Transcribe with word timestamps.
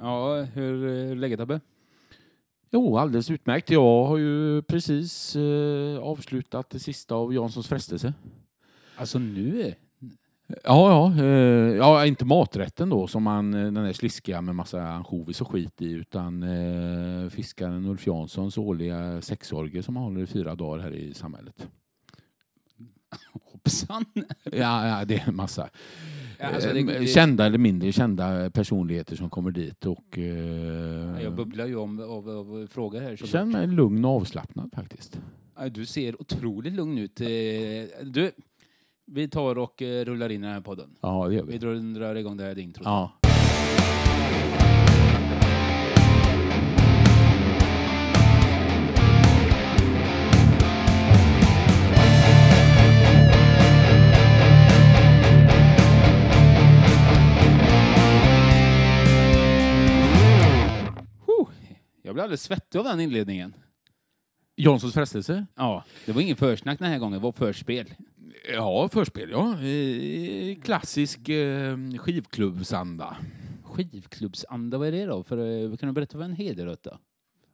Ja, 0.00 0.42
hur 0.42 0.84
är 0.84 1.14
läget 1.14 1.40
Abbe? 1.40 1.60
Jo, 2.70 2.98
alldeles 2.98 3.30
utmärkt. 3.30 3.70
Jag 3.70 4.04
har 4.04 4.18
ju 4.18 4.62
precis 4.62 5.36
eh, 5.36 5.98
avslutat 5.98 6.70
det 6.70 6.78
sista 6.78 7.14
av 7.14 7.34
Janssons 7.34 7.68
frestelse. 7.68 8.14
Alltså 8.96 9.18
nu? 9.18 9.74
Ja, 10.46 11.12
ja, 11.14 11.24
eh, 11.24 11.76
ja, 11.76 12.06
inte 12.06 12.24
maträtten 12.24 12.88
då 12.88 13.06
som 13.06 13.22
man, 13.22 13.54
eh, 13.54 13.60
den 13.60 13.74
där 13.74 13.92
sliskiga 13.92 14.40
med 14.40 14.54
massa 14.54 14.82
ansjovis 14.82 15.40
och 15.40 15.50
skit 15.50 15.82
i, 15.82 15.90
utan 15.92 16.42
eh, 16.42 17.28
fiskaren 17.28 17.86
Ulf 17.86 18.06
Janssons 18.06 18.58
årliga 18.58 19.22
sexorgie 19.22 19.82
som 19.82 19.96
han 19.96 20.04
håller 20.04 20.22
i 20.22 20.26
fyra 20.26 20.54
dagar 20.54 20.82
här 20.82 20.94
i 20.94 21.14
samhället. 21.14 21.68
Hoppsan! 23.52 24.04
Ja, 24.44 24.88
ja 24.88 25.04
det 25.04 25.14
är 25.14 25.28
en 25.28 25.36
massa 25.36 25.70
alltså, 26.42 26.68
eh, 26.68 26.74
det- 26.74 26.98
det- 26.98 27.06
kända 27.06 27.46
eller 27.46 27.58
mindre 27.58 27.92
kända 27.92 28.50
personligheter 28.50 29.16
som 29.16 29.30
kommer 29.30 29.50
dit 29.50 29.86
och 29.86 30.18
eh, 30.18 31.22
Jag 31.22 31.34
bubblar 31.34 31.66
ju 31.66 31.76
om 31.76 32.00
av, 32.00 32.28
av 32.30 32.66
frågor 32.70 33.00
här. 33.00 33.16
känner 33.16 33.26
såklart. 33.26 33.46
mig 33.48 33.66
lugn 33.66 34.04
och 34.04 34.10
avslappnad 34.10 34.70
faktiskt. 34.74 35.20
Du 35.70 35.86
ser 35.86 36.20
otroligt 36.22 36.72
lugn 36.72 36.98
ut. 36.98 37.20
Eh, 37.20 37.26
Du, 38.04 38.30
vi 39.06 39.28
tar 39.28 39.58
och 39.58 39.82
eh, 39.82 40.04
rullar 40.04 40.28
in 40.30 40.40
den 40.40 40.50
här 40.52 40.60
podden. 40.60 40.90
Ja, 41.00 41.28
det 41.28 41.34
gör 41.34 41.42
Vi 41.44 41.52
vi. 41.52 41.58
drar 41.98 42.14
igång 42.14 42.36
det 42.36 42.44
här 42.44 42.58
introt. 42.58 42.84
Ja. 42.86 43.12
Jag 62.10 62.14
blir 62.14 62.22
alldeles 62.24 62.42
svettig 62.42 62.78
av 62.78 62.84
den 62.84 63.00
inledningen. 63.00 63.54
Janssons 64.56 64.94
frestelse? 64.94 65.46
Ja, 65.54 65.84
det 66.06 66.12
var 66.12 66.20
ingen 66.20 66.36
försnack 66.36 66.78
den 66.78 66.88
här 66.90 66.98
gången, 66.98 67.12
det 67.12 67.22
var 67.22 67.32
förspel. 67.32 67.94
Ja, 68.52 68.88
förspel 68.88 69.30
ja. 69.30 69.60
Eh, 69.62 70.60
Klassisk 70.62 71.28
eh, 71.28 71.76
skivklubbsanda. 71.98 73.16
Skivklubbsanda, 73.64 74.78
vad 74.78 74.88
är 74.88 74.92
det 74.92 75.04
då? 75.04 75.22
För, 75.22 75.38
eh, 75.38 75.76
kan 75.76 75.86
du 75.88 75.92
berätta 75.92 76.18
vad 76.18 76.24
en 76.24 76.32
heder 76.32 76.66
då? 76.82 76.98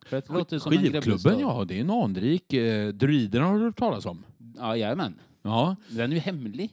För 0.06 0.16
att 0.16 0.26
det 0.26 0.32
låter 0.32 0.58
som 0.58 0.72
en 0.72 0.78
Skivklubben, 0.78 1.40
ja, 1.40 1.64
det 1.68 1.76
är 1.76 1.80
en 1.80 1.90
anrik. 1.90 2.52
Eh, 2.52 2.88
Druiderna 2.88 3.46
har 3.46 3.58
du 3.58 3.64
hört 3.64 3.78
talas 3.78 4.06
om? 4.06 4.24
Ja, 4.56 4.76
jajamän. 4.76 5.20
Ja, 5.42 5.76
Den 5.88 6.10
är 6.10 6.14
ju 6.14 6.20
hemlig. 6.20 6.70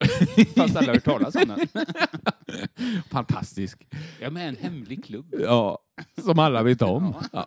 Fast 0.56 0.76
alla 0.76 0.86
har 0.86 0.94
hört 0.94 1.04
talas 1.04 1.34
om 1.34 1.48
den. 1.48 1.86
fantastisk. 3.10 3.86
Ja, 4.20 4.30
men 4.30 4.48
en 4.48 4.56
hemlig 4.56 5.04
klubb. 5.04 5.34
Ja, 5.40 5.78
som 6.24 6.38
alla 6.38 6.62
vet 6.62 6.82
om. 6.82 7.14
Ja. 7.32 7.46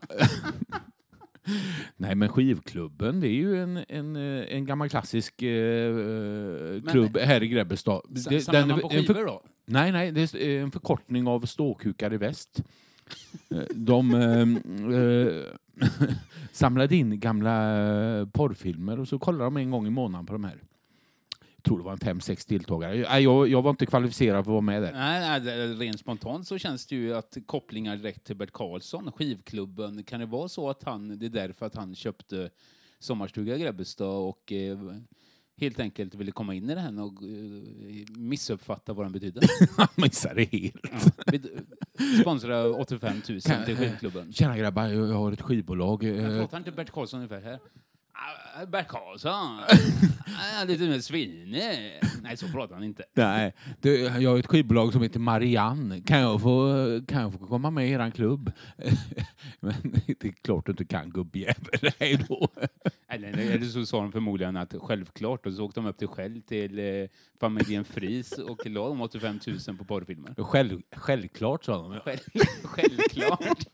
Nej, 1.97 2.15
men 2.15 2.29
skivklubben, 2.29 3.19
det 3.19 3.27
är 3.27 3.33
ju 3.33 3.61
en, 3.63 3.79
en, 3.89 4.15
eh, 4.15 4.55
en 4.55 4.65
gammal 4.65 4.89
klassisk 4.89 5.41
eh, 5.41 5.97
eh, 5.97 6.81
klubb 6.91 7.17
här 7.17 7.43
i 7.43 7.47
Grebbestad. 7.47 8.01
Det- 8.09 8.41
Samlar 8.41 8.65
man 8.67 8.79
på 8.79 8.89
en 8.91 9.03
för- 9.03 9.13
skivor 9.13 9.25
då? 9.27 9.41
Nej, 9.65 9.91
nej, 9.91 10.11
det 10.11 10.33
är 10.33 10.61
en 10.61 10.71
förkortning 10.71 11.27
av 11.27 11.41
ståkukar 11.45 12.13
i 12.13 12.17
väst. 12.17 12.63
Eh, 13.51 13.57
De 13.75 14.13
eh, 14.13 14.99
eh, 14.99 16.07
samlade 16.51 16.95
in 16.95 17.19
gamla 17.19 17.77
eh, 18.19 18.25
porrfilmer 18.27 18.99
och 18.99 19.07
så 19.07 19.19
kollade 19.19 19.43
de 19.43 19.57
en 19.57 19.71
gång 19.71 19.87
i 19.87 19.89
månaden 19.89 20.25
på 20.25 20.33
de 20.33 20.43
här. 20.43 20.61
Tror 21.65 21.77
det 21.77 21.83
var 21.83 21.91
en 21.91 21.97
fem, 21.97 22.19
sex 22.21 22.45
deltagare. 22.45 23.19
Jag, 23.21 23.47
jag 23.47 23.61
var 23.61 23.69
inte 23.69 23.85
kvalificerad 23.85 24.35
för 24.45 24.51
att 24.51 24.53
vara 24.53 24.61
med 24.61 24.81
där. 24.81 24.91
Nej, 24.91 25.19
nej, 25.19 25.39
det- 25.41 25.73
rent 25.73 25.99
spontant 25.99 26.47
så 26.47 26.57
känns 26.57 26.85
det 26.85 26.95
ju 26.95 27.13
att 27.15 27.37
kopplingar 27.45 27.97
direkt 27.97 28.23
till 28.23 28.35
Bert 28.35 28.51
Karlsson, 28.51 29.11
skivklubben. 29.11 30.03
Kan 30.03 30.19
det 30.19 30.25
vara 30.25 30.47
så 30.47 30.69
att 30.69 30.83
han, 30.83 31.19
det 31.19 31.25
är 31.25 31.29
därför 31.29 31.65
att 31.65 31.75
han 31.75 31.95
köpte 31.95 32.49
sommarstuga 32.99 33.55
i 33.55 33.59
Grebbestad 33.59 34.07
och 34.29 34.51
eh, 34.51 34.77
helt 35.57 35.79
enkelt 35.79 36.15
ville 36.15 36.31
komma 36.31 36.53
in 36.53 36.69
i 36.69 36.75
det 36.75 36.81
här 36.81 37.01
och 37.01 37.23
eh, 37.23 38.05
missuppfatta 38.17 38.93
vad 38.93 39.05
den 39.05 39.11
betydde? 39.13 39.41
Han 39.77 39.87
missade 39.95 40.43
helt. 40.43 40.75
Ja. 41.31 41.39
Sponsra 42.21 42.69
85 42.69 43.21
000 43.29 43.41
till 43.65 43.77
skivklubben. 43.77 44.33
Tjena 44.33 44.57
grabbar, 44.57 44.87
jag 44.87 45.05
har 45.15 45.31
ett 45.31 45.41
skivbolag. 45.41 46.03
Jag 46.03 46.17
eh, 46.33 46.39
pratar 46.39 46.57
inte 46.57 46.71
Bert 46.71 46.91
Karlsson 46.91 47.17
ungefär 47.19 47.41
här? 47.41 47.59
Ah, 48.13 48.65
Bert 48.65 48.87
Karlsson? 48.87 49.59
Ah, 50.35 50.63
lite 50.63 50.83
mer 50.83 50.99
svinig. 50.99 51.99
Nej, 52.21 52.37
så 52.37 52.47
pratar 52.47 52.75
han 52.75 52.83
inte. 52.83 53.03
Nej, 53.13 53.53
det, 53.81 53.97
jag 53.97 54.29
har 54.29 54.37
ett 54.39 54.47
skivbolag 54.47 54.93
som 54.93 55.01
heter 55.01 55.19
Marianne. 55.19 56.01
Kan 56.01 56.19
jag 56.19 56.41
få, 56.41 56.73
kan 57.07 57.21
jag 57.21 57.33
få 57.33 57.47
komma 57.47 57.69
med 57.71 57.87
i 57.87 57.91
eran 57.91 58.11
klubb? 58.11 58.51
Men 59.59 59.73
det 60.07 60.23
är 60.27 60.31
klart 60.31 60.65
du 60.65 60.71
inte 60.71 60.85
kan 60.85 61.09
gubbjävel. 61.09 61.91
Hej 61.99 62.25
då. 62.29 62.47
Eller, 63.07 63.27
eller 63.27 63.65
så 63.65 63.85
sa 63.85 64.01
de 64.01 64.11
förmodligen 64.11 64.57
att 64.57 64.73
självklart 64.81 65.45
och 65.45 65.53
så 65.53 65.65
åkte 65.65 65.79
de 65.79 65.87
upp 65.87 65.97
till 65.97 66.07
Shell 66.07 66.41
till 66.41 66.79
eh, 66.79 66.85
familjen 67.39 67.85
Fris 67.85 68.31
och 68.31 68.65
la 68.65 68.87
de 68.89 69.01
85 69.01 69.39
000 69.67 69.77
på 69.77 69.85
porrfilmer. 69.85 70.35
Själv, 70.37 70.81
självklart 70.95 71.63
sa 71.63 71.73
de. 71.73 71.99
Själv, 71.99 72.19
självklart. 72.63 73.65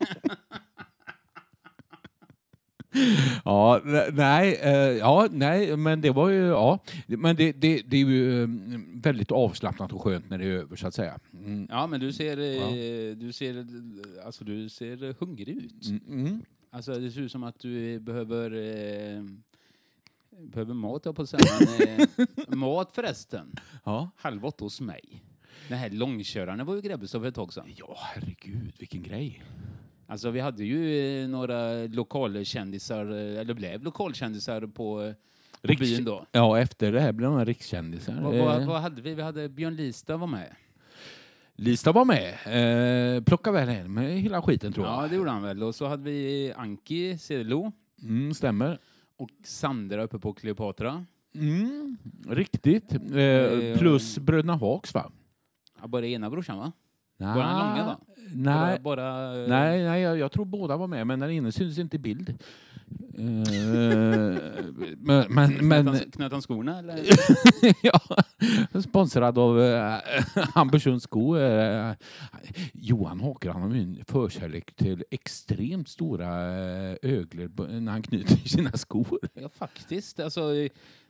Ja, 3.44 3.80
ne- 3.84 4.10
nej, 4.12 4.54
eh, 4.62 4.72
ja, 4.98 5.28
nej, 5.30 5.76
men 5.76 6.00
det 6.00 6.10
var 6.10 6.28
ju, 6.28 6.46
ja, 6.46 6.78
men 7.06 7.36
det, 7.36 7.52
det, 7.52 7.82
det 7.86 7.96
är 7.96 8.04
ju 8.04 8.42
eh, 8.42 8.48
väldigt 8.94 9.32
avslappnat 9.32 9.92
och 9.92 10.02
skönt 10.02 10.30
när 10.30 10.38
det 10.38 10.44
är 10.44 10.48
över 10.50 10.76
så 10.76 10.86
att 10.86 10.94
säga. 10.94 11.18
Mm. 11.32 11.66
Ja, 11.70 11.86
men 11.86 12.00
du 12.00 12.12
ser, 12.12 12.38
eh, 12.38 13.16
du 13.16 13.32
ser, 13.32 13.58
eh, 13.58 14.26
alltså 14.26 14.44
du 14.44 14.68
ser 14.68 15.14
hungrig 15.20 15.56
ut. 15.56 15.86
Mm, 15.86 16.00
mm. 16.26 16.42
Alltså 16.70 16.94
det 16.94 17.10
ser 17.10 17.20
ut 17.20 17.32
som 17.32 17.42
att 17.44 17.58
du 17.58 18.00
behöver 18.00 18.50
eh, 18.50 19.22
behöver 20.38 20.74
mat 20.74 21.04
jag 21.04 21.16
på 21.16 21.22
att 21.22 21.28
säga. 21.28 22.06
Mat 22.48 22.90
förresten. 22.94 23.52
Ja. 23.84 24.10
Halv 24.16 24.44
åtta 24.46 24.64
hos 24.64 24.80
mig. 24.80 25.22
Den 25.68 25.78
här 25.78 25.90
långköraren 25.90 26.66
var 26.66 26.74
ju 26.74 26.80
Grebbestad 26.80 27.20
för 27.20 27.28
ett 27.28 27.34
tag 27.34 27.52
sedan. 27.52 27.66
ja, 27.76 27.96
herregud, 28.00 28.72
vilken 28.78 29.02
grej. 29.02 29.42
Alltså 30.10 30.30
vi 30.30 30.40
hade 30.40 30.64
ju 30.64 31.22
eh, 31.22 31.28
några 31.28 31.72
lokalkändisar, 31.86 33.10
eh, 33.10 33.40
eller 33.40 33.54
blev 33.54 33.82
lokalkändisar 33.82 34.66
på, 34.66 35.02
eh, 35.02 35.12
på 35.62 35.68
Riks- 35.68 35.78
byn 35.80 36.04
då. 36.04 36.26
Ja, 36.32 36.58
efter 36.58 36.92
det 36.92 37.00
här 37.00 37.12
blev 37.12 37.30
de 37.30 37.44
rikskändisar. 37.44 38.20
Vad, 38.22 38.34
vad, 38.36 38.66
vad 38.66 38.80
hade 38.80 39.02
vi? 39.02 39.14
Vi 39.14 39.22
hade 39.22 39.48
Björn 39.48 39.76
Lista 39.76 40.16
var 40.16 40.26
med. 40.26 40.54
Lista 41.54 41.92
var 41.92 42.04
med. 42.04 43.16
Eh, 43.16 43.22
plocka 43.22 43.52
väl 43.52 43.68
hem 43.68 43.96
hela 43.96 44.42
skiten 44.42 44.72
tror 44.72 44.86
jag. 44.86 45.04
Ja, 45.04 45.08
det 45.08 45.16
gjorde 45.16 45.30
han 45.30 45.42
väl. 45.42 45.62
Och 45.62 45.74
så 45.74 45.86
hade 45.86 46.02
vi 46.02 46.52
Anki 46.56 47.18
Cedelo 47.18 47.72
Mm, 48.02 48.34
stämmer. 48.34 48.78
och 49.16 49.30
Sandra 49.44 50.02
uppe 50.02 50.18
på 50.18 50.32
Kleopatra. 50.32 51.04
Mm, 51.34 51.96
riktigt. 52.28 52.92
Eh, 52.92 53.78
plus 53.78 54.18
Bröderna 54.18 54.56
Hags 54.56 54.94
va? 54.94 55.10
Ja, 55.80 55.86
bara 55.86 56.06
ena 56.06 56.30
brorsan 56.30 56.58
va? 56.58 56.72
Nej. 57.20 57.34
Bara 57.34 57.46
den 57.48 57.58
långa 57.58 57.84
va? 57.84 58.00
Nej, 58.34 58.78
Bara, 58.80 58.96
bara, 58.96 59.42
eh, 59.42 59.48
nej, 59.48 59.84
nej 59.84 60.02
jag, 60.02 60.18
jag 60.18 60.32
tror 60.32 60.44
båda 60.44 60.76
var 60.76 60.86
med, 60.86 61.06
men 61.06 61.20
den 61.20 61.30
ene 61.30 61.52
syns 61.52 61.78
inte 61.78 61.96
i 61.96 61.98
bild. 61.98 62.28
Eh, 62.28 62.34
men, 64.98 65.24
men, 65.28 65.68
men 65.68 65.98
knöt 65.98 66.32
han 66.32 66.42
skorna 66.42 66.78
eller? 66.78 67.04
ja, 67.82 68.00
sponsrad 68.80 69.38
av 69.38 69.60
eh, 69.60 69.98
Hamburgsunds 70.54 71.04
sko. 71.04 71.36
Eh, 71.36 71.92
Johan 72.72 73.20
Haker 73.20 73.50
han 73.50 73.62
har 73.62 73.74
en 73.74 74.04
förkärlek 74.04 74.76
till 74.76 75.04
extremt 75.10 75.88
stora 75.88 76.28
öglor 77.02 77.80
när 77.80 77.92
han 77.92 78.02
knyter 78.02 78.36
sina 78.48 78.72
skor. 78.72 79.18
Ja, 79.34 79.48
faktiskt. 79.48 80.20
Alltså, 80.20 80.52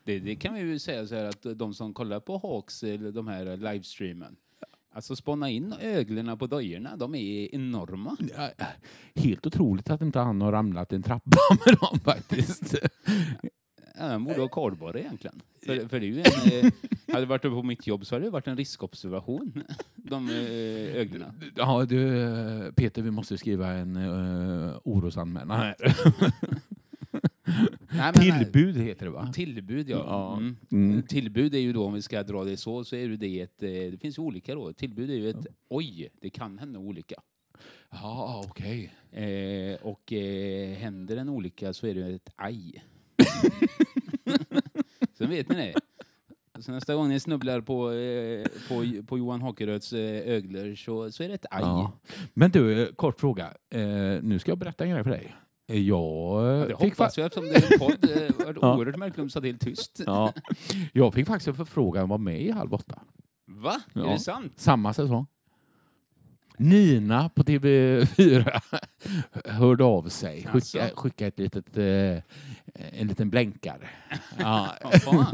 det, 0.05 0.19
det 0.19 0.37
kan 0.37 0.55
vi 0.55 0.61
ju 0.61 0.79
säga 0.79 1.07
så 1.07 1.15
här 1.15 1.25
att 1.25 1.47
de 1.59 1.75
som 1.75 1.95
kollar 1.95 2.21
på 2.21 2.39
Hawks, 2.39 2.81
de 3.15 3.29
här 3.29 3.57
livestreamen, 3.57 4.37
alltså 4.93 5.17
spåna 5.17 5.51
in 5.51 5.75
öglorna 5.81 6.37
på 6.37 6.47
dojorna, 6.47 6.97
de 6.97 7.15
är 7.15 7.55
enorma. 7.55 8.17
Ja, 8.37 8.51
Helt 9.15 9.47
otroligt 9.47 9.91
att 9.91 10.01
inte 10.01 10.19
han 10.19 10.41
har 10.41 10.53
ramlat 10.53 10.93
en 10.93 11.03
trappa 11.03 11.39
med 11.67 11.77
dem 11.81 12.01
faktiskt. 12.01 12.75
Ja, 13.99 14.07
Han 14.07 14.25
borde 14.25 14.41
ha 14.41 14.49
kardborre 14.49 15.01
egentligen. 15.01 15.43
För, 15.67 15.89
för 15.89 16.01
det 16.01 16.07
är 16.07 16.11
en, 16.11 16.65
eh, 16.65 16.73
hade 17.13 17.21
det 17.21 17.27
varit 17.27 17.43
på 17.43 17.63
mitt 17.63 17.87
jobb 17.87 18.07
så 18.07 18.15
hade 18.15 18.25
det 18.25 18.31
varit 18.31 18.47
en 18.47 18.57
riskobservation, 18.57 19.63
de 19.97 20.29
eh, 20.29 21.01
öglorna. 21.01 21.35
Ja, 21.57 21.85
du, 21.85 22.23
eh, 22.23 22.73
Peter, 22.73 23.03
vi 23.03 23.11
måste 23.11 23.39
skriva 23.39 23.69
en 23.73 23.97
uh, 23.97 24.77
orosanmälan 24.85 25.61
här. 25.61 25.75
Nej, 27.91 28.13
men- 28.15 28.15
Tillbud 28.15 28.77
heter 28.77 29.05
det 29.07 29.11
va? 29.13 29.33
Tillbud, 29.35 29.89
ja. 29.89 29.97
Ja. 30.07 30.37
Mm. 30.37 30.57
Mm. 30.73 31.03
Tillbud 31.03 31.55
är 31.55 31.59
ju 31.59 31.73
då, 31.73 31.85
om 31.85 31.93
vi 31.95 32.03
ska 32.03 32.23
dra 32.23 32.45
det 32.45 32.57
så, 32.57 32.85
så 32.85 32.97
är 32.97 33.09
det 33.09 33.41
ett, 33.41 33.63
eh, 33.63 33.69
det 33.71 33.99
finns 34.01 34.19
ju 34.19 34.23
olika 34.23 34.55
då. 34.55 34.73
Tillbud 34.73 35.11
är 35.11 35.15
ju 35.15 35.31
ett, 35.31 35.47
oj, 35.69 36.09
det 36.21 36.31
kan 36.31 36.59
hända 36.59 36.79
olika. 36.79 37.15
Ja, 37.91 38.45
okej. 38.51 38.93
Eh, 39.13 39.77
och 39.87 40.13
eh, 40.13 40.75
händer 40.79 41.17
en 41.17 41.29
olycka 41.29 41.73
så 41.73 41.87
är 41.87 41.95
det 41.95 42.07
ett 42.15 42.31
aj. 42.37 42.85
Sen 45.19 45.31
vet 45.31 45.49
ni 45.49 45.55
det. 45.55 45.75
Så 46.63 46.73
nästa 46.73 46.95
gång 46.95 47.09
ni 47.09 47.21
snubblar 47.21 47.61
på, 47.61 47.93
eh, 47.93 48.47
på, 48.69 49.03
på 49.07 49.19
Johan 49.19 49.43
Hakeröds 49.43 49.93
eh, 49.93 50.29
öglor 50.35 50.75
så, 50.75 51.13
så 51.13 51.23
är 51.23 51.29
det 51.29 51.35
ett 51.35 51.47
aj. 51.51 51.61
Ja. 51.63 51.93
Men 52.35 52.51
du, 52.51 52.83
eh, 52.83 52.89
kort 52.93 53.21
fråga. 53.21 53.55
Eh, 53.71 53.81
nu 54.23 54.39
ska 54.39 54.51
jag 54.51 54.59
berätta 54.59 54.85
en 54.85 54.91
grej 54.91 55.03
för 55.05 55.11
dig. 55.11 55.35
Jag, 55.79 56.45
Det 56.69 56.77
fick, 56.81 56.91
hoppas 56.91 57.19
jag 57.19 57.27
eftersom 57.27 57.45
det 57.49 57.55
är 57.57 57.73
en 57.73 57.79
podd. 57.79 57.97
Det 58.01 58.39
var 58.45 58.57
Ja. 58.63 58.77
oerhört 58.77 58.97
märkligt 58.97 59.19
om 59.19 59.25
du 59.25 59.31
satt 59.31 59.45
helt 59.45 59.61
tyst. 59.61 60.01
ja, 60.07 60.33
jag 60.93 61.15
fick 61.15 61.27
faktiskt 61.27 61.49
en 61.49 61.55
förfrågan 61.55 62.03
att 62.03 62.09
vara 62.09 62.19
med 62.19 62.43
i 62.43 62.51
Halv 62.51 62.75
åtta. 62.75 62.99
Va? 63.47 63.81
Ja. 63.93 64.07
Är 64.07 64.13
det 64.13 64.19
sant? 64.19 64.53
Samma 64.57 64.95
säsong. 64.95 65.27
Nina 66.57 67.29
på 67.29 67.43
TV4 67.43 68.61
hörde 69.45 69.85
av 69.85 70.09
sig. 70.09 70.47
Skicka, 70.47 70.91
skicka 70.95 71.27
ett 71.27 71.39
litet, 71.39 71.77
eh, 71.77 71.85
en 73.01 73.07
liten 73.09 73.31
blänkare. 73.31 73.89
Ja. 74.39 74.69
Ja. 75.07 75.27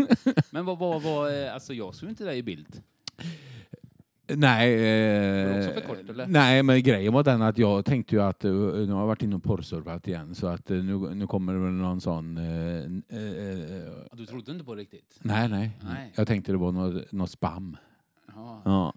Men 0.50 0.64
vad 0.64 0.78
var, 0.78 1.42
eh, 1.44 1.54
alltså 1.54 1.74
jag 1.74 1.94
såg 1.94 2.08
inte 2.08 2.24
dig 2.24 2.38
i 2.38 2.42
bild. 2.42 2.82
Nej, 4.28 4.74
eh, 4.74 5.80
kort, 5.86 5.98
nej, 6.28 6.62
men 6.62 6.82
grejen 6.82 7.12
var 7.12 7.24
den 7.24 7.42
att 7.42 7.58
jag 7.58 7.84
tänkte 7.84 8.14
ju 8.14 8.22
att 8.22 8.44
eh, 8.44 8.52
nu 8.52 8.92
har 8.92 9.00
jag 9.00 9.06
varit 9.06 9.22
inne 9.22 9.36
och 9.36 9.42
porrsurfat 9.42 10.08
igen 10.08 10.34
så 10.34 10.46
att 10.46 10.70
eh, 10.70 10.76
nu, 10.76 11.14
nu 11.14 11.26
kommer 11.26 11.52
det 11.52 11.58
väl 11.58 11.72
någon 11.72 12.00
sån... 12.00 12.36
Eh, 12.36 13.18
eh, 13.18 13.26
Ja, 14.10 14.16
Du 14.16 14.26
trodde 14.26 14.52
inte 14.52 14.64
på 14.64 14.74
det 14.74 14.80
riktigt? 14.80 15.18
nej, 15.22 15.48
nej, 15.48 15.70
Nej. 15.84 16.12
Jag 16.16 16.26
tänkte 16.26 16.52
det 16.52 16.58
var 16.58 16.72
något, 16.72 17.12
något 17.12 17.30
spam. 17.30 17.76
Ja, 18.34 18.62
Ja. 18.64 18.94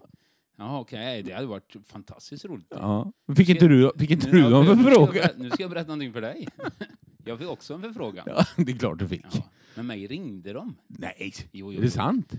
ja 0.56 0.80
okej. 0.80 1.22
Det 1.22 1.32
hade 1.32 1.46
varit 1.46 1.76
fantastiskt 1.86 2.44
roligt. 2.44 2.66
Ja. 2.70 3.12
Fick 3.36 3.48
inte 3.48 3.68
du, 3.68 3.92
fick 3.98 4.10
inte 4.10 4.30
du 4.30 4.48
någon 4.50 4.66
nu 4.66 4.82
ska 4.82 4.82
jag 4.82 4.84
förfrågan? 4.84 5.12
berätta- 5.14 5.34
Nu 5.42 5.50
ska 5.50 5.62
jag 5.62 5.70
berätta 5.70 5.86
någonting 5.88 6.12
för 6.12 6.20
dig. 6.20 6.48
Jag 7.24 7.38
fick 7.38 7.48
också 7.48 7.74
en 7.74 7.82
förfrågan. 7.82 8.24
Ja, 8.28 8.44
det 8.56 8.72
är 8.72 8.76
klart 8.78 8.98
du 8.98 9.08
fick. 9.08 9.24
Ja. 9.32 9.44
Men 9.74 9.86
mig 9.86 10.06
ringde 10.06 10.52
de. 10.52 10.76
Nej, 10.86 11.32
Jo, 11.52 11.70
är 11.70 11.74
jo. 11.74 11.80
det 11.80 11.90
sant? 11.90 12.32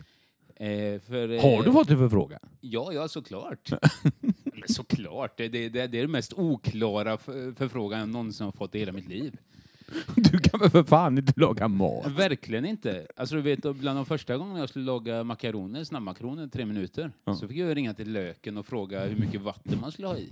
Eh, 0.62 1.00
för, 1.00 1.30
eh, 1.32 1.42
Har 1.42 1.64
du 1.64 1.72
fått 1.72 1.90
en 1.90 1.98
förfrågan? 1.98 2.40
Ja, 2.60 2.94
ja, 2.94 3.08
såklart. 3.08 3.70
Men 4.44 4.68
såklart. 4.68 5.38
Det, 5.38 5.48
det, 5.48 5.70
det, 5.70 5.82
är 5.82 5.88
den 5.88 6.12
mest 6.12 6.34
oklara 6.34 7.18
för, 7.18 7.54
förfrågan 7.54 8.00
jag 8.00 8.10
någonsin 8.10 8.46
har 8.46 8.52
fått 8.52 8.76
i 8.76 8.80
hela 8.80 8.92
mitt 8.92 9.08
liv. 9.08 9.38
Du 10.16 10.38
kan 10.38 10.60
väl 10.60 10.70
för 10.70 10.84
fan 10.84 11.18
inte 11.18 11.34
laga 11.36 11.68
mat? 11.68 12.08
Verkligen 12.12 12.66
inte. 12.66 13.08
Alltså 13.16 13.36
du 13.36 13.42
vet, 13.42 13.76
bland 13.76 13.98
de 14.00 14.06
första 14.06 14.38
gångerna 14.38 14.60
jag 14.60 14.70
skulle 14.70 14.86
laga 14.86 15.24
makaroner, 15.24 15.84
snabbmakaroner, 15.84 16.48
tre 16.48 16.66
minuter, 16.66 17.12
Ja. 17.26 17.36
så 17.36 17.48
fick 17.48 17.58
jag 17.58 17.78
ringa 17.78 17.94
till 17.94 18.12
löken 18.14 18.58
och 18.58 18.66
fråga 18.66 19.06
hur 19.06 19.16
mycket 19.16 19.42
vatten 19.42 19.78
man 19.82 19.92
skulle 19.92 20.08
ha 20.08 20.18
i 20.18 20.30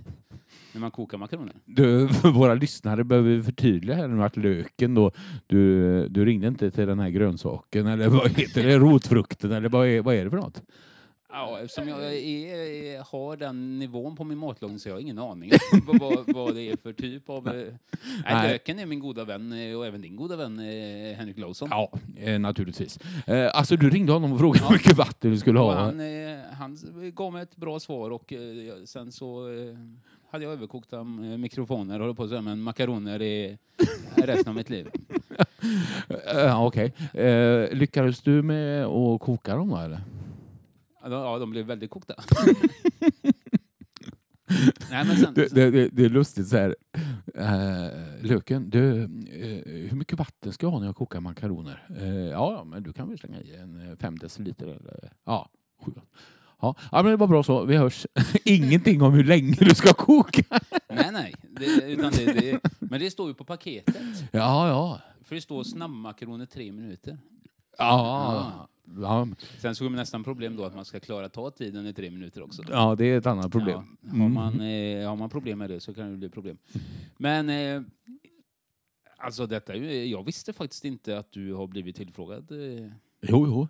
när 0.72 0.80
man 0.80 0.90
kokar 0.90 1.18
makaroner. 1.18 1.54
Du, 1.64 2.08
för 2.08 2.28
våra 2.32 2.54
lyssnare 2.54 3.04
behöver 3.04 3.30
vi 3.30 3.42
förtydliga 3.42 3.96
här 3.96 4.08
nu 4.08 4.22
att 4.24 4.36
löken 4.36 4.94
då, 4.94 5.12
du, 5.46 6.08
du 6.08 6.24
ringde 6.24 6.48
inte 6.48 6.70
till 6.70 6.86
den 6.86 6.98
här 6.98 7.08
grönsaken 7.10 7.86
eller 7.86 8.08
vad 8.08 8.30
heter 8.38 8.62
det, 8.66 8.78
rotfrukten 8.78 9.52
eller 9.52 9.68
vad 9.68 9.86
är, 9.86 10.00
vad 10.02 10.14
är 10.14 10.24
det 10.24 10.30
för 10.30 10.36
något? 10.36 10.62
Ja, 11.32 11.58
eftersom 11.60 11.88
jag 11.88 12.14
är, 12.14 13.12
har 13.12 13.36
den 13.36 13.78
nivån 13.78 14.16
på 14.16 14.24
min 14.24 14.38
matlagning 14.38 14.78
så 14.78 14.88
jag 14.88 14.94
har 14.94 15.00
ingen 15.00 15.18
aning 15.18 15.50
om 15.88 15.98
vad, 15.98 16.34
vad, 16.34 16.54
det 16.54 16.62
är 16.62 16.76
för 16.76 16.92
typ 16.92 17.30
av... 17.30 17.48
eh, 17.48 17.54
Nej, 17.54 17.72
Nej. 18.24 18.52
löken 18.52 18.78
är 18.78 18.86
min 18.86 19.00
goda 19.00 19.24
vän 19.24 19.52
eh, 19.52 19.76
och 19.76 19.86
även 19.86 20.00
din 20.00 20.16
goda 20.16 20.36
vän 20.36 20.58
eh, 20.58 21.16
Henrik 21.16 21.38
Lausson. 21.38 21.68
Ja, 21.70 21.92
eh, 22.18 22.38
naturligtvis. 22.38 22.98
Eh, 23.26 23.50
alltså 23.54 23.76
du 23.76 23.90
ringde 23.90 24.12
honom 24.12 24.32
och 24.32 24.38
frågade 24.38 24.64
hur 24.66 24.72
mycket 24.72 24.96
vatten 24.96 25.30
du 25.30 25.38
skulle 25.38 25.58
ha. 25.58 25.74
han, 25.74 26.00
eh, 26.00 26.38
han 26.58 26.78
gav 27.14 27.32
mig 27.32 27.42
ett 27.42 27.56
bra 27.56 27.80
svar 27.80 28.10
och 28.10 28.32
eh, 28.32 28.40
sen 28.84 29.12
så 29.12 29.48
eh, 29.52 29.76
hade 30.30 30.44
jag 30.44 30.52
överkokta 30.52 30.96
eh, 30.96 31.04
mikrofoner, 31.04 32.00
håller 32.00 32.14
på 32.14 32.28
säga, 32.28 32.42
men 32.42 32.62
makaroner 32.62 33.22
är 33.22 33.58
resten 34.16 34.48
av 34.48 34.54
mitt 34.54 34.70
liv. 34.70 34.88
Eh, 36.34 36.64
Okej. 36.64 36.92
Eh, 37.14 37.72
lyckades 37.72 38.20
du 38.20 38.42
med 38.42 38.84
att 38.84 39.20
koka 39.20 39.56
dem 39.56 39.68
då 39.68 39.76
eller? 39.76 40.00
Ja, 41.02 41.38
de- 41.38 41.50
blev 41.50 41.66
väldigt 41.66 41.90
kokta. 41.90 42.14
Nej, 44.90 45.04
men 45.06 45.16
sen, 45.16 45.34
Det, 45.34 45.54
det, 45.54 45.70
det, 45.70 45.88
det 45.88 46.04
är 46.04 46.08
lustigt 46.08 46.48
så 46.48 46.56
här. 46.56 46.76
Eh, 47.34 47.88
löken, 48.26 48.70
du, 48.70 49.02
eh, 49.02 49.88
hur 49.88 49.96
mycket 49.96 50.18
vatten 50.18 50.52
ska 50.52 50.66
jag 50.66 50.70
ha 50.70 50.78
när 50.78 50.86
jag 50.86 50.96
kokar 50.96 51.20
makaroner? 51.20 51.86
Eh, 52.00 52.08
ja, 52.14 52.52
ja, 52.52 52.64
men 52.64 52.82
du 52.82 52.92
kan 52.92 53.08
väl 53.08 53.18
slänga 53.18 53.40
i 53.40 53.56
en 53.56 53.90
eh, 53.90 53.96
fem 53.96 54.18
deciliter 54.18 54.66
eller 54.66 55.12
ja, 55.24 55.48
sju. 55.84 55.92
Ja, 56.60 56.74
ja, 56.92 57.02
men 57.02 57.10
det 57.10 57.16
var 57.16 57.26
bra 57.26 57.42
så. 57.42 57.64
Vi 57.64 57.76
hörs. 57.76 58.06
Ingenting 58.44 59.02
om 59.02 59.12
hur 59.12 59.24
länge 59.24 59.56
du 59.60 59.74
ska 59.74 59.92
koka. 59.92 60.42
nej, 60.88 61.08
nej. 61.12 61.34
Det, 61.42 61.64
utan 61.92 62.10
det, 62.12 62.24
det, 62.24 62.60
men 62.78 63.00
det 63.00 63.10
står 63.10 63.28
ju 63.28 63.34
på 63.34 63.44
paketet. 63.44 63.96
Ja, 64.32 64.68
ja. 64.68 65.00
För 65.24 65.34
det 65.34 65.40
står 65.40 65.64
snabbmakaroner 65.64 66.46
tre 66.46 66.72
minuter. 66.72 67.18
Ja, 67.78 68.34
ja, 68.34 68.68
Sen 69.58 69.74
så 69.74 69.84
är 69.84 69.90
det 69.90 69.96
nästan 69.96 70.24
problem 70.24 70.56
då 70.56 70.64
att 70.64 70.74
man 70.74 70.84
ska 70.84 71.00
klara 71.00 71.28
ta 71.28 71.50
tiden 71.50 71.86
i 71.86 71.92
tre 71.92 72.10
minuter 72.10 72.42
också. 72.42 72.62
ja 72.68 72.94
det 72.94 73.04
är 73.04 73.18
ett 73.18 73.26
annat 73.26 73.52
problem. 73.52 73.96
Ja, 74.00 74.10
har, 74.10 74.28
man, 74.28 74.60
eh, 74.60 75.08
har 75.08 75.16
man 75.16 75.30
problem 75.30 75.58
med 75.58 75.70
det 75.70 75.80
så 75.80 75.94
kan 75.94 76.10
det 76.10 76.16
bli 76.16 76.28
problem. 76.28 76.58
Men 77.16 77.48
eh, 77.48 77.82
alltså 79.18 79.46
detta 79.46 79.76
jag 79.76 80.24
visste 80.24 80.52
faktiskt 80.52 80.84
inte 80.84 81.18
att 81.18 81.32
du 81.32 81.52
har 81.52 81.66
blivit 81.66 81.96
tillfrågad. 81.96 82.52
Eh. 82.52 82.90
Jo, 83.22 83.46
jo. 83.46 83.68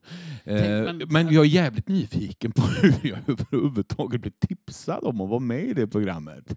Eh, 0.52 0.92
men- 1.08 1.32
jag 1.32 1.44
är 1.44 1.48
jävligt 1.48 1.88
nyfiken 1.88 2.52
på 2.52 2.62
hur 2.82 3.10
jag 3.10 3.18
överhuvudtaget 3.26 4.20
blev 4.20 4.32
tipsad 4.48 5.04
om 5.04 5.20
att 5.20 5.28
vara 5.28 5.40
med 5.40 5.64
i 5.64 5.72
det 5.74 5.86
programmet. 5.86 6.56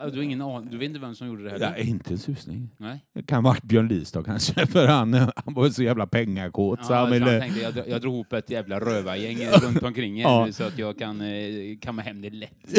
Ja, 0.00 0.06
Du, 0.10 0.16
har 0.16 0.22
ingen 0.22 0.40
an, 0.42 0.68
du 0.70 0.78
vet 0.78 0.86
inte 0.86 1.00
vem 1.00 1.14
som 1.14 1.26
gjorde 1.26 1.44
det 1.44 1.50
här? 1.66 1.74
Är 1.74 1.82
inte 1.82 2.14
en 2.14 2.18
susning. 2.18 2.70
Nej. 2.76 3.04
Det 3.14 3.22
kan 3.22 3.44
ha 3.44 3.50
varit 3.52 3.62
Björn 3.62 3.88
Listad 3.88 4.22
kanske, 4.24 4.66
för 4.72 4.86
han, 4.88 5.14
han 5.14 5.54
var 5.54 5.68
så 5.70 5.82
jävla 5.82 6.06
pengakåt. 6.06 6.78
Ja, 6.82 6.86
så 6.86 6.94
han 6.94 7.02
så 7.06 7.12
han 7.12 7.12
ville... 7.26 7.40
tänkte, 7.40 7.60
jag, 7.60 7.88
jag 7.88 8.00
drog 8.00 8.14
ihop 8.14 8.32
ett 8.32 8.50
jävla 8.50 8.80
rövargäng 8.80 9.38
runt 9.62 9.82
omkring 9.82 10.18
er 10.18 10.22
Ja. 10.22 10.48
så 10.52 10.64
att 10.64 10.78
jag 10.78 10.98
kan 10.98 11.20
eh, 11.20 11.78
kamma 11.80 12.02
hem 12.02 12.20
det 12.22 12.30
lätt. 12.30 12.78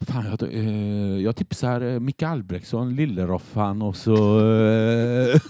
Fan, 0.00 0.24
jag, 0.26 0.42
eh, 0.54 1.18
jag 1.22 1.36
tipsar 1.36 1.80
eh, 1.80 2.00
Micke 2.00 2.22
Albrektsson, 2.22 2.94
Lilleroffan 2.96 3.82
och 3.82 3.96
så 3.96 4.38
eh, 4.50 5.40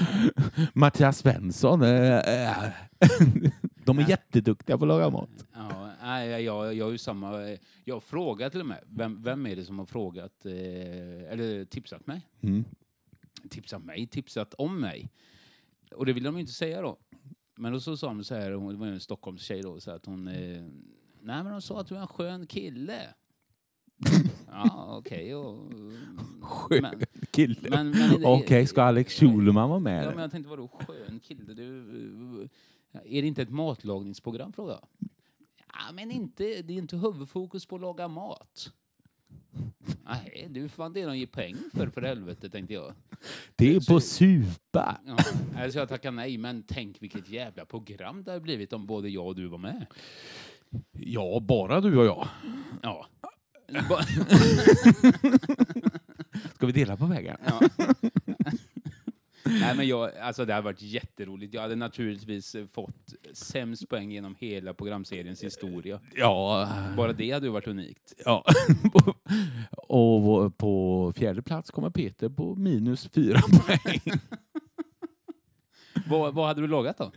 Mattias 0.74 1.18
Svensson. 1.18 1.82
Eh, 1.82 2.18
eh, 2.18 2.72
de 3.84 3.98
är 3.98 4.08
jätteduktiga 4.08 4.78
på 4.78 4.84
att 4.84 4.88
laga 4.88 5.10
mat. 5.10 5.46
Ja, 5.52 5.90
nej, 6.02 6.42
jag, 6.42 6.74
jag, 6.74 6.92
ju 6.92 6.98
samma... 6.98 7.56
Jag 7.84 7.94
har 7.94 8.00
frågat 8.00 8.52
till 8.52 8.60
och 8.60 8.66
med. 8.66 8.84
Vem, 8.86 9.22
vem 9.22 9.46
är 9.46 9.56
det 9.56 9.64
som 9.64 9.78
har 9.78 9.86
frågat, 9.86 10.46
eh, 10.46 11.32
eller 11.32 11.64
tipsat 11.64 12.06
mig? 12.06 12.28
Mm. 12.40 12.64
tipsat 13.50 13.84
mig, 13.84 14.06
tipsat 14.06 14.54
om 14.54 14.80
mig. 14.80 15.10
Och 15.94 16.06
det 16.06 16.12
vill 16.12 16.22
de 16.22 16.38
inte 16.38 16.52
säga 16.52 16.82
då. 16.82 16.98
Men 17.56 17.72
då 17.72 17.80
så 17.80 17.96
sa 17.96 18.06
de 18.06 18.24
så 18.24 18.34
här, 18.34 18.52
hon 18.52 18.72
det 18.72 18.78
var 18.78 18.86
en 18.86 19.00
Stockholms 19.00 19.42
tjej 19.42 19.62
då, 19.62 19.80
så 19.80 19.90
att 19.90 20.06
hon... 20.06 20.24
Nej 20.24 21.42
men 21.42 21.52
de 21.52 21.62
sa 21.62 21.80
att 21.80 21.86
du 21.86 21.96
är 21.96 22.00
en 22.00 22.06
skön 22.06 22.46
kille. 22.46 23.14
Ja 24.52 24.96
okej. 24.98 25.34
och, 25.34 25.72
Skön 26.40 26.82
men, 26.82 27.00
kille. 27.30 27.70
men, 27.70 27.90
men, 27.90 28.24
Okej, 28.24 28.66
ska 28.66 28.82
Alex 28.82 29.14
Schulman 29.14 29.68
vara 29.68 29.80
med? 29.80 30.04
Ja, 30.04 30.10
men 30.10 30.18
jag 30.18 30.30
tänkte 30.30 30.50
vadå 30.50 30.68
skön 30.68 31.20
kille? 31.20 31.54
Du, 31.54 32.48
är 33.04 33.22
det 33.22 33.28
inte 33.28 33.42
ett 33.42 33.50
matlagningsprogram 33.50 34.52
fråga? 34.52 34.78
Ja 35.68 35.92
men 35.94 36.10
inte, 36.10 36.44
det 36.44 36.72
är 36.72 36.78
inte 36.78 36.96
huvudfokus 36.96 37.66
på 37.66 37.74
att 37.74 37.80
laga 37.80 38.08
mat. 38.08 38.72
Nej, 40.04 40.46
du 40.50 40.68
fan 40.68 40.92
det 40.92 41.04
de 41.04 41.18
ger 41.18 41.26
peng 41.26 41.56
för 41.74 41.86
för 41.86 42.02
helvete 42.02 42.50
tänkte 42.50 42.74
jag. 42.74 42.94
det 43.56 43.74
är 43.76 43.80
på 43.92 44.00
supa. 44.00 45.00
Ja, 45.06 45.16
alltså 45.62 45.78
jag 45.78 45.88
tackar 45.88 46.10
nej, 46.10 46.38
men 46.38 46.62
tänk 46.62 47.02
vilket 47.02 47.28
jävla 47.28 47.64
program 47.64 48.24
det 48.24 48.30
hade 48.30 48.40
blivit 48.40 48.72
om 48.72 48.86
både 48.86 49.08
jag 49.08 49.26
och 49.26 49.36
du 49.36 49.46
var 49.46 49.58
med. 49.58 49.86
Ja, 50.92 51.40
bara 51.40 51.80
du 51.80 51.98
och 51.98 52.06
jag. 52.06 52.28
Ja. 52.82 53.06
Ska 56.54 56.66
vi 56.66 56.72
dela 56.72 56.96
på 56.96 57.06
vägen? 57.06 57.36
ja. 57.46 57.60
Nej, 59.44 59.76
men 59.76 59.88
jag, 59.88 60.18
alltså 60.18 60.44
det 60.44 60.52
hade 60.52 60.64
varit 60.64 60.82
jätteroligt. 60.82 61.54
Jag 61.54 61.62
hade 61.62 61.76
naturligtvis 61.76 62.54
eh, 62.54 62.66
fått 62.66 63.14
sämst 63.32 63.88
poäng 63.88 64.10
genom 64.10 64.34
hela 64.38 64.74
programseriens 64.74 65.44
historia. 65.44 66.00
Ja. 66.16 66.68
Bara 66.96 67.12
det 67.12 67.30
hade 67.30 67.46
ju 67.46 67.52
varit 67.52 67.66
unikt. 67.66 68.14
ja. 68.24 68.44
och 69.72 70.58
på 70.58 71.12
fjärde 71.16 71.42
plats 71.42 71.70
kommer 71.70 71.90
Peter 71.90 72.28
på 72.28 72.54
minus 72.54 73.08
fyra 73.14 73.40
poäng. 73.66 74.00
Vad, 76.08 76.34
vad 76.34 76.46
hade 76.46 76.60
du 76.60 76.66
lagat 76.66 76.98
då? 76.98 77.12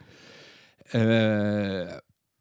Eh, 1.00 1.88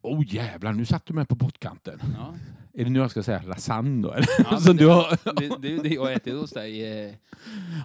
oh 0.01 0.23
jävlar, 0.33 0.73
nu 0.73 0.85
satt 0.85 1.05
du 1.05 1.13
mig 1.13 1.25
på 1.25 1.35
pottkanten. 1.35 1.99
Ja. 2.17 2.35
Är 2.77 2.83
det 2.83 2.89
nu 2.89 2.99
jag 2.99 3.11
ska 3.11 3.23
säga 3.23 3.41
lasagne 3.47 4.01
då? 4.03 4.11
Eller? 4.13 4.27
Ja, 4.51 4.57
Som 4.59 4.77
du 4.77 4.87
har... 4.87 5.17
Det, 5.39 5.55
det 5.61 5.83
det 5.83 5.89
jag 5.95 6.13
ätit 6.13 6.33
hos 6.33 6.51
dig. 6.51 7.05
eh. 7.07 7.13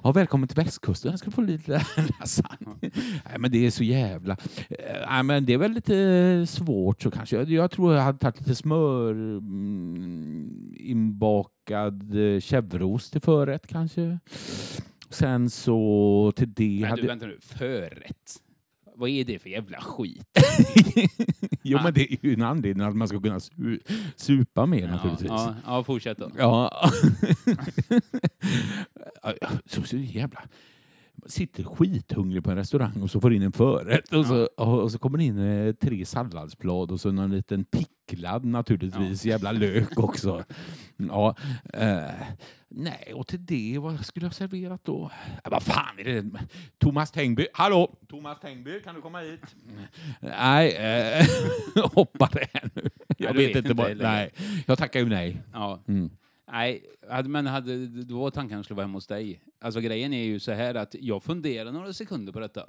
Ja, 0.05 0.13
välkommen 0.13 0.49
till 0.49 0.57
västkusten. 0.57 1.11
Jag 1.11 1.19
ska 1.19 1.31
få 1.31 1.41
lite 1.41 1.73
lasagne. 2.21 2.75
Nej, 3.25 3.39
men 3.39 3.51
det 3.53 3.67
är 3.67 3.71
så 3.71 3.85
jävla... 3.85 4.37
Eh, 4.69 4.77
Nej, 5.11 5.23
men 5.23 5.47
det 5.47 5.53
är 5.53 5.59
väl 5.59 5.73
lite 5.73 6.47
svårt 6.49 7.03
så 7.03 7.11
kanske. 7.11 7.37
Jag, 7.37 7.51
jag 7.51 7.71
tror 7.71 7.95
jag 7.95 8.03
hade 8.03 8.19
tagit 8.19 8.39
lite 8.41 8.55
smör 8.55 9.11
mm, 9.13 10.75
inbakad 10.77 12.03
eh, 12.15 12.41
chèvreost 12.41 13.13
till 13.13 13.21
förrätt 13.21 13.67
kanske. 13.67 14.19
Sen 15.11 15.51
så 15.51 16.33
till 16.37 16.53
det 16.55 16.79
Men 16.81 16.91
hade... 16.91 17.03
du, 17.03 17.09
vänta 17.09 17.27
nu. 17.27 17.39
Förrätt? 17.41 18.33
Vad 19.01 19.11
är 19.11 19.25
det 19.25 19.39
för 19.39 19.49
jävla 19.51 19.81
skit? 19.81 20.25
jo, 21.63 21.79
Ah. 21.79 21.83
men 21.83 21.95
det 21.95 22.13
är 22.13 22.19
ju 22.27 22.35
en 22.35 22.43
anledning 22.43 22.87
att 22.87 22.97
man 22.97 23.09
ska 23.09 23.21
kunna 23.21 23.41
su 23.41 23.81
supa 24.17 24.67
mer 24.67 24.89
naturligtvis. 24.89 25.29
Ja, 25.29 25.55
ja, 25.67 25.85
fortsätt 25.85 26.19
då. 26.19 26.31
Ja. 26.39 26.91
Ja, 29.23 29.33
så, 29.67 29.83
så 29.83 29.97
jävla... 29.97 30.41
Sitter 31.27 31.65
skithungrig 31.65 32.45
på 32.45 32.51
en 32.51 32.57
restaurang 32.57 33.03
och 33.03 33.11
så 33.11 33.21
får 33.21 33.33
in 33.33 33.43
en 33.43 33.53
förrätt 33.53 34.13
och 34.13 34.27
så, 34.27 34.45
och 34.45 34.93
så 34.93 34.99
kommer 34.99 35.19
det 35.19 35.25
in 35.25 35.39
eh, 35.39 35.73
tre 35.75 36.05
salladsblad 36.07 36.91
och 36.91 37.01
så 37.01 37.13
någon 37.13 37.31
liten 37.31 37.65
picklad 37.65 38.45
naturligtvis, 38.45 39.25
jävla 39.25 39.53
lök 39.53 39.99
också. 39.99 40.45
Ja, 40.97 41.37
eh, 41.75 42.03
nej, 42.69 43.13
och 43.15 43.27
till 43.27 43.47
det, 43.47 43.79
vad 43.79 44.05
skulle 44.07 44.27
jag 44.27 44.35
serverat 44.35 44.85
då? 44.85 45.11
Ja, 45.45 45.51
vad 45.51 45.63
fan 45.63 45.99
är 45.99 46.05
det? 46.05 46.31
Thomas 46.79 47.11
Tengby, 47.11 47.47
hallå! 47.53 47.95
Thomas 48.09 48.41
Tengby, 48.41 48.81
kan 48.83 48.95
du 48.95 49.01
komma 49.01 49.21
hit? 49.21 49.57
Nej, 50.21 50.73
eh, 50.77 51.27
hoppa 51.95 52.29
det 52.33 52.47
här 52.53 52.71
nu. 52.75 52.91
Jag 53.19 53.35
du 53.35 53.39
vet 53.39 53.57
vet 53.57 53.65
inte 53.65 53.75
vad, 53.75 53.97
nej, 53.97 54.33
jag 54.67 54.79
tackar 54.79 55.01
ju 55.01 55.07
nej. 55.09 55.43
Ja. 55.53 55.83
Mm. 55.89 56.11
Nej, 56.53 56.85
men 57.27 57.47
hade, 57.47 57.87
då 57.87 58.19
var 58.21 58.31
tanken 58.31 58.59
att 58.59 58.65
skulle 58.65 58.77
vara 58.77 58.87
hemma 58.87 58.97
hos 58.97 59.07
dig. 59.07 59.41
Alltså 59.61 59.81
grejen 59.81 60.13
är 60.13 60.25
ju 60.25 60.39
så 60.41 60.53
här 60.53 60.75
att 60.75 60.95
jag 61.01 61.23
funderade 61.23 61.73
några 61.73 61.93
sekunder 61.93 62.33
på 62.33 62.41
detta. 62.41 62.69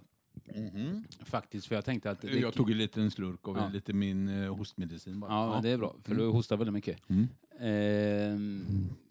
Faktiskt, 1.25 1.67
för 1.67 1.75
jag 1.75 1.85
tänkte 1.85 2.11
att... 2.11 2.21
det- 2.21 2.39
Jag 2.39 2.53
tog 2.53 2.71
en 2.71 2.77
liten 2.77 3.11
slurk 3.11 3.47
av 3.47 3.57
Ja. 3.57 3.69
lite 3.73 3.93
min 3.93 4.43
eh, 4.43 4.55
hostmedicin 4.55 5.19
bara. 5.19 5.31
Ja, 5.31 5.53
men 5.53 5.63
det 5.63 5.69
är 5.69 5.77
bra, 5.77 5.95
för 6.03 6.15
du 6.15 6.25
hostar 6.27 6.57
väldigt 6.57 6.73
mycket. 6.73 7.09
Mm. 7.09 7.27
Ehm, 7.59 8.65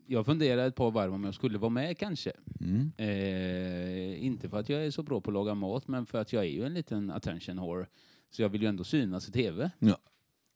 jag 0.07 0.27
funderade 0.27 0.65
ett 0.67 0.75
par 0.75 0.91
varv 0.91 1.15
om 1.15 1.25
jag 1.25 1.35
skulle 1.35 1.59
vara 1.59 1.71
med 1.71 1.99
kanske. 1.99 2.33
Mm. 2.61 2.93
Eh, 2.97 4.25
inte 4.25 4.49
för 4.49 4.59
att 4.61 4.69
jag 4.69 4.87
är 4.87 4.91
så 4.91 5.03
bra 5.03 5.21
på 5.21 5.31
att 5.31 5.35
laga 5.35 5.55
mat, 5.55 5.89
men 5.89 6.07
för 6.07 6.19
att 6.21 6.33
jag 6.33 6.45
är 6.45 6.49
ju 6.51 6.65
en 6.65 6.75
liten 6.75 7.11
attention 7.11 7.57
whore. 7.57 7.87
Så 8.31 8.43
jag 8.43 8.49
vill 8.49 8.63
ju 8.63 8.69
ändå 8.69 8.85
synas 8.85 9.29
i 9.29 9.33
tv. 9.33 9.71
Ja. 9.79 9.99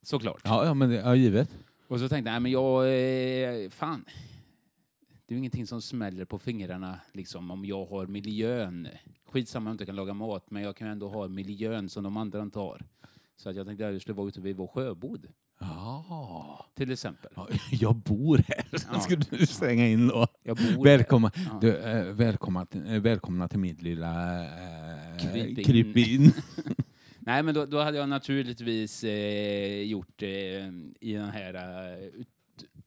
Såklart. 0.02 0.40
Ja, 0.44 0.64
ja, 0.66 0.75
men 0.75 0.88
det, 0.90 0.94
ja, 0.97 1.14
givet. 1.16 1.59
Och 1.88 2.00
så 2.00 2.09
tänkte 2.09 2.31
jag, 2.31 2.43
men 2.43 2.53
jag, 2.53 2.85
eh, 3.64 3.71
fan. 3.71 4.05
Det 5.26 5.33
är 5.33 5.35
ju 5.35 5.38
ingenting 5.38 5.67
som 5.67 5.83
smäller 5.83 6.25
på 6.25 6.38
fingrarna 6.38 7.00
liksom 7.12 7.50
om 7.50 7.64
jag 7.64 7.87
har 7.87 8.07
miljön. 8.07 8.88
Skitsamma 9.26 9.62
om 9.62 9.67
jag 9.67 9.75
inte 9.75 9.87
kan 9.87 9.97
laga 9.97 10.14
mat, 10.14 10.50
men 10.50 10.62
jag 10.62 10.76
kan 10.76 10.88
ändå 10.88 11.09
ha 11.09 11.29
miljön 11.29 11.88
som 11.88 12.05
de 12.05 12.17
andra 12.17 12.43
inte 12.43 12.59
har. 12.59 12.83
Så 13.37 13.50
att 13.50 13.57
jag 13.57 13.67
tänkte 13.67 13.87
att 13.87 13.93
jag 13.93 14.03
skulle 14.03 14.14
vara 14.14 14.29
ute 14.29 14.41
vid 14.41 14.57
vår 14.57 14.67
sjöbod, 14.67 15.26
Ja. 15.61 16.67
till 16.75 16.91
exempel. 16.93 17.31
Ja, 17.37 17.49
Jag 17.71 17.97
bor 17.97 18.37
här, 18.49 18.64
Ja. 18.73 19.17
du 19.31 19.47
slänga 19.47 19.88
in 19.88 20.09
då. 20.09 20.26
Jag 20.43 20.57
bor 20.57 20.85
Välkomna, 20.85 21.31
Ja. 21.37 21.59
du, 21.61 21.76
eh, 21.76 22.05
välkomna, 22.05 22.67
eh, 22.87 23.00
välkomna 23.00 23.49
till 23.49 23.59
mitt 23.59 23.83
lilla 23.83 24.43
eh, 24.45 25.17
Kryp 25.64 25.97
in. 25.97 26.33
Nej, 27.26 27.43
men 27.43 27.54
då, 27.54 27.66
då 27.66 27.81
hade 27.81 27.99
jag 27.99 28.09
naturligtvis 28.09 29.04
eh, 29.04 29.83
gjort 29.83 30.23
eh, 30.23 30.28
i 31.00 31.12
den 31.12 31.31
här 31.31 31.54
eh, 31.93 32.09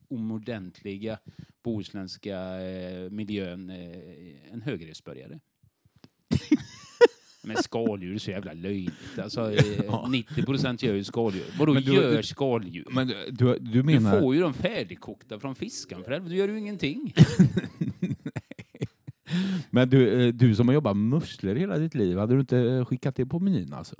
utomordentliga 0.08 1.18
bohuslänska 1.62 2.60
eh, 2.60 3.10
miljön 3.10 3.70
eh, 3.70 4.52
en 4.52 4.62
högriskburgare. 4.62 5.40
Men 7.44 7.56
skaldjur 7.56 8.14
är 8.14 8.18
så 8.18 8.30
jävla 8.30 8.52
löjligt. 8.52 9.18
Alltså, 9.22 9.52
eh, 9.52 9.84
Ja. 9.86 10.06
90 10.10 10.42
procent 10.42 10.82
gör 10.82 10.94
ju 10.94 11.04
skaldjur. 11.04 11.44
Vadå 11.58 11.74
Men 11.74 11.82
du- 11.82 11.94
gör 11.94 12.16
du- 12.16 12.22
skaldjur? 12.22 12.86
Men 12.90 13.06
du, 13.08 13.14
du, 13.30 13.58
du 13.58 13.58
du 13.58 13.82
menar... 13.82 14.20
får 14.20 14.34
ju 14.34 14.40
dem 14.40 14.54
färdigkokta 14.54 15.40
från 15.40 15.54
fiskan 15.54 16.04
för 16.04 16.10
helvete. 16.12 16.30
Du 16.32 16.36
gör 16.38 16.48
ju 16.48 16.58
ingenting. 16.58 17.14
Men 19.70 19.88
du, 19.90 20.26
eh, 20.28 20.34
du 20.34 20.54
som 20.54 20.68
har 20.68 20.74
jobbat 20.74 20.96
med 20.96 21.06
musslor 21.20 21.54
hela 21.54 21.78
ditt 21.78 21.94
liv, 21.94 22.18
hade 22.18 22.34
du 22.34 22.40
inte 22.40 22.58
eh, 22.58 22.84
skickat 22.84 23.16
det 23.16 23.26
på 23.26 23.38
menyn 23.40 23.72
alltså? 23.72 23.94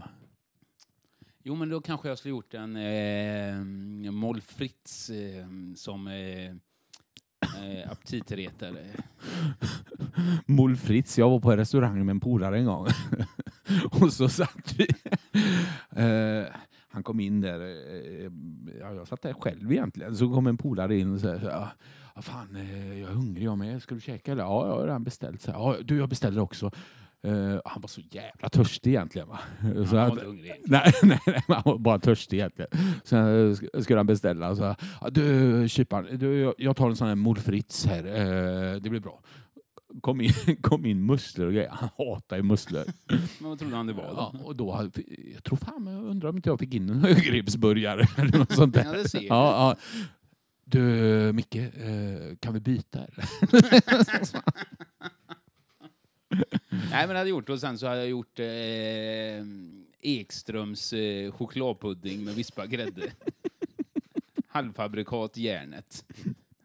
Jo, 1.48 1.54
men 1.54 1.68
då 1.68 1.80
kanske 1.80 2.08
jag 2.08 2.18
skulle 2.18 2.30
gjort 2.30 2.54
en 2.54 2.76
eh, 2.76 4.12
Moll 4.12 4.40
Fritz 4.40 5.10
eh, 5.10 5.46
som 5.76 6.06
eh, 6.06 6.46
eh, 7.64 7.90
aptitretare. 7.90 8.86
Moll 10.46 10.76
Fritz, 10.76 11.18
jag 11.18 11.30
var 11.30 11.40
på 11.40 11.52
en 11.52 11.58
restaurang 11.58 12.04
med 12.04 12.10
en 12.12 12.20
polare 12.20 12.58
en 12.58 12.64
gång. 12.64 12.86
och 14.00 14.12
så 14.12 14.28
satt 14.28 14.74
vi... 14.78 14.86
Eh, 15.96 16.46
han 16.88 17.02
kom 17.02 17.20
in 17.20 17.40
där, 17.40 17.60
eh, 17.60 18.30
ja, 18.80 18.92
jag 18.94 19.08
satt 19.08 19.22
där 19.22 19.32
själv 19.32 19.72
egentligen. 19.72 20.16
Så 20.16 20.34
kom 20.34 20.46
en 20.46 20.56
polare 20.56 20.98
in 20.98 21.14
och 21.14 21.20
sa, 21.20 21.28
ja, 21.28 21.68
"Ja, 22.14 22.22
fan, 22.22 22.56
eh, 22.56 22.98
jag 23.00 23.10
är 23.10 23.14
hungrig 23.14 23.46
jag 23.46 23.58
med, 23.58 23.82
ska 23.82 23.94
du 23.94 24.00
käka 24.00 24.32
eller? 24.32 24.42
Ja, 24.42 24.66
jag 24.66 24.74
har 24.74 24.82
redan 24.84 25.04
beställt. 25.04 25.42
Så, 25.42 25.50
ja, 25.50 25.76
du, 25.84 25.96
jag 25.98 26.08
beställer 26.08 26.40
också. 26.40 26.70
Eh, 27.28 27.60
han 27.64 27.80
var 27.82 27.88
så 27.88 28.00
jävla 28.10 28.48
törstig 28.48 28.90
egentligen. 28.90 29.28
Va? 29.28 29.38
Så 29.62 29.68
Han 29.68 29.86
var 29.96 30.06
att- 30.06 30.12
inte 30.12 30.24
hungrig. 30.24 30.52
Nej, 30.66 30.92
nej, 31.02 31.20
nej, 31.26 31.42
han 31.48 31.62
var 31.64 31.78
bara 31.78 31.98
törstig 31.98 32.36
egentligen. 32.36 32.70
Sen 33.04 33.54
sk- 33.54 33.82
skulle 33.82 33.98
han 33.98 34.06
beställa. 34.06 34.56
Så, 34.56 34.74
ja, 35.00 35.10
du, 35.10 35.64
kyparen, 35.68 36.18
du, 36.18 36.54
jag- 36.58 36.76
tar 36.76 36.88
en 36.90 36.96
sån 36.96 37.08
här 37.08 37.14
Mol 37.14 37.38
Fritz 37.38 37.86
här. 37.86 38.04
Eh, 38.04 38.80
det 38.80 38.90
blir 38.90 39.00
bra. 39.00 39.20
Kom 40.00 40.20
in, 40.20 40.32
kom 40.62 40.86
in 40.86 41.06
musslor 41.06 41.46
och 41.46 41.52
grejer. 41.52 41.70
Han 41.70 41.88
hatar 41.98 42.36
ju 42.36 42.42
musslor. 42.42 42.84
Men 43.40 43.48
vad 43.50 43.58
trodde 43.58 43.76
han 43.76 43.86
det 43.86 43.92
var 43.92 44.04
Ja, 44.04 44.34
då? 44.38 44.44
och 44.44 44.56
då, 44.56 44.72
hade- 44.72 45.02
jag 45.34 45.44
tror 45.44 45.56
fan, 45.56 45.86
jag 45.86 46.04
undrar 46.04 46.28
om 46.28 46.36
inte 46.36 46.48
jag 46.48 46.58
fick 46.58 46.74
in 46.74 46.90
en 46.90 46.98
högribbsburgare 47.00 48.06
eller 48.16 48.38
något 48.38 48.52
sånt 48.52 48.74
där. 48.74 48.84
Ja, 48.84 48.92
det 48.92 49.08
ser. 49.08 49.20
Ja, 49.22 49.26
ja. 49.28 49.76
Du, 50.70 50.82
Micke, 51.34 51.54
eh, 51.56 52.36
kan 52.40 52.54
vi 52.54 52.60
byta 52.60 52.98
eller? 52.98 53.24
Nej, 56.30 56.46
men 56.90 57.08
det 57.08 57.14
hade 57.14 57.18
jag 57.18 57.28
gjort. 57.28 57.48
Och 57.48 57.60
sen 57.60 57.78
så 57.78 57.86
hade 57.86 57.98
jag 58.00 58.08
gjort 58.08 58.38
eh, 58.38 58.46
Ekströms 60.00 60.92
eh, 60.92 61.32
chokladpudding 61.32 62.24
med 62.24 62.34
vispad 62.34 62.70
grädde. 62.70 63.02
Halvfabrikat 64.48 65.36
järnet. 65.36 66.04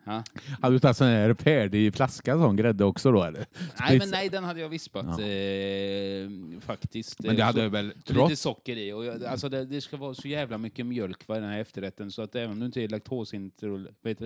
Ja. 0.06 0.24
Hade 0.62 0.76
du 0.76 0.80
tagit 0.80 0.98
sån 0.98 1.08
här 1.08 1.34
färdig 1.34 1.96
flaska 1.96 2.34
sån 2.38 2.56
grädde 2.56 2.84
också 2.86 3.12
då 3.12 3.24
eller? 3.24 3.46
Nej, 3.80 4.00
men 4.00 4.10
nej, 4.10 4.30
den 4.30 4.44
hade 4.44 4.60
jag 4.60 4.70
vispat 4.70 5.06
Ja. 5.20 5.26
eh, 5.26 6.30
faktiskt. 6.60 7.20
Men 7.20 7.36
det 7.36 7.44
hade 7.44 7.64
så- 7.64 7.70
väl 7.70 7.86
Lite 7.88 8.14
trots... 8.14 8.42
socker 8.42 8.78
i. 8.78 8.92
Och 8.94 9.06
jag, 9.06 9.24
alltså 9.26 9.50
det, 9.50 9.66
det 9.66 9.82
ska 9.82 9.98
vara 9.98 10.14
så 10.14 10.28
jävla 10.28 10.58
mycket 10.58 10.86
mjölk 10.86 11.24
för 11.24 11.34
den 11.34 11.44
här 11.50 11.60
efterrätten 11.60 12.12
så 12.12 12.22
att 12.22 12.36
även 12.36 12.52
om 12.52 12.60
du 12.60 12.66
inte 12.66 12.82
är 12.82 12.88
laktosintolerant, 12.90 13.98
vet 14.02 14.22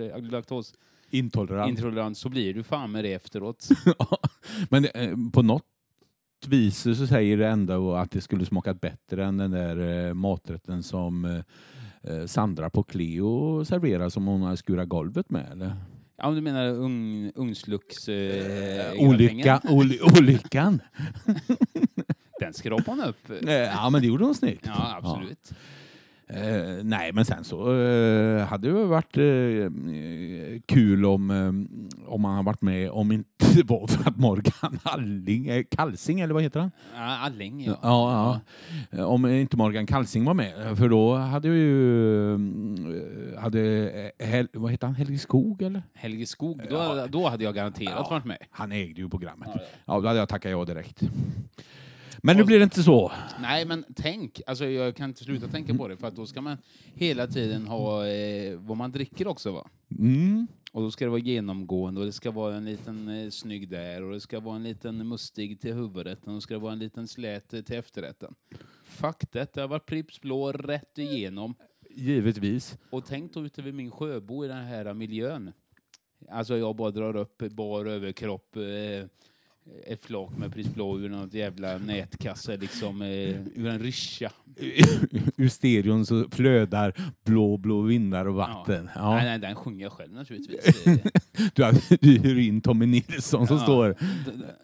laktosintolerant 1.12 1.70
Intolerant. 1.70 2.18
så 2.18 2.28
blir 2.28 2.54
du 2.54 2.62
fan 2.62 2.92
med 2.92 3.04
det 3.04 3.12
efteråt. 3.12 3.68
Ja, 3.98 4.18
men 4.70 4.84
eh, 4.84 5.16
på 5.32 5.42
något 5.42 5.64
vis 6.46 6.78
så 6.82 7.06
säger 7.06 7.36
det 7.36 7.48
ändå 7.48 7.94
att 7.94 8.10
det 8.10 8.20
skulle 8.20 8.44
smakat 8.44 8.80
bättre 8.80 9.24
än 9.24 9.36
den 9.36 9.50
där 9.50 10.06
eh, 10.08 10.14
maträtten 10.14 10.82
som 10.82 11.24
eh, 11.24 12.12
eh, 12.12 12.26
Sandra 12.26 12.70
på 12.70 12.82
Cleo 12.82 13.64
serverar 13.64 14.08
som 14.08 14.26
hon 14.26 14.42
har 14.42 14.56
skurat 14.56 14.88
golvet 14.88 15.30
med. 15.30 15.52
Eller? 15.52 15.76
Ja, 16.16 16.28
om 16.28 16.34
du 16.34 16.40
menar 16.40 16.68
ugn, 16.68 17.32
ugnslux... 17.34 18.08
Eh, 18.08 18.92
Olycka, 18.98 19.60
oly, 19.68 19.98
olyckan. 20.00 20.80
Den 22.40 22.52
skrapade 22.52 22.90
hon 22.90 23.00
upp. 23.00 23.30
Eh, 23.48 23.54
ja, 23.54 23.90
men 23.90 24.00
det 24.00 24.06
gjorde 24.06 24.24
hon 24.24 24.34
snyggt. 24.34 24.66
Ja, 24.66 25.00
absolut. 25.02 25.52
Eh, 26.30 26.84
nej, 26.84 27.12
men 27.12 27.24
sen 27.24 27.44
så 27.44 27.80
eh, 27.82 28.46
hade 28.46 28.68
det 28.68 28.84
varit 28.84 29.16
eh, 29.16 30.60
kul 30.66 31.04
om, 31.04 31.30
eh, 31.30 32.08
om 32.12 32.20
man 32.22 32.36
har 32.36 32.42
varit 32.42 32.62
med, 32.62 32.90
om 32.90 33.12
inte 33.12 33.28
det 33.54 33.62
var 33.62 33.86
för 33.86 34.08
att 34.10 34.16
Morgan 34.16 34.78
Alling, 34.82 35.48
eh, 35.48 35.64
Kalsing 35.70 36.20
eller 36.20 36.34
vad 36.34 36.42
heter 36.42 36.60
han? 36.60 36.70
Ja, 36.94 37.18
Alling, 37.18 37.64
Ja, 37.64 37.76
ja. 37.82 38.40
ja. 38.90 39.04
Om 39.06 39.26
inte 39.26 39.56
Morgan 39.56 39.86
Kalsing 39.86 40.24
var 40.24 40.34
med, 40.34 40.78
för 40.78 40.88
då 40.88 41.14
hade 41.14 41.48
ju... 41.48 42.32
eh, 42.34 43.40
Hade, 43.40 44.12
Hel, 44.18 44.48
vad 44.52 44.70
heter 44.70 44.86
han? 44.86 44.96
Helge 44.96 45.18
Skog 45.18 45.62
eller? 45.62 45.82
Helge 45.94 46.26
Skog, 46.26 46.60
då, 46.70 46.76
Ja. 46.76 47.06
då 47.06 47.28
hade 47.28 47.44
jag 47.44 47.54
garanterat 47.54 47.94
Ja. 47.96 48.06
varit 48.10 48.24
med. 48.24 48.38
Han 48.50 48.72
ägde 48.72 49.00
ju 49.00 49.08
programmet. 49.08 49.48
Ja, 49.54 49.60
Ja, 49.86 50.00
då 50.00 50.06
hade 50.06 50.18
jag 50.18 50.28
tackat 50.28 50.50
ja 50.52 50.64
direkt. 50.64 51.02
Men 52.22 52.36
nu 52.36 52.44
blir 52.44 52.58
det 52.58 52.64
inte 52.64 52.82
så. 52.82 53.12
Nej, 53.40 53.64
men 53.64 53.84
tänk, 53.96 54.40
alltså 54.46 54.66
jag 54.66 54.96
kan 54.96 55.08
inte 55.10 55.24
sluta 55.24 55.48
tänka 55.48 55.74
på 55.74 55.88
det, 55.88 55.96
för 55.96 56.06
att 56.06 56.16
då 56.16 56.26
ska 56.26 56.40
man 56.40 56.58
hela 56.94 57.26
tiden 57.26 57.66
ha 57.66 58.06
eh, 58.06 58.58
vad 58.58 58.76
man 58.76 58.92
dricker 58.92 59.26
också 59.26 59.52
va? 59.52 59.68
Mm. 59.98 60.46
Och 60.72 60.82
då 60.82 60.90
ska 60.90 61.04
det 61.04 61.10
vara 61.10 61.20
genomgående 61.20 62.00
och 62.00 62.06
det 62.06 62.12
ska 62.12 62.30
vara 62.30 62.56
en 62.56 62.64
liten 62.64 63.08
eh, 63.08 63.30
snygg 63.30 63.68
där 63.68 64.02
och 64.02 64.12
det 64.12 64.20
ska 64.20 64.40
vara 64.40 64.56
en 64.56 64.62
liten 64.62 65.08
mustig 65.08 65.60
till 65.60 65.74
huvudrätten 65.74 66.28
och 66.28 66.34
det 66.34 66.40
ska 66.40 66.58
vara 66.58 66.72
en 66.72 66.78
liten 66.78 67.08
slät 67.08 67.54
eh, 67.54 67.60
till 67.60 67.76
efterrätten. 67.76 68.34
Fuck 68.84 69.32
det, 69.32 69.54
det 69.54 69.60
har 69.60 69.68
varit 69.68 69.86
Pripps 69.86 70.20
blå 70.20 70.52
rätt 70.52 70.98
igenom. 70.98 71.54
Givetvis. 71.90 72.78
Och 72.90 73.06
tänk 73.06 73.34
då 73.34 73.46
ute 73.46 73.62
vid 73.62 73.74
min 73.74 73.90
sjöbo 73.90 74.44
i 74.44 74.48
den 74.48 74.64
här 74.64 74.94
miljön. 74.94 75.52
Alltså 76.30 76.56
jag 76.56 76.76
bara 76.76 76.90
drar 76.90 77.16
upp 77.16 77.38
bar 77.38 77.84
överkropp, 77.84 78.56
eh, 78.56 79.06
ett 79.86 80.04
flak 80.04 80.30
med 80.38 80.52
Prins 80.54 80.74
Blå 80.74 80.98
ur 80.98 81.08
något 81.08 81.34
jävla 81.34 81.78
nätkasse, 81.78 82.56
liksom 82.56 83.02
eh, 83.02 83.08
ur 83.54 83.66
en 83.66 83.78
ryscha. 83.78 84.30
Ur 85.36 85.48
stereon 85.48 86.06
så 86.06 86.24
flödar 86.30 86.94
blå, 87.24 87.56
blå 87.56 87.80
vindar 87.80 88.24
och 88.26 88.34
vatten. 88.34 88.90
Ja. 88.94 89.14
Nej, 89.14 89.24
nej, 89.24 89.38
den 89.38 89.54
sjunger 89.54 89.82
jag 89.82 89.92
själv 89.92 90.12
naturligtvis. 90.12 90.86
Eh, 90.86 90.96
Du, 91.54 91.72
du 92.00 92.18
hyr 92.18 92.38
in 92.38 92.60
Tommy 92.60 92.86
Nilsson 92.86 93.46
som 93.46 93.56
Ja. 93.56 93.62
står... 93.62 93.96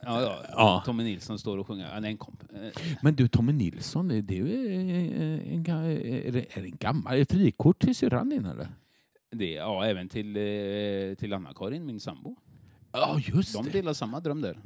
ja, 0.03 0.21
ja. 0.23 0.43
Ja. 0.51 0.83
Tommy 0.87 1.05
Nilsson 1.05 1.39
står 1.39 1.59
och 1.59 1.67
sjunger. 1.67 1.89
Ja, 1.95 2.01
det 2.01 2.07
är 2.07 2.11
en 2.11 2.17
komp. 2.17 2.43
Eh, 2.43 2.83
Men 3.03 3.15
du, 3.15 3.29
Tommy 3.29 3.53
Nilsson, 3.53 4.09
det 4.09 4.21
det 4.23 4.39
är 4.39 4.45
eh, 4.45 5.55
en, 5.55 5.67
är 5.67 6.33
det 6.33 6.41
det 6.41 6.57
en 6.57 6.77
gammal... 6.77 7.25
Frikort 7.25 7.79
till 7.81 7.95
syrran 7.95 8.29
din 8.29 8.45
eller? 8.47 8.69
Det, 9.37 9.51
ja, 9.53 9.87
även 9.87 10.09
till, 10.09 10.37
eh, 10.37 11.15
till 11.19 11.33
Anna-Karin, 11.33 11.87
min 11.87 12.01
sambo. 12.01 12.37
Ja, 12.97 13.21
just 13.25 13.53
De 13.55 13.65
det. 13.65 13.71
delar 13.71 13.93
samma 13.93 14.21
dröm 14.21 14.41
där. 14.41 14.59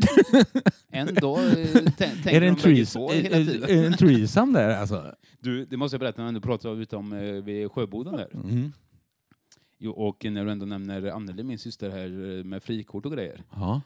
en 0.91 1.15
dag 1.15 1.39
eh, 1.39 1.53
tän- 1.53 1.93
tänker 1.97 2.33
Är 2.33 2.41
det 2.41 2.47
en, 2.47 2.55
de 2.55 2.61
trees, 2.61 2.97
är, 2.97 3.13
hela 3.23 3.37
tiden. 3.37 3.63
är 3.71 3.81
det 3.81 3.87
en 3.87 3.93
threesome 3.97 4.59
där 4.59 4.77
alltså? 4.81 5.15
Du, 5.41 5.65
det 5.65 5.77
måste 5.77 5.95
jag 5.95 6.01
berätta 6.01 6.23
när 6.25 6.33
du 6.33 6.41
pratar 6.41 6.95
om 6.97 7.13
eh, 7.13 7.21
vid 7.21 7.71
Sjöboden 7.73 8.17
där. 8.17 8.29
Mm. 8.35 8.73
Jo, 9.79 9.93
och 9.93 10.25
när 10.25 10.45
du 10.45 10.51
ändå 10.51 10.67
nämner 10.67 11.07
Anneli, 11.11 11.43
min 11.43 11.59
syster 11.59 11.91
här, 11.91 12.39
eh, 12.39 12.45
med 12.45 12.63
frikort 12.63 13.07
och 13.07 13.13
grejer. 13.13 13.43
Ja. 13.55 13.81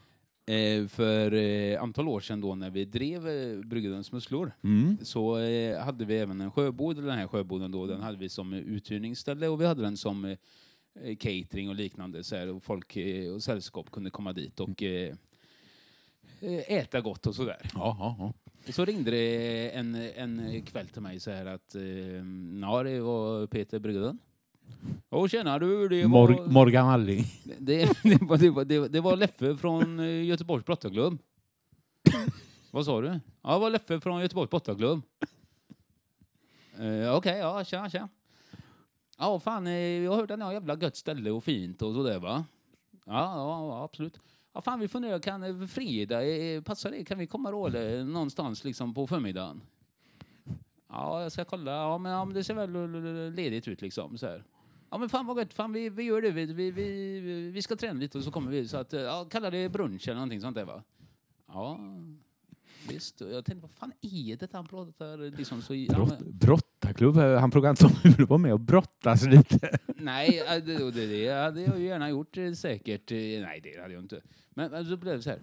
Eh, 0.55 0.87
för 0.87 1.33
eh, 1.35 1.83
antal 1.83 2.09
år 2.09 2.21
sedan 2.21 2.41
då 2.41 2.55
när 2.55 2.71
vi 2.71 2.85
drev 2.85 3.29
eh, 3.29 3.59
Bryggarens 3.65 4.13
musslor 4.13 4.53
Mm. 4.65 4.97
så 5.03 5.39
eh, 5.39 5.81
hade 5.85 6.05
vi 6.05 6.17
även 6.19 6.41
en 6.41 6.51
sjöbod, 6.51 6.97
den 6.97 7.19
här 7.19 7.27
sjöboden 7.29 7.71
då, 7.71 7.87
den 7.87 8.01
hade 8.03 8.19
vi 8.19 8.29
som 8.29 8.53
uthyrningsställe 8.53 9.49
och 9.49 9.61
vi 9.61 9.67
hade 9.67 9.83
den 9.83 9.97
som 9.97 10.37
catering 11.19 11.69
och 11.69 11.75
liknande 11.75 12.25
så 12.25 12.37
här, 12.37 12.49
och 12.49 12.63
folk 12.63 12.97
eh, 12.97 13.33
och 13.33 13.43
sällskap 13.43 13.91
kunde 13.91 14.11
komma 14.11 14.33
dit 14.33 14.61
och 14.61 14.83
eh, 14.83 15.15
eh, 16.41 16.73
äta 16.73 17.01
gott 17.01 17.27
och 17.27 17.35
sådär. 17.35 17.71
Ja, 17.75 17.97
ja, 17.99 18.17
ja. 18.19 18.33
Och 18.69 18.75
så 18.75 18.85
ringde 18.85 19.11
det 19.11 19.71
en, 19.71 19.95
en 19.95 20.63
kväll 20.63 20.89
till 20.89 21.03
mig 21.03 21.21
så 21.21 21.31
här 21.31 21.47
att 21.47 21.75
eh, 21.75 21.83
ja, 22.63 22.83
det 22.83 23.01
var 23.01 23.47
Peter 23.47 23.79
Bryggen. 23.79 24.19
Och 25.09 25.31
tjena 25.31 25.59
du, 25.59 25.89
det 25.89 26.03
var... 26.03 26.29
Mor- 26.29 26.47
Morgan 26.47 26.89
Alling. 26.89 27.25
Det, 27.59 28.03
det, 28.03 28.23
var, 28.23 28.37
det, 28.37 28.51
var, 28.51 28.65
det, 28.65 28.79
var, 28.79 28.89
det 28.89 29.01
var 29.01 29.17
Leffe 29.17 29.57
från 29.57 30.01
eh, 30.01 30.25
Göteborgs 30.25 30.65
brottarklubb. 30.65 31.19
Vad 32.71 32.85
sa 32.85 33.01
du? 33.01 33.21
Ja, 33.43 33.53
det 33.53 33.59
var 33.59 33.71
Leffe 33.71 34.01
från 34.01 34.21
Göteborgs 34.21 34.51
brottarklubb. 34.51 35.03
Uh, 36.81 37.15
Okej, 37.15 37.39
ja, 37.39 37.65
tja, 37.65 37.91
tja. 37.91 38.09
Ja, 39.23 39.41
fan, 39.41 39.67
eh, 39.67 39.73
jag 39.73 40.11
har 40.11 40.19
hört 40.19 40.31
att 40.31 40.39
ni 40.39 40.45
har 40.45 40.53
ett 40.53 40.55
jävla 40.55 40.77
gött 40.77 40.97
ställe 40.97 41.31
och 41.31 41.45
fint 41.45 41.83
och 41.83 41.95
sådär 41.95 42.19
va? 42.19 42.45
Ja, 43.05 43.37
ja, 43.37 43.85
absolut. 43.85 44.21
Ja, 44.53 44.61
fan, 44.61 44.81
vi 44.81 44.89
funderar, 44.89 45.19
kan 45.19 45.43
eh, 45.43 45.67
fredag, 45.67 46.25
eh, 46.25 46.63
passar 46.63 46.91
det? 46.91 47.05
Kan 47.05 47.19
vi 47.19 47.27
komma 47.27 47.51
då 47.51 47.67
eller, 47.67 48.05
någonstans 48.05 48.65
liksom 48.65 48.95
på 48.95 49.07
förmiddagen? 49.07 49.61
Ja, 50.89 51.23
jag 51.23 51.33
ska 51.33 51.45
kolla. 51.45 51.73
Ja, 51.73 51.99
men, 51.99 52.13
ja, 52.13 52.25
men 52.25 52.35
det 52.35 52.45
ser 52.45 52.55
väl 52.55 53.35
ledigt 53.35 53.69
ut 53.69 53.83
liksom 53.83 54.19
så 54.19 54.27
här. 54.27 54.45
Ja 54.91 54.99
men 54.99 55.09
fan 55.09 55.27
vad 55.27 55.39
gött, 55.39 55.55
fan 55.55 55.73
vi, 55.73 55.89
vi 55.89 56.03
gör 56.03 56.23
det, 56.23 56.31
vi, 56.31 56.47
vi, 56.47 56.71
vi, 56.71 57.51
vi 57.51 57.63
ska 57.63 57.77
träna 57.77 58.01
lite 58.01 58.19
och 58.19 58.25
så 58.25 58.31
kommer 58.31 58.51
vi. 58.51 58.69
Så 58.69 58.77
att, 58.77 58.93
ja, 58.93 59.27
kalla 59.31 59.51
det 59.51 59.69
brunch 59.69 60.09
eller 60.09 60.15
någonting 60.15 60.41
sånt 60.41 60.55
där 60.55 60.65
va? 60.65 60.83
Ja, 61.47 61.79
visst. 62.89 63.21
Jag 63.21 63.45
tänkte, 63.45 63.63
vad 63.63 63.71
fan 63.71 63.93
är 64.01 64.37
det 64.37 64.53
han 64.53 64.67
pratar 64.67 65.37
liksom 65.37 65.63
så... 65.63 65.73
Brott, 65.89 66.21
brottarklubb. 66.21 67.17
Han 67.17 67.51
frågade 67.51 67.71
inte 67.71 67.87
om 67.87 67.93
vi 68.05 68.11
ville 68.11 68.27
vara 68.27 68.39
med 68.39 68.53
och 68.53 68.61
brottas 68.61 69.27
lite. 69.27 69.79
nej, 69.97 70.39
eh, 70.39 70.65
det, 70.65 70.91
det, 70.91 71.07
det 71.07 71.33
hade 71.33 71.63
jag 71.63 71.81
ju 71.81 71.87
gärna 71.87 72.11
gjort 72.11 72.37
eh, 72.37 72.53
säkert. 72.53 73.13
Eh, 73.13 73.17
Nej, 73.17 73.61
det 73.63 73.81
hade 73.83 73.95
jag 73.95 74.03
inte. 74.03 74.21
Men, 74.51 74.71
men 74.71 74.87
så 74.87 74.97
blev 74.97 75.17
det 75.17 75.23
så 75.23 75.31
här. 75.31 75.41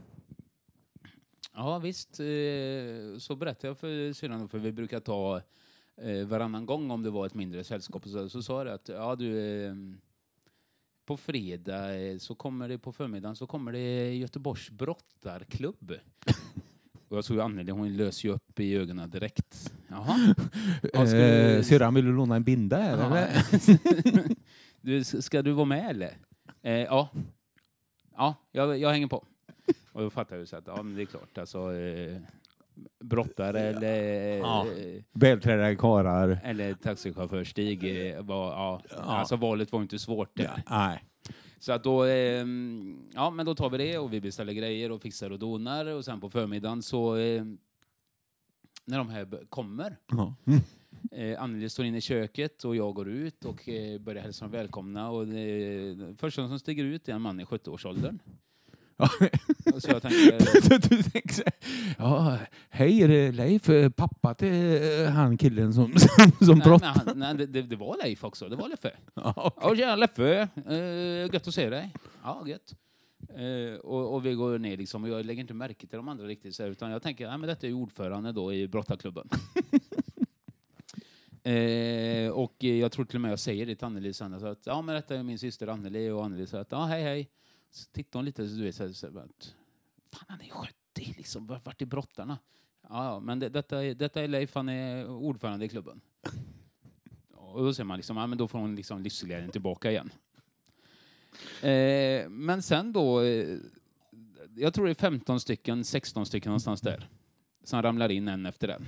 Ja 1.53 1.79
visst, 1.79 2.19
eh, 2.19 3.17
så 3.17 3.36
berättade 3.36 3.67
jag 3.67 3.77
för 3.77 4.13
syrran, 4.13 4.50
för 4.50 4.60
vi 4.60 4.72
brukar 4.72 5.00
ta 5.00 5.41
eh, 5.98 6.27
varannan 6.27 6.65
gång 6.65 6.91
om 6.91 7.03
det 7.03 7.10
var 7.10 7.25
ett 7.25 7.34
mindre 7.34 7.63
sällskap. 7.63 8.08
Så, 8.08 8.29
så 8.29 8.41
sa 8.41 8.65
jag 8.65 8.74
att 8.74 8.89
ja, 8.89 9.15
du, 9.15 9.39
eh, 9.65 9.74
på 11.10 11.17
fredag 11.17 11.96
eh, 12.00 12.17
så 12.17 12.36
kommer 12.36 12.69
det 12.69 12.77
på 12.77 12.91
förmiddagen 12.91 13.36
så 13.36 13.48
kommer 13.48 13.72
det 13.72 14.15
Göteborgs 14.15 14.69
brottarklubb. 14.69 15.93
Och 17.09 17.17
jag 17.17 17.23
såg 17.23 17.39
Anneli, 17.39 17.71
hon 17.71 17.97
lös 17.97 18.23
ju 18.23 18.29
upp 18.31 18.59
i 18.59 18.75
ögonen 18.75 19.09
direkt. 19.09 19.73
Jaha. 19.87 20.35
Ja, 20.93 21.05
ska 21.07 21.17
Eh, 21.17 21.61
Syrran, 21.61 21.93
vill 21.93 22.05
du 22.05 22.13
låna 22.13 22.35
en 22.35 22.43
binda 22.43 22.79
Ja. 22.85 23.05
eller? 23.05 23.29
du, 24.81 25.03
ska 25.03 25.41
du 25.41 25.51
vara 25.51 25.65
med 25.65 25.89
eller? 25.89 26.17
Eh, 26.61 26.71
ja. 26.73 27.09
Ja, 28.17 28.35
jag, 28.51 28.77
jag 28.79 28.89
hänger 28.89 29.07
på. 29.07 29.23
Och 29.91 30.01
då 30.01 30.09
fattar 30.09 30.35
jag 30.37 30.47
så 30.47 30.55
att 30.55 30.67
ja, 30.67 30.83
men 30.83 30.95
det 30.95 31.01
är 31.01 31.05
klart. 31.05 31.37
Alltså, 31.37 31.74
eh, 31.75 32.17
brottare 33.03 33.59
eller, 33.61 34.37
Ja. 34.37 34.67
eh, 34.77 35.03
Välklädda 35.13 35.75
karlar. 35.75 36.39
eller 36.43 36.74
taxichaufför-Stig. 36.74 37.83
Eh, 38.15 38.22
var, 38.24 38.51
ja, 38.51 38.81
Ja. 38.89 38.98
Alltså 38.98 39.35
valet 39.35 39.72
var 39.72 39.81
inte 39.81 40.00
svårt 40.00 40.29
där. 40.37 40.63
Nej. 40.69 41.03
Så 41.59 41.72
att 41.72 41.83
då, 41.83 42.05
eh, 42.05 42.45
ja 43.13 43.29
men 43.29 43.45
då 43.45 43.55
tar 43.55 43.69
vi 43.69 43.77
det 43.77 43.98
och 43.98 44.13
vi 44.13 44.22
beställer 44.22 44.53
grejer 44.53 44.91
och 44.91 45.01
fixar 45.01 45.31
och 45.31 45.39
donar 45.39 45.85
och 45.85 46.05
sen 46.05 46.19
på 46.19 46.29
förmiddagen 46.29 46.81
så 46.81 47.15
eh, 47.15 47.43
när 48.85 48.98
de 48.98 49.09
här 49.09 49.45
kommer 49.50 49.98
Ja. 50.07 50.35
Eh, 51.11 51.41
Anneli 51.41 51.69
står 51.69 51.85
inne 51.85 51.98
i 51.98 52.01
köket 52.01 52.63
och 52.63 52.75
jag 52.75 52.93
går 52.93 53.09
ut 53.09 53.45
och 53.45 53.69
eh, 53.69 54.00
börjar 54.00 54.24
hälsa 54.24 54.45
dem 54.45 54.51
välkomna. 54.51 55.09
Och 55.09 55.27
det, 55.27 56.15
första 56.17 56.48
som 56.48 56.59
stiger 56.59 56.83
ut 56.83 57.09
är 57.09 57.13
en 57.13 57.22
man 57.22 57.39
i 57.39 57.43
70-årsåldern. 57.43 58.19
Så 59.81 59.90
jag 59.92 60.01
tänker, 60.01 60.62
Så 60.62 60.70
du 60.90 61.03
tänker 61.03 61.33
så 61.33 61.44
här, 61.46 61.53
ja, 61.98 62.38
hej 62.70 63.03
är 63.03 63.07
det 63.07 63.31
Leif, 63.31 63.70
eh, 63.70 63.90
pappa 63.90 64.33
till 64.33 64.81
eh, 65.03 65.09
han 65.12 65.38
killen 65.38 65.74
som, 65.74 65.94
som, 65.98 66.31
som 66.46 66.57
nej, 66.57 66.66
brottar? 66.68 66.88
han, 67.05 67.20
nej, 67.20 67.48
det- 67.48 67.62
det, 67.62 67.75
var 67.75 67.98
Leif 68.03 68.24
också, 68.24 68.50
det 68.50 68.55
var 68.55 68.70
Leffe. 68.70 68.92
Ja. 69.14 69.53
Ja, 69.62 69.75
tjena 69.75 69.96
Leffe, 69.96 70.48
eh, 70.70 71.33
gött 71.33 71.48
att 71.48 71.53
se 71.53 71.70
dig. 71.70 71.94
Ja, 72.24 72.44
gött. 72.48 72.75
Eh, 73.35 73.79
och, 73.79 74.14
och 74.16 74.25
vi 74.25 74.33
går 74.33 74.57
ner 74.59 74.77
liksom, 74.77 75.03
och 75.03 75.09
jag 75.09 75.25
lägger 75.25 75.42
inte 75.42 75.53
märke 75.53 75.88
till 75.88 75.98
de 75.98 76.07
andra 76.07 76.25
riktigt, 76.25 76.55
så 76.55 76.64
här, 76.64 76.70
utan 76.70 76.92
jag 76.92 77.01
tänker, 77.01 77.27
nej 77.27 77.38
men 77.38 77.48
detta 77.50 77.68
är 77.68 77.74
ordförande 77.74 78.31
då 78.31 78.53
i 78.53 78.68
brottarklubben. 78.68 79.29
Eh, 81.44 82.29
och 82.31 82.64
jag 82.64 82.92
tror 82.92 83.05
till 83.05 83.18
och 83.18 83.22
med 83.22 83.31
jag 83.31 83.40
säger 83.40 83.66
det 83.66 83.75
till 83.75 83.85
Anneli 83.85 84.14
sen, 84.14 84.40
så 84.40 84.48
att 84.48 84.59
ja 84.66 84.81
men 84.81 84.96
detta 84.96 85.16
är 85.16 85.24
min 85.24 85.40
syster 85.40 85.68
Anneli 85.68 86.09
och 86.09 86.25
Anneli 86.25 86.48
säger 86.48 86.62
att 86.62 86.72
ja 86.72 86.85
hej 86.85 87.03
hej. 87.03 87.29
Så 87.72 87.92
tittar 87.92 88.20
hon 88.20 88.25
lite 88.25 88.48
så 88.48 88.55
du 88.55 88.64
vet 88.64 88.75
så 88.75 88.84
här, 88.84 88.94
så 88.94 89.08
här, 89.08 89.14
fan 90.12 90.25
han 90.27 90.42
är 90.42 90.50
70 90.50 90.74
liksom, 91.18 91.48
vart 91.48 91.82
är 91.82 91.86
brottarna? 91.86 92.38
Ja, 92.82 93.05
ja 93.05 93.20
men 93.20 93.40
det, 93.40 93.50
detta, 93.50 93.86
är, 93.86 93.96
detta 93.96 94.22
är 94.22 94.27
Leif, 94.27 94.55
han 94.55 94.70
är 94.70 95.10
ordförande 95.10 95.66
i 95.66 95.70
klubben. 95.70 96.01
Och 97.34 97.64
då 97.64 97.74
ser 97.74 97.84
man 97.84 97.98
liksom, 97.98 98.18
ja 98.18 98.27
men 98.27 98.38
då 98.38 98.48
får 98.48 98.60
hon 98.60 98.75
liksom 98.75 99.01
livsglädjen 99.01 99.51
tillbaka 99.51 99.92
igen. 99.92 100.12
Eh, 101.62 102.29
men 102.29 102.62
sen 102.62 102.94
då, 102.94 103.22
eh, 103.22 103.58
jag 104.55 104.74
tror 104.74 104.86
det 104.86 104.92
är 104.92 104.96
15 104.96 105.40
stycken, 105.40 105.84
16 105.84 106.25
stycken 106.25 106.50
någonstans 106.50 106.82
där, 106.82 107.10
som 107.64 107.82
ramlar 107.82 108.10
in 108.10 108.27
en 108.27 108.46
efter 108.46 108.68
en. 108.68 108.86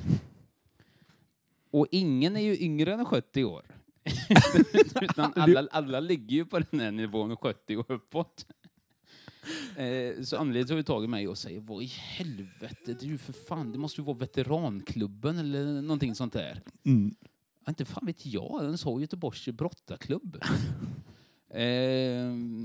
Och 1.72 1.88
ingen 1.91 2.36
är 2.36 2.41
ju 2.41 2.58
yngre 2.60 2.94
än 2.94 3.06
70 3.06 3.44
år. 3.44 3.65
Utan 5.02 5.34
alla, 5.36 5.67
alla 5.72 6.00
ligger 6.00 6.36
ju 6.36 6.46
på 6.46 6.60
den 6.60 6.80
här 6.80 6.91
nivån, 6.91 7.38
70 7.38 7.78
och 7.78 7.89
uppåt. 7.89 8.46
Eh, 9.77 10.23
så 10.23 10.38
Anneli 10.38 10.65
tar 10.65 10.75
ju 10.75 10.84
tag 10.84 11.04
i 11.04 11.08
mig 11.08 11.27
och 11.27 11.38
säger, 11.38 11.60
vad 11.60 11.84
i 11.84 11.86
helvete, 11.86 12.93
du 12.99 13.17
för 13.17 13.34
fan, 13.34 13.71
det 13.71 13.77
måste 13.77 14.01
ju 14.01 14.06
vara 14.06 14.17
veteranklubben 14.17 15.38
eller 15.38 15.82
någonting 15.82 16.15
sånt 16.15 16.34
där. 16.34 16.62
Mm. 16.84 17.15
Ja, 17.65 17.69
inte 17.69 17.86
fan 17.86 18.06
vet 18.06 18.25
jag, 18.25 18.63
den 18.63 18.77
sa 18.77 18.99
Göteborgs 18.99 19.45
brottarklubb. 19.45 20.38
eh, 21.49 21.63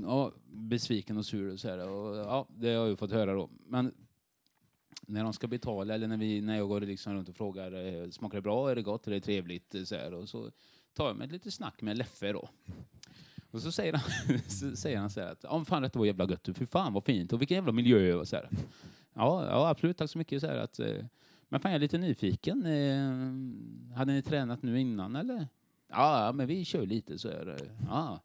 ja, 0.03 0.31
besviken 0.45 1.17
och 1.17 1.25
sur 1.25 1.53
och 1.53 1.59
så 1.59 1.67
här. 1.67 1.89
Och, 1.89 2.15
ja, 2.15 2.47
det 2.49 2.67
har 2.67 2.73
jag 2.73 2.87
ju 2.87 2.95
fått 2.95 3.11
höra 3.11 3.33
då. 3.33 3.49
Men 3.67 3.93
när 5.01 5.23
de 5.23 5.33
ska 5.33 5.47
betala, 5.47 5.93
eller 5.93 6.07
när, 6.07 6.17
vi, 6.17 6.41
när 6.41 6.57
jag 6.57 6.67
går 6.67 6.81
liksom 6.81 7.13
runt 7.13 7.29
och 7.29 7.35
frågar, 7.35 7.71
eh, 7.71 8.09
smakar 8.09 8.37
det 8.37 8.41
bra, 8.41 8.71
är 8.71 8.75
det 8.75 8.81
gott, 8.81 9.07
är 9.07 9.11
det 9.11 9.21
trevligt? 9.21 9.75
Så, 9.85 9.95
här, 9.95 10.13
och 10.13 10.29
så 10.29 10.51
tar 10.93 11.07
jag 11.07 11.15
mig 11.15 11.25
ett 11.25 11.31
litet 11.31 11.53
snack 11.53 11.81
med 11.81 11.97
Leffe 11.97 12.31
då. 12.31 12.49
Och 13.57 13.63
så 13.63 13.71
säger 13.71 13.93
han, 13.93 14.39
så 14.47 14.75
säger 14.75 14.97
han 14.97 15.09
så 15.09 15.19
här 15.19 15.31
att, 15.31 15.43
ja 15.43 15.65
fan 15.65 15.81
detta 15.81 15.99
var 15.99 16.05
jävla 16.05 16.29
gött, 16.29 16.49
fy 16.53 16.65
fan 16.65 16.93
vad 16.93 17.03
fint, 17.03 17.33
och 17.33 17.41
vilken 17.41 17.55
jävla 17.55 17.71
miljö 17.71 18.13
och 18.13 18.27
så 18.27 18.35
här. 18.35 18.49
Ja, 19.13 19.45
ja 19.45 19.69
absolut, 19.69 19.97
tack 19.97 20.09
så 20.09 20.17
mycket. 20.17 20.41
Så 20.41 20.47
här, 20.47 20.57
att, 20.57 20.79
eh, 20.79 21.05
men 21.49 21.59
fan 21.59 21.71
jag 21.71 21.75
är 21.75 21.79
lite 21.79 21.97
nyfiken, 21.97 22.65
eh, 22.65 23.97
hade 23.97 24.13
ni 24.13 24.21
tränat 24.21 24.63
nu 24.63 24.79
innan 24.79 25.15
eller? 25.15 25.47
Ja, 25.89 26.31
men 26.35 26.47
vi 26.47 26.65
kör 26.65 26.85
lite 26.85 27.17
så 27.17 27.27
här. 27.27 27.47
Eh, 27.47 27.67
ja. 27.87 28.19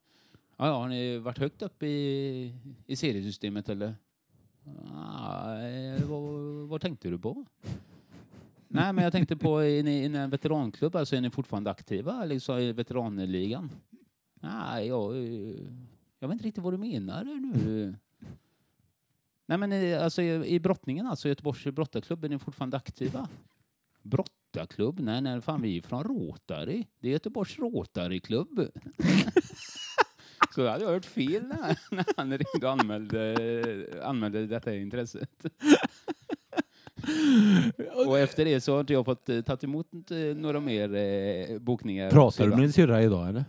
Ja, 0.56 0.66
ja, 0.66 0.78
har 0.78 0.88
ni 0.88 1.18
varit 1.18 1.38
högt 1.38 1.62
upp 1.62 1.82
i, 1.82 2.54
i 2.86 2.96
seriesystemet 2.96 3.68
eller? 3.68 3.94
Ja, 4.64 5.56
vad, 6.06 6.32
vad 6.68 6.80
tänkte 6.80 7.08
du 7.08 7.18
på? 7.18 7.44
Nej, 8.68 8.92
men 8.92 9.04
jag 9.04 9.12
tänkte 9.12 9.36
på, 9.36 9.58
är 9.58 9.82
ni, 9.82 10.04
är 10.04 10.08
ni 10.08 10.18
en 10.18 10.30
veteranklubb, 10.30 10.96
alltså 10.96 11.16
är 11.16 11.20
ni 11.20 11.30
fortfarande 11.30 11.70
aktiva 11.70 12.24
liksom, 12.24 12.58
i 12.58 12.72
veteranligan? 12.72 13.70
Nej, 14.42 14.86
jag, 14.86 15.16
jag 16.18 16.28
vet 16.28 16.32
inte 16.32 16.44
riktigt 16.44 16.64
vad 16.64 16.72
du 16.72 16.78
menar 16.78 17.24
nu. 17.24 17.94
Nej 19.46 19.58
men 19.58 19.72
i, 19.72 19.94
alltså, 19.94 20.22
i, 20.22 20.54
i 20.54 20.60
brottningen 20.60 21.06
alltså, 21.06 21.28
Göteborgs 21.28 21.64
brottarklubb, 21.64 22.24
är 22.24 22.28
ni 22.28 22.38
fortfarande 22.38 22.76
aktiva? 22.76 23.28
Brottarklubb? 24.02 25.00
Nej, 25.00 25.20
nej, 25.20 25.40
fan 25.40 25.62
vi 25.62 25.78
är 25.78 25.82
från 25.82 26.04
Rotary. 26.04 26.84
Det 27.00 27.08
är 27.08 27.12
Göteborgs 27.12 27.58
Rotaryklubb. 27.58 28.68
Så 30.54 30.68
hade 30.68 30.84
jag 30.84 30.90
hört 30.90 31.04
fel 31.04 31.42
när, 31.42 31.78
när 31.94 32.04
han 32.16 32.30
ringde 32.30 32.66
och 32.66 32.72
anmälde, 32.72 33.86
anmälde 34.02 34.46
detta 34.46 34.74
intresset. 34.74 35.46
Och 38.06 38.18
efter 38.18 38.44
det 38.44 38.60
så 38.60 38.72
har 38.72 38.80
inte 38.80 38.92
jag 38.92 39.04
fått 39.04 39.28
eh, 39.28 39.40
tagit 39.40 39.64
emot 39.64 40.10
eh, 40.10 40.18
några 40.18 40.60
mer 40.60 40.94
eh, 40.94 41.58
bokningar. 41.58 42.10
Pratar 42.10 42.44
du 42.44 42.50
med 42.50 42.58
din 42.58 42.72
syrra 42.72 43.02
idag 43.02 43.28
eller? 43.28 43.44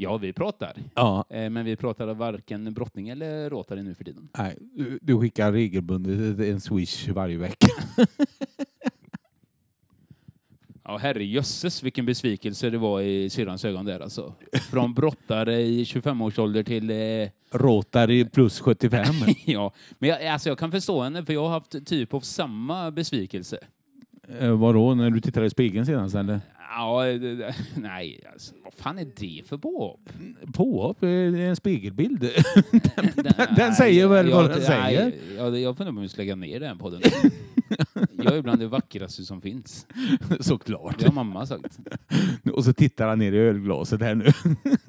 Ja, 0.00 0.16
vi 0.16 0.32
pratar. 0.32 0.76
Ja. 0.94 1.24
Eh, 1.30 1.50
men 1.50 1.64
vi 1.64 1.76
pratar 1.76 2.14
varken 2.14 2.74
brottning 2.74 3.08
eller 3.08 3.50
Rotary 3.50 3.82
nu 3.82 3.94
för 3.94 4.04
tiden. 4.04 4.28
Nej, 4.38 4.56
du, 4.60 4.98
du 5.02 5.20
skickar 5.20 5.52
regelbundet 5.52 6.40
en 6.40 6.60
swish 6.60 7.08
varje 7.08 7.38
vecka. 7.38 7.66
Ja, 10.84 10.96
herrejösses 10.96 11.82
vilken 11.82 12.06
besvikelse 12.06 12.70
det 12.70 12.78
var 12.78 13.00
i 13.00 13.30
syrrans 13.30 13.64
ögon 13.64 13.84
där 13.84 14.00
alltså. 14.00 14.34
Från 14.70 14.94
brottare 14.94 15.60
i 15.60 15.84
25-årsålder 15.84 16.62
till... 16.62 16.90
Eh, 16.90 17.28
Rotary 17.60 18.24
plus 18.24 18.60
75. 18.60 19.04
ja, 19.46 19.72
men 19.98 20.10
jag, 20.10 20.26
alltså 20.26 20.48
jag 20.48 20.58
kan 20.58 20.70
förstå 20.70 21.02
henne 21.02 21.24
för 21.24 21.32
jag 21.32 21.40
har 21.42 21.48
haft 21.48 21.86
typ 21.86 22.14
av 22.14 22.20
samma 22.20 22.90
besvikelse. 22.90 23.58
eh, 24.40 24.50
vadå, 24.58 24.94
när 24.94 25.10
du 25.10 25.20
tittade 25.20 25.46
i 25.46 25.50
spegeln 25.50 25.86
senast 25.86 26.14
eller? 26.14 26.40
Ja, 26.70 27.04
nej, 27.74 28.20
alltså, 28.32 28.54
vad 28.64 28.74
fan 28.74 28.98
är 28.98 29.06
det 29.16 29.42
för 29.48 29.58
påhopp? 29.58 30.10
Påhopp, 30.52 30.96
det 31.00 31.08
är 31.08 31.34
en 31.36 31.56
spegelbild. 31.56 32.20
Den, 33.14 33.54
den 33.56 33.74
säger 33.74 34.06
väl 34.08 34.30
vad 34.30 34.44
jag, 34.44 34.50
den 34.50 34.60
säger. 34.62 35.04
Nej, 35.04 35.20
jag, 35.36 35.58
jag 35.58 35.76
funderar 35.76 35.92
på 35.92 35.96
om 35.98 36.02
vi 36.02 36.08
ska 36.08 36.22
lägga 36.22 36.36
ner 36.36 36.60
den 36.60 36.78
podden. 36.78 37.00
jag 38.12 38.36
är 38.36 38.42
bland 38.42 38.60
det 38.60 38.66
vackraste 38.68 39.22
som 39.24 39.40
finns. 39.40 39.86
Såklart. 40.40 40.98
Det 40.98 41.06
har 41.06 41.12
mamma 41.12 41.46
sagt. 41.46 41.78
Och 42.52 42.64
så 42.64 42.72
tittar 42.72 43.08
han 43.08 43.18
ner 43.18 43.32
i 43.32 43.38
ölglaset 43.38 44.00
här 44.00 44.14
nu. 44.14 44.26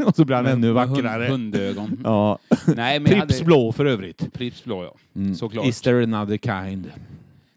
Och 0.06 0.16
så 0.16 0.26
blir 0.26 0.36
han 0.36 0.46
ännu 0.46 0.74
Med 0.74 0.88
hund- 0.88 0.96
vackrare. 1.04 1.28
Hundögon. 1.28 2.02
Ja. 2.04 2.40
Nej, 2.68 3.00
men 3.00 3.12
jag 3.12 3.20
Pripps 3.22 3.34
hade- 3.40 3.46
blå 3.46 3.72
för 3.72 3.86
övrigt. 3.86 4.34
Pripps 4.34 4.64
blå, 4.64 4.84
ja. 4.84 4.96
Mm. 5.16 5.36
Såklart. 5.36 5.66
Is 5.68 5.82
there 5.82 6.04
another 6.04 6.38
kind? 6.38 6.92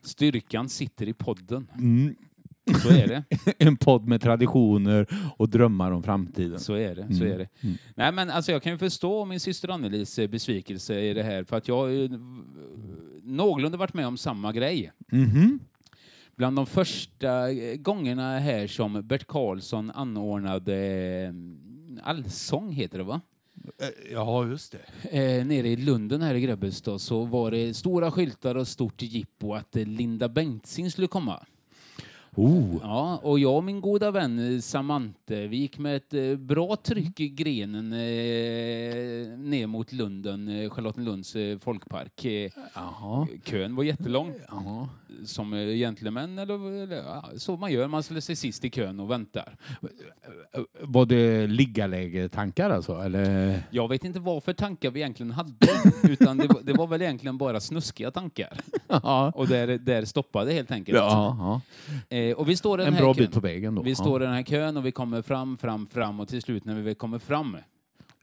Styrkan 0.04 0.68
sitter 0.68 1.08
i 1.08 1.12
podden. 1.12 1.66
Mm. 1.78 2.14
Så 2.82 2.88
är 2.88 3.06
det. 3.06 3.24
En 3.58 3.76
podd 3.76 4.08
med 4.08 4.20
traditioner 4.20 5.06
och 5.36 5.48
drömmar 5.48 5.90
om 5.92 6.02
framtiden. 6.02 6.60
Så 6.60 6.74
är 6.74 6.94
det. 6.94 7.14
Så 7.14 7.22
Mm. 7.24 7.32
är 7.34 7.38
det. 7.38 7.48
Mm. 7.60 7.76
Nej, 7.96 8.12
men 8.12 8.30
alltså, 8.30 8.52
jag 8.52 8.62
kan 8.62 8.72
ju 8.72 8.78
förstå 8.78 9.24
min 9.24 9.40
syster 9.40 9.68
Annelies 9.68 10.18
eh, 10.18 10.28
besvikelse 10.28 11.00
i 11.00 11.14
det 11.14 11.22
här 11.22 11.44
för 11.44 11.56
att 11.56 11.68
jag 11.68 11.76
har 11.76 11.88
ju 11.88 12.08
någorlunda 13.22 13.78
varit 13.78 13.94
med 13.94 14.06
om 14.06 14.16
samma 14.16 14.52
grej. 14.52 14.92
Mhm. 15.12 15.58
Bland 16.36 16.56
de 16.56 16.66
första 16.66 17.50
eh, 17.50 17.76
gångerna 17.76 18.38
här 18.38 18.66
som 18.66 19.06
Bert 19.06 19.26
Karlsson 19.26 19.90
anordnade 19.90 20.76
eh, 20.76 21.32
allsång, 22.08 22.72
heter 22.72 22.98
det 22.98 23.04
va? 23.04 23.20
Eh, 23.80 23.88
Ja, 24.12 24.46
just 24.46 24.72
det. 24.72 25.08
Eh, 25.38 25.46
nere 25.46 25.68
i 25.68 25.76
Lunden 25.76 26.22
här 26.22 26.34
i 26.34 26.40
Grebbestad 26.40 27.00
så 27.00 27.24
var 27.24 27.50
det 27.50 27.74
stora 27.74 28.10
skyltar 28.10 28.54
och 28.54 28.68
stort 28.68 29.02
jippo 29.02 29.54
att 29.54 29.76
eh, 29.76 29.86
Linda 29.86 30.28
Bengtzing 30.28 30.90
skulle 30.90 31.06
komma. 31.06 31.40
Oh. 32.36 32.76
Ja, 32.82 33.20
och 33.22 33.38
jag 33.38 33.56
och 33.56 33.64
min 33.64 33.80
goda 33.80 34.10
vän 34.10 34.54
eh, 34.54 34.60
Samante, 34.60 35.46
vi 35.46 35.56
gick 35.56 35.78
med 35.78 35.96
ett 35.96 36.14
eh, 36.14 36.36
bra 36.36 36.76
tryck 36.76 37.20
i 37.20 37.28
grenen 37.28 37.92
eh, 37.92 39.38
ner 39.38 39.66
mot 39.66 39.92
Lunden, 39.92 40.48
eh, 40.48 40.70
Charlottenlunds 40.70 41.36
folkpark. 41.60 42.24
Jaha. 42.74 43.26
kön 43.44 43.74
var 43.76 43.84
jättelång, 43.84 44.34
Jaha. 44.48 44.88
som 45.24 45.52
gentlemän 45.52 46.38
eller, 46.38 46.82
eller 46.82 46.96
ja, 46.96 47.24
så 47.36 47.56
man 47.56 47.72
gör, 47.72 47.88
man 47.88 48.02
ställer 48.02 48.20
sig 48.20 48.36
sist 48.36 48.64
i 48.64 48.70
kön 48.70 49.00
och 49.00 49.10
väntar. 49.10 49.56
Var 50.80 51.06
det 51.06 51.46
liggaläge-tankar 51.46 52.70
alltså? 52.70 52.94
Eller? 52.96 53.62
Jag 53.70 53.88
vet 53.88 54.04
inte 54.04 54.20
vad 54.20 54.44
för 54.44 54.52
tankar 54.52 54.90
vi 54.90 55.00
egentligen 55.00 55.32
hade, 55.32 55.66
utan 56.02 56.36
det, 56.36 56.46
var- 56.48 56.62
det 56.62 56.72
var 56.72 56.86
väl 56.86 57.02
egentligen 57.02 57.38
bara 57.38 57.60
snuskiga 57.60 58.10
tankar. 58.10 58.60
Ja. 59.02 59.32
Och 59.34 59.48
där, 59.48 59.66
där 59.78 60.04
stoppade 60.04 60.52
helt 60.52 60.70
enkelt. 60.70 60.98
Ja, 60.98 61.60
Eh, 62.30 62.36
och 62.36 62.48
vi 62.48 62.56
står 62.56 62.80
i 62.80 62.84
den 62.84 62.88
En 62.88 62.94
här 62.94 63.02
bra 63.02 63.14
kön. 63.14 63.24
bit 63.24 63.32
på 63.34 63.40
vägen 63.40 63.74
då. 63.74 63.82
Vi 63.82 63.94
står 63.94 64.22
i 64.22 64.26
den 64.26 64.34
här 64.34 64.42
kön 64.42 64.76
och 64.76 64.86
vi 64.86 64.92
kommer 64.92 65.22
fram, 65.22 65.58
fram, 65.58 65.86
fram 65.86 66.20
och 66.20 66.28
till 66.28 66.42
slut 66.42 66.64
när 66.64 66.74
vi 66.74 66.82
väl 66.82 66.94
kommer 66.94 67.18
fram. 67.18 67.56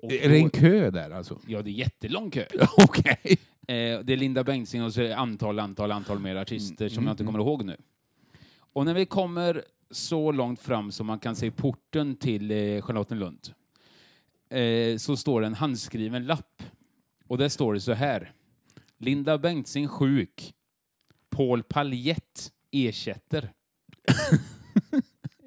Och 0.02 0.12
Är 0.12 0.30
det 0.30 0.38
en 0.38 0.50
kö 0.50 0.92
där 0.92 1.10
alltså? 1.12 1.40
Ja, 1.48 1.62
det 1.62 1.70
är 1.70 1.74
jättelång 1.74 2.32
kö. 2.32 2.46
Okej. 2.84 3.38
Eh, 3.68 4.00
det 4.04 4.14
är 4.14 4.18
Linda 4.18 4.44
Bengtzing 4.44 4.84
och 4.84 4.94
så 4.94 5.02
är 5.02 5.06
det 5.06 5.18
antal, 5.18 5.60
antal, 5.60 5.92
antal 5.92 6.20
mer 6.20 6.36
artister 6.36 6.90
som 6.90 7.04
jag 7.04 7.14
inte 7.14 7.24
kommer 7.24 7.40
ihåg 7.40 7.66
nu. 7.66 7.78
Och 8.74 8.86
när 8.86 8.94
vi 8.94 9.06
kommer 9.06 9.64
så 9.92 10.32
långt 10.32 10.60
fram 10.62 10.92
som 10.92 11.08
man 11.08 11.20
kan 11.20 11.36
se 11.36 11.52
porten 11.52 12.16
till 12.16 12.52
eh, 12.52 12.82
Charlottenlund 12.82 13.40
eh, 14.50 14.98
så 14.98 15.18
står 15.18 15.42
det 15.42 15.48
en 15.48 15.54
handskriven 15.54 16.26
lapp. 16.26 16.64
Och 17.28 17.38
där 17.38 17.50
står 17.50 17.74
det 17.74 17.80
så 17.80 17.94
här. 17.94 18.32
Linda 18.98 19.38
Bengtzing 19.38 19.88
sjuk. 19.88 20.54
Paul 21.30 21.64
Paljett 21.64 22.52
ersätter. 22.72 23.52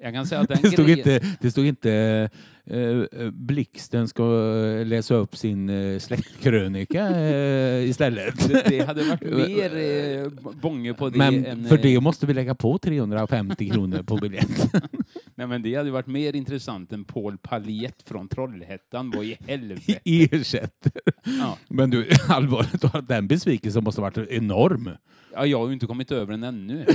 Jag 0.01 0.13
kan 0.13 0.27
säga 0.27 0.41
att 0.41 0.47
den 0.47 0.57
Det 0.61 0.71
stod 0.71 0.85
grejen- 0.85 0.99
inte, 0.99 1.37
det 1.41 1.51
stod 1.51 1.65
inte 1.65 2.29
eh, 2.69 2.79
eh, 3.21 3.29
Blixten 3.31 4.07
ska 4.07 4.23
eh, 4.23 4.85
läsa 4.85 5.15
upp 5.15 5.37
sin 5.37 5.69
eh, 5.69 5.99
släktkrönika 5.99 7.09
eh, 7.09 7.89
istället. 7.89 8.49
Det, 8.49 8.63
det 8.69 8.79
hade 8.85 9.03
varit 9.03 9.21
mer 9.47 9.77
eh, 9.77 10.51
bånge 10.61 10.93
på 10.93 11.09
det 11.09 11.17
Men 11.17 11.45
än... 11.45 11.67
för 11.67 11.77
eh, 11.77 11.81
det 11.81 11.99
måste 11.99 12.25
vi 12.25 12.33
lägga 12.33 12.55
på 12.55 12.77
350 12.77 13.69
kronor 13.69 14.03
på 14.03 14.17
biljett. 14.17 14.73
Nej, 15.35 15.47
men 15.47 15.61
det 15.61 15.75
hade 15.75 15.91
varit 15.91 16.07
mer 16.07 16.35
intressant 16.35 16.91
än 16.91 17.03
Paul 17.03 17.37
Paljett 17.37 18.03
från 18.05 18.27
Trollhättan. 18.27 19.11
Vad 19.15 19.25
i 19.25 19.37
helvete? 19.47 19.99
Ersätter. 20.05 20.91
Ja. 21.23 21.57
Men 21.67 21.89
du, 21.89 22.09
allvarligt, 22.29 23.07
den 23.07 23.27
besvikelsen 23.27 23.83
måste 23.83 24.01
ha 24.01 24.09
varit 24.09 24.29
enorm. 24.29 24.89
Ja, 25.35 25.45
jag 25.45 25.59
har 25.59 25.67
ju 25.67 25.73
inte 25.73 25.85
kommit 25.85 26.11
över 26.11 26.31
den 26.31 26.43
ännu. 26.43 26.85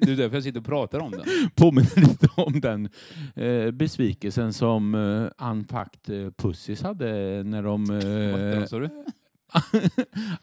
Det 0.00 0.12
är 0.12 0.16
därför 0.16 0.36
jag 0.36 0.42
sitter 0.42 0.60
och 0.60 0.66
pratar 0.66 0.98
om 0.98 1.10
den. 1.10 1.24
Påminner 1.54 2.00
lite 2.00 2.28
om 2.34 2.60
den 2.60 2.88
eh, 3.34 3.70
besvikelsen 3.70 4.52
som 4.52 4.94
eh, 4.94 5.00
Unfucked 5.38 6.24
eh, 6.26 6.30
Pussies 6.30 6.82
hade 6.82 7.06
när 7.44 7.62
de... 7.62 7.84
Vad 7.84 8.62
Eh, 8.62 8.66
sa 8.66 8.78
du? 8.78 8.88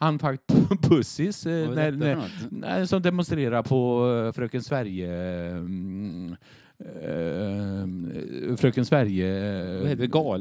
Unfucked 0.00 0.80
Pussies, 0.82 1.46
eh, 1.46 1.68
Vad 1.68 1.78
är 1.78 1.92
när, 1.92 2.16
när, 2.16 2.28
nej, 2.50 2.86
som 2.86 3.02
demonstrerar 3.02 3.62
på 3.62 4.10
eh, 4.26 4.32
Fröken 4.32 4.62
Sverige... 4.62 5.10
mm, 5.50 6.36
eh, 6.78 8.56
Fröken 8.56 8.84
Sverige... 8.84 9.28
eh, 9.74 9.78
Vad 9.80 9.88
heter 9.88 10.02
det? 10.02 10.06
Gala? 10.06 10.34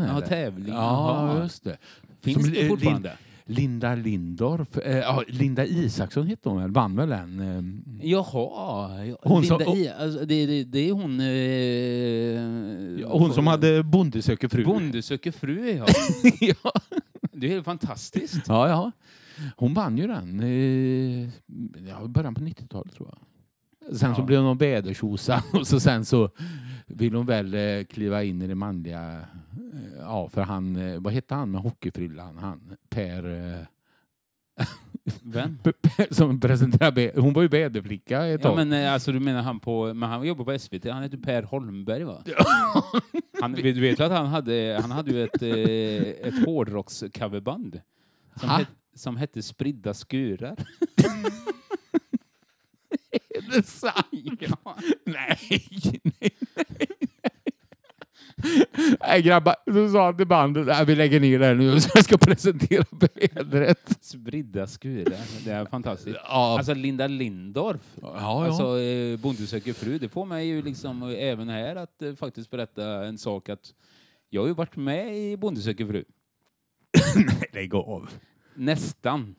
eller? 0.00 0.26
Tävlingen, 0.26 0.74
Ja. 0.74 1.32
Ja, 1.36 1.42
just 1.42 1.64
det. 1.64 1.76
Finns 2.22 2.42
Som 2.44 2.52
det 2.52 2.68
fortfarande? 2.68 3.12
Linda 3.50 3.94
Lindorff, 3.94 4.78
eh, 4.78 4.96
ja, 4.98 5.22
Linda 5.28 5.64
Isaksson 5.66 6.26
hette 6.26 6.48
hon 6.48 6.60
väl, 6.62 6.70
vann 6.70 6.96
väl 6.96 7.08
den? 7.08 7.40
Eh, 8.00 8.08
Jaha. 8.10 9.04
ja, 9.04 9.16
Hon 9.22 9.44
som- 9.44 9.58
Linda 9.58 9.74
I, 9.76 9.88
alltså, 9.88 10.24
det, 10.24 10.46
det, 10.46 10.64
det 10.64 10.88
är 10.88 10.92
hon... 10.92 11.20
Eh, 11.20 13.00
ja, 13.00 13.18
hon 13.18 13.32
som 13.32 13.46
hade 13.46 13.82
Bonde 13.82 14.22
söker 14.22 14.48
fru. 14.48 14.64
Bonde 14.64 15.02
söker 15.02 15.32
fru, 15.32 15.70
ja. 15.76 15.86
ja. 16.40 16.72
Det 17.32 17.46
är 17.46 17.50
helt 17.50 17.64
fantastiskt. 17.64 18.42
ja, 18.48 18.68
ja. 18.68 18.92
Hon 19.56 19.74
vann 19.74 19.98
ju 19.98 20.06
den 20.06 20.40
eh, 20.40 22.08
början 22.08 22.34
på 22.34 22.40
90-talet 22.40 22.92
tror 22.94 23.08
jag. 23.08 23.18
Sen 23.96 24.14
så 24.14 24.20
Ja. 24.20 24.24
blev 24.26 24.40
hon 24.42 24.58
vädertjosa 24.58 25.42
och 25.52 25.66
så 25.66 25.80
sen 25.80 26.04
så 26.04 26.30
vill 26.88 27.14
hon 27.14 27.26
väl 27.26 27.54
eh, 27.54 27.84
kliva 27.84 28.22
in 28.24 28.42
i 28.42 28.46
det 28.46 28.54
manliga. 28.54 29.12
eh, 29.12 29.98
Ja, 29.98 30.28
för 30.28 30.42
han, 30.42 30.76
eh, 30.76 31.00
vad 31.00 31.12
hette 31.12 31.34
han 31.34 31.50
med 31.50 31.60
hockeyfrillan? 31.60 32.38
Han, 32.38 32.76
Per... 32.88 33.66
Vem? 35.22 35.58
som 36.10 36.40
presenterade, 36.40 37.00
vä- 37.00 37.20
hon 37.20 37.32
var 37.32 37.42
ju 37.42 37.48
väderflicka 37.48 38.26
ett 38.26 38.40
Ja, 38.44 38.48
tag. 38.48 38.66
men 38.68 38.88
alltså 38.92 39.12
du 39.12 39.20
menar 39.20 39.42
han 39.42 39.60
på, 39.60 39.94
men 39.94 40.08
han 40.08 40.26
jobbar 40.26 40.44
på 40.44 40.58
SVT, 40.58 40.84
han 40.84 41.02
heter 41.02 41.18
Per 41.18 41.42
Holmberg 41.42 42.04
va? 42.04 42.22
Han, 43.40 43.52
du 43.52 43.80
vet 43.80 44.00
ju 44.00 44.04
att 44.04 44.12
han 44.12 44.26
hade, 44.26 44.78
han 44.82 44.90
hade 44.90 45.10
ju 45.10 45.24
ett, 45.24 45.42
ett 46.26 46.46
hårdrockscoverband 46.46 47.80
som, 48.40 48.48
het, 48.50 48.68
som 48.94 49.16
hette 49.16 49.42
Spridda 49.42 49.94
skurar. 49.94 50.56
Sant? 53.64 54.06
Ja. 54.40 54.76
Nej, 55.04 55.38
nej, 55.84 56.00
nej. 56.02 56.30
Nej 59.00 59.22
grabbar, 59.22 59.54
så 59.72 59.88
sa 59.92 60.04
han 60.04 60.16
till 60.16 60.26
bandet, 60.26 60.66
nej, 60.66 60.84
vi 60.86 60.94
lägger 60.94 61.20
ner 61.20 61.38
det 61.38 61.46
här 61.46 61.54
nu 61.54 61.80
så 61.80 61.90
jag 61.94 62.04
ska 62.04 62.18
presentera 62.18 62.84
vädret. 62.90 63.98
Spridda 64.00 64.66
skurar, 64.66 65.44
det 65.44 65.50
är 65.50 65.64
fantastiskt. 65.66 66.18
Ja, 66.24 66.56
Alltså 66.58 66.74
Linda 66.74 67.06
Lindorff, 67.06 67.80
ja, 68.02 68.12
ja. 68.16 68.46
alltså 68.46 68.80
eh, 68.80 69.18
Bonde 69.18 69.46
söker 69.46 69.72
fru, 69.72 69.98
det 69.98 70.08
får 70.08 70.26
mig 70.26 70.46
ju 70.46 70.62
liksom 70.62 71.02
eh, 71.02 71.08
även 71.28 71.48
här 71.48 71.76
att 71.76 72.02
eh, 72.02 72.14
faktiskt 72.14 72.50
berätta 72.50 73.06
en 73.06 73.18
sak 73.18 73.48
att 73.48 73.74
jag 74.30 74.40
har 74.42 74.48
ju 74.48 74.54
varit 74.54 74.76
med 74.76 75.16
i 75.18 75.36
Bonde 75.36 75.60
söker 75.60 75.86
fru. 75.86 76.04
lägg 77.52 77.74
av. 77.74 78.10
Nästan. 78.54 79.34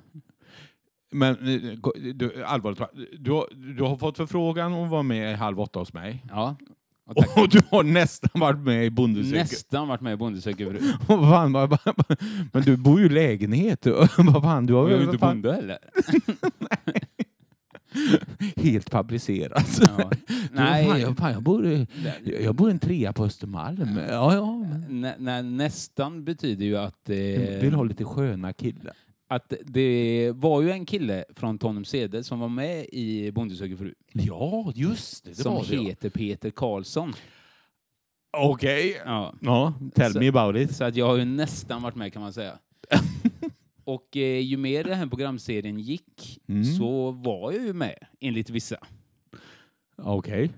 Men 1.12 1.32
eh, 1.36 2.12
du, 2.14 2.44
allvarligt 2.46 2.82
du, 3.20 3.32
har- 3.32 3.74
du 3.76 3.84
har 3.84 3.96
fått 3.98 4.18
förfrågan 4.18 4.74
att 4.74 4.90
vara 4.90 5.04
med 5.04 5.32
i 5.32 5.36
Halv 5.36 5.60
åtta 5.60 5.80
hos 5.80 5.94
mig. 5.94 6.26
Ja. 6.30 6.56
Och. 7.06 7.38
Och 7.38 7.50
du 7.50 7.60
har 7.72 7.84
nästan 7.84 8.40
varit 8.42 8.60
med 8.60 8.86
i 8.86 8.90
Bonde 8.90 9.24
söker... 9.24 9.38
Nästan 9.38 9.88
varit 9.88 10.02
med 10.02 10.14
i 10.14 10.16
Bonde 10.18 10.42
söker 10.42 10.66
fru. 10.72 10.80
Vad 11.08 11.30
fan, 11.30 11.52
vad- 11.54 11.70
vad- 11.70 11.80
Men 12.54 12.64
du 12.64 12.78
bor 12.78 13.00
ju 13.00 13.06
i 13.06 13.10
lägenhet. 13.10 13.86
Vad 14.18 14.44
fan, 14.44 14.66
du 14.66 14.74
har 14.74 14.82
jag 14.90 14.92
är 14.92 14.98
ju 15.00 15.06
inte 15.06 15.18
fan, 15.18 15.42
bonde 15.42 15.56
heller. 15.56 15.78
helt 18.56 18.90
fabricerat. 18.90 19.80
Ja. 19.98 20.12
Nej. 20.52 20.88
Fan, 20.88 21.02
jag, 21.02 21.18
fan, 21.18 21.32
jag, 21.32 21.44
bor 21.44 21.68
i, 21.68 21.88
jag 22.44 22.56
bor 22.56 22.70
i 22.70 22.72
en 22.72 22.80
trea 22.80 23.14
på 23.14 23.26
Östermalm. 23.26 23.98
Ja, 24.10 24.34
ja. 24.36 24.58
Men. 24.58 25.02
Nä, 25.02 25.16
nä, 25.20 25.42
nästan 25.42 26.24
betyder 26.24 26.66
ju 26.66 26.78
att, 26.78 27.10
eh, 27.10 27.16
vill 27.62 27.74
ha 27.74 27.84
lite 27.84 28.04
sköna 28.06 28.54
killar. 28.54 28.94
Att 29.30 29.54
det 29.66 30.32
var 30.36 30.62
ju 30.62 30.72
en 30.72 30.86
kille 30.86 31.26
från 31.36 31.58
Tanumshede 31.58 32.24
som 32.24 32.40
var 32.40 32.50
med 32.50 32.86
i 32.92 33.32
Bonde 33.32 33.56
söker 33.56 33.76
fru. 33.76 33.94
Ja, 34.14 34.72
just 34.76 35.24
det. 35.24 35.30
det 35.30 35.36
Som 35.36 35.54
var 35.54 35.66
det, 35.70 35.76
ja. 35.76 35.82
heter 35.82 36.10
Peter 36.10 36.50
Karlsson. 36.50 37.14
Okej. 38.38 39.02
Ja. 39.06 39.34
Ja, 39.42 39.74
tell 39.96 40.14
Så- 40.14 40.20
me 40.20 40.28
about 40.30 40.56
it. 40.62 40.76
Så 40.76 40.84
att 40.84 40.96
jag 40.96 41.06
har 41.08 41.18
ju 41.18 41.26
nästan 41.26 41.82
varit 41.82 41.96
med 41.96 42.14
kan 42.14 42.22
man 42.22 42.34
säga. 42.34 42.60
Och 43.84 44.18
eh, 44.18 44.40
ju 44.40 44.58
mer 44.58 44.84
den 44.84 44.98
här 44.98 45.08
programserien 45.08 45.80
gick 45.80 46.40
Mm. 46.48 46.64
så 46.64 47.12
var 47.12 47.52
jag 47.52 47.64
ju 47.66 47.74
med, 47.74 47.96
enligt 48.20 48.50
vissa. 48.50 48.78
Okej. 49.98 50.50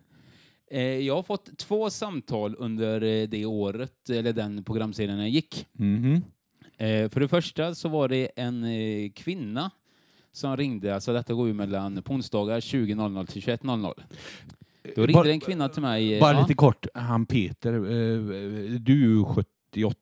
Eh, 0.71 0.81
jag 0.81 1.15
har 1.15 1.23
fått 1.23 1.57
två 1.57 1.89
samtal 1.89 2.55
under 2.59 3.01
eh, 3.01 3.27
det 3.27 3.45
året, 3.45 4.09
eller 4.09 4.33
den 4.33 4.63
programserien 4.63 5.17
när 5.17 5.27
gick. 5.27 5.67
Mhm. 5.73 6.21
Eh, 6.81 7.09
för 7.09 7.19
det 7.19 7.27
första 7.27 7.75
så 7.75 7.89
var 7.89 8.07
det 8.07 8.29
en 8.35 8.63
eh, 8.63 9.11
kvinna 9.11 9.71
som 10.31 10.57
ringde, 10.57 10.95
alltså 10.95 11.13
detta 11.13 11.33
går 11.33 11.47
ju 11.47 11.53
mellan 11.53 12.01
på 12.03 12.13
onsdagar 12.13 12.59
20.00 12.59 13.25
till 13.25 13.41
21.00. 13.41 13.93
Då 14.95 15.01
ringde 15.01 15.13
Bara- 15.13 15.29
en 15.31 15.39
kvinna 15.39 15.69
till 15.69 15.81
mig. 15.81 16.13
eh, 16.13 16.19
Bara 16.19 16.33
ja, 16.33 16.41
lite 16.41 16.53
kort, 16.53 16.85
han 16.93 17.25
Peter, 17.25 17.73
eh, 17.73 17.79
du 18.79 18.93
är 19.03 19.07
ju 19.07 19.23
78 19.23 19.95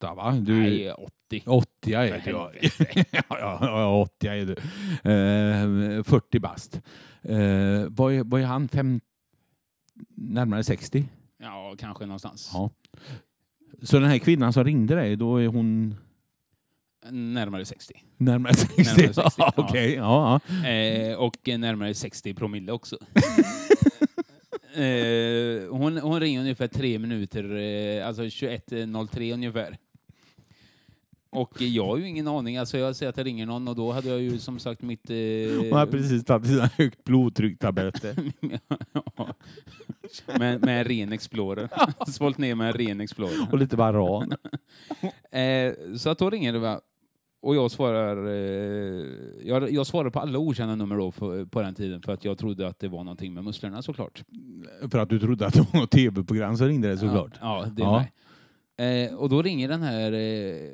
va? 0.00 0.32
Du, 0.40 0.60
Nej, 0.60 0.92
80. 0.92 1.42
80 1.46 1.92
är 1.94 2.20
För 2.20 2.32
du. 2.32 2.98
ja, 3.10 3.22
ja, 3.28 3.58
ja, 3.60 4.00
80 4.00 4.26
är 4.28 4.46
du. 4.46 4.52
Eh, 5.96 6.02
40 6.02 6.38
bast. 6.38 6.80
Eh, 7.22 7.38
vad, 7.88 8.12
är, 8.12 8.24
vad 8.24 8.40
är 8.40 8.44
han? 8.44 8.68
Fem, 8.68 9.00
närmare 10.14 10.64
60? 10.64 11.04
Ja, 11.38 11.74
kanske 11.78 12.06
någonstans. 12.06 12.50
Ja. 12.52 12.70
Så 13.82 13.98
den 13.98 14.10
här 14.10 14.18
kvinnan 14.18 14.52
som 14.52 14.64
ringde 14.64 14.94
dig, 14.94 15.16
då 15.16 15.36
är 15.36 15.46
hon 15.46 15.94
Närmare 17.10 17.64
60. 17.64 17.94
närmare 18.16 18.54
60? 18.54 18.82
Närmare 18.82 19.14
60, 19.14 19.36
ja. 19.38 19.52
Okej, 19.56 19.94
ja. 19.94 20.40
Eh, 20.68 21.16
och 21.16 21.36
närmare 21.58 21.94
60 21.94 22.34
promille 22.34 22.72
också. 22.72 22.96
eh, 24.74 25.70
hon, 25.70 25.98
hon 25.98 26.20
ringer 26.20 26.40
ungefär 26.40 26.68
tre 26.68 26.98
minuter, 26.98 27.56
eh, 27.56 28.06
alltså 28.08 28.22
21.03 28.22 29.34
ungefär. 29.34 29.78
Och 31.30 31.62
jag 31.62 31.86
har 31.86 31.96
ju 31.96 32.08
ingen 32.08 32.28
aning, 32.28 32.56
alltså 32.56 32.78
jag 32.78 32.96
säger 32.96 33.10
att 33.10 33.16
jag 33.16 33.26
ringer 33.26 33.46
någon 33.46 33.68
och 33.68 33.76
då 33.76 33.92
hade 33.92 34.08
jag 34.08 34.20
ju 34.20 34.38
som 34.38 34.58
sagt 34.58 34.82
mitt... 34.82 35.10
Eh, 35.10 35.16
Hon 35.58 35.72
har 35.72 35.86
precis 35.86 36.24
tagit 36.24 36.46
sina 36.48 36.70
högt 36.76 37.04
blodtrycktabletter. 37.04 38.16
ja, 39.16 39.34
med, 40.38 40.64
med 40.64 40.78
en 40.78 40.84
ren 40.84 41.12
Explorer. 41.12 41.68
Svalt 42.10 42.38
ner 42.38 42.54
med 42.54 42.66
en 42.66 42.72
ren 42.72 43.00
Explorer. 43.00 43.46
och 43.52 43.58
lite 43.58 43.76
varan. 43.76 44.32
Eh, 45.30 45.72
så 45.96 46.10
att 46.10 46.18
då 46.18 46.30
ringer 46.30 46.52
det 46.52 46.58
va? 46.58 46.80
Och 47.40 47.56
jag 47.56 47.70
svarar, 47.70 48.26
eh, 48.26 49.06
jag, 49.44 49.70
jag 49.70 49.86
svarar 49.86 50.10
på 50.10 50.20
alla 50.20 50.38
okända 50.38 50.74
nummer 50.74 50.96
då 50.96 51.10
för, 51.12 51.44
på 51.44 51.62
den 51.62 51.74
tiden 51.74 52.02
för 52.02 52.12
att 52.12 52.24
jag 52.24 52.38
trodde 52.38 52.68
att 52.68 52.78
det 52.78 52.88
var 52.88 53.04
någonting 53.04 53.34
med 53.34 53.44
musslorna 53.44 53.82
såklart. 53.82 54.24
För 54.90 54.98
att 54.98 55.08
du 55.10 55.18
trodde 55.20 55.46
att 55.46 55.54
det 55.54 55.60
var 55.72 55.80
något 55.80 55.90
tv-program 55.90 56.56
som 56.56 56.66
ringde 56.66 56.88
dig 56.88 56.98
såklart. 56.98 57.32
Ja, 57.40 57.62
ja 57.64 57.70
det 57.70 57.82
Ja. 57.82 58.04
med. 58.76 59.08
Eh, 59.08 59.14
och 59.14 59.28
då 59.28 59.42
ringer 59.42 59.68
den 59.68 59.82
här 59.82 60.12
eh, 60.12 60.70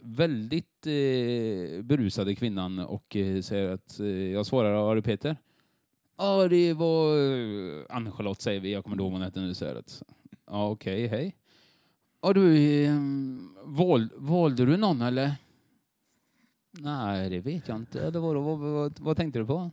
väldigt 0.00 0.86
eh, 0.86 1.82
berusade 1.82 2.34
kvinnan 2.34 2.78
och 2.78 3.16
eh, 3.16 3.40
säger 3.42 3.68
att 3.70 4.00
eh, 4.00 4.06
jag 4.06 4.46
svarar, 4.46 4.70
ja 4.70 4.94
det 4.94 5.00
är 5.00 5.02
Peter? 5.02 5.36
Ja, 6.18 6.48
det 6.48 6.72
var 6.72 7.16
eh, 7.18 7.82
Ann-Charlotte 7.88 8.40
säger 8.42 8.60
vi, 8.60 8.72
jag 8.72 8.84
kommer 8.84 8.94
inte 8.94 9.02
ihåg 9.02 9.12
vad 9.12 9.20
hon 9.20 9.24
hette 9.24 9.40
nu. 9.64 9.78
Att, 9.78 10.02
ja, 10.46 10.68
okej, 10.70 11.06
hej. 11.06 11.36
Ja, 12.22 12.32
du, 12.32 12.88
val, 13.64 14.08
valde 14.16 14.64
du 14.64 14.76
någon 14.76 15.02
eller? 15.02 15.32
Nej, 16.78 17.30
det 17.30 17.40
vet 17.40 17.68
jag 17.68 17.76
inte. 17.76 18.00
Eller 18.00 18.20
vad, 18.20 18.36
vad, 18.36 18.58
vad, 18.58 19.00
vad 19.00 19.16
tänkte 19.16 19.38
du 19.38 19.46
på? 19.46 19.70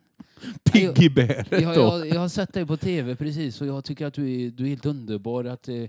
Pigg 0.63 0.99
i 0.99 1.09
bäret 1.09 1.51
Jag, 1.51 1.75
då. 1.75 1.81
jag, 1.81 2.07
jag 2.07 2.19
har 2.19 2.29
sett 2.29 2.53
dig 2.53 2.65
på 2.65 2.77
tv 2.77 3.15
precis 3.15 3.61
och 3.61 3.67
jag 3.67 3.83
tycker 3.85 4.05
att 4.05 4.13
du 4.13 4.31
är, 4.45 4.51
du 4.51 4.63
är 4.63 4.67
helt 4.67 4.85
underbar. 4.85 5.45
Att, 5.45 5.67
eh, 5.67 5.85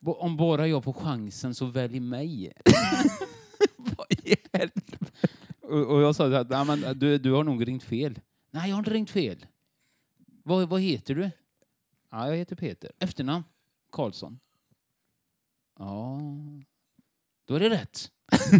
om 0.00 0.36
bara 0.36 0.66
jag 0.68 0.84
får 0.84 0.92
chansen 0.92 1.54
så 1.54 1.66
välj 1.66 2.00
mig. 2.00 2.52
Vad 3.76 4.06
i 4.10 4.36
helvete? 4.52 4.96
och, 5.60 5.86
och 5.94 6.02
jag 6.02 6.16
sa 6.16 6.36
att 6.38 6.50
Nej, 6.50 6.64
men, 6.66 6.98
du, 6.98 7.18
du 7.18 7.32
har 7.32 7.44
nog 7.44 7.68
ringt 7.68 7.82
fel. 7.82 8.20
Nej, 8.50 8.68
jag 8.68 8.76
har 8.76 8.78
inte 8.78 8.90
ringt 8.90 9.10
fel. 9.10 9.46
Vad, 10.42 10.68
vad 10.68 10.80
heter 10.80 11.14
du? 11.14 11.30
Ja, 12.10 12.28
jag 12.28 12.36
heter 12.36 12.56
Peter. 12.56 12.92
Efternamn? 12.98 13.44
Karlsson. 13.92 14.38
Ja, 15.78 16.20
då 17.44 17.54
är 17.54 17.60
det 17.60 17.70
rätt. 17.70 18.10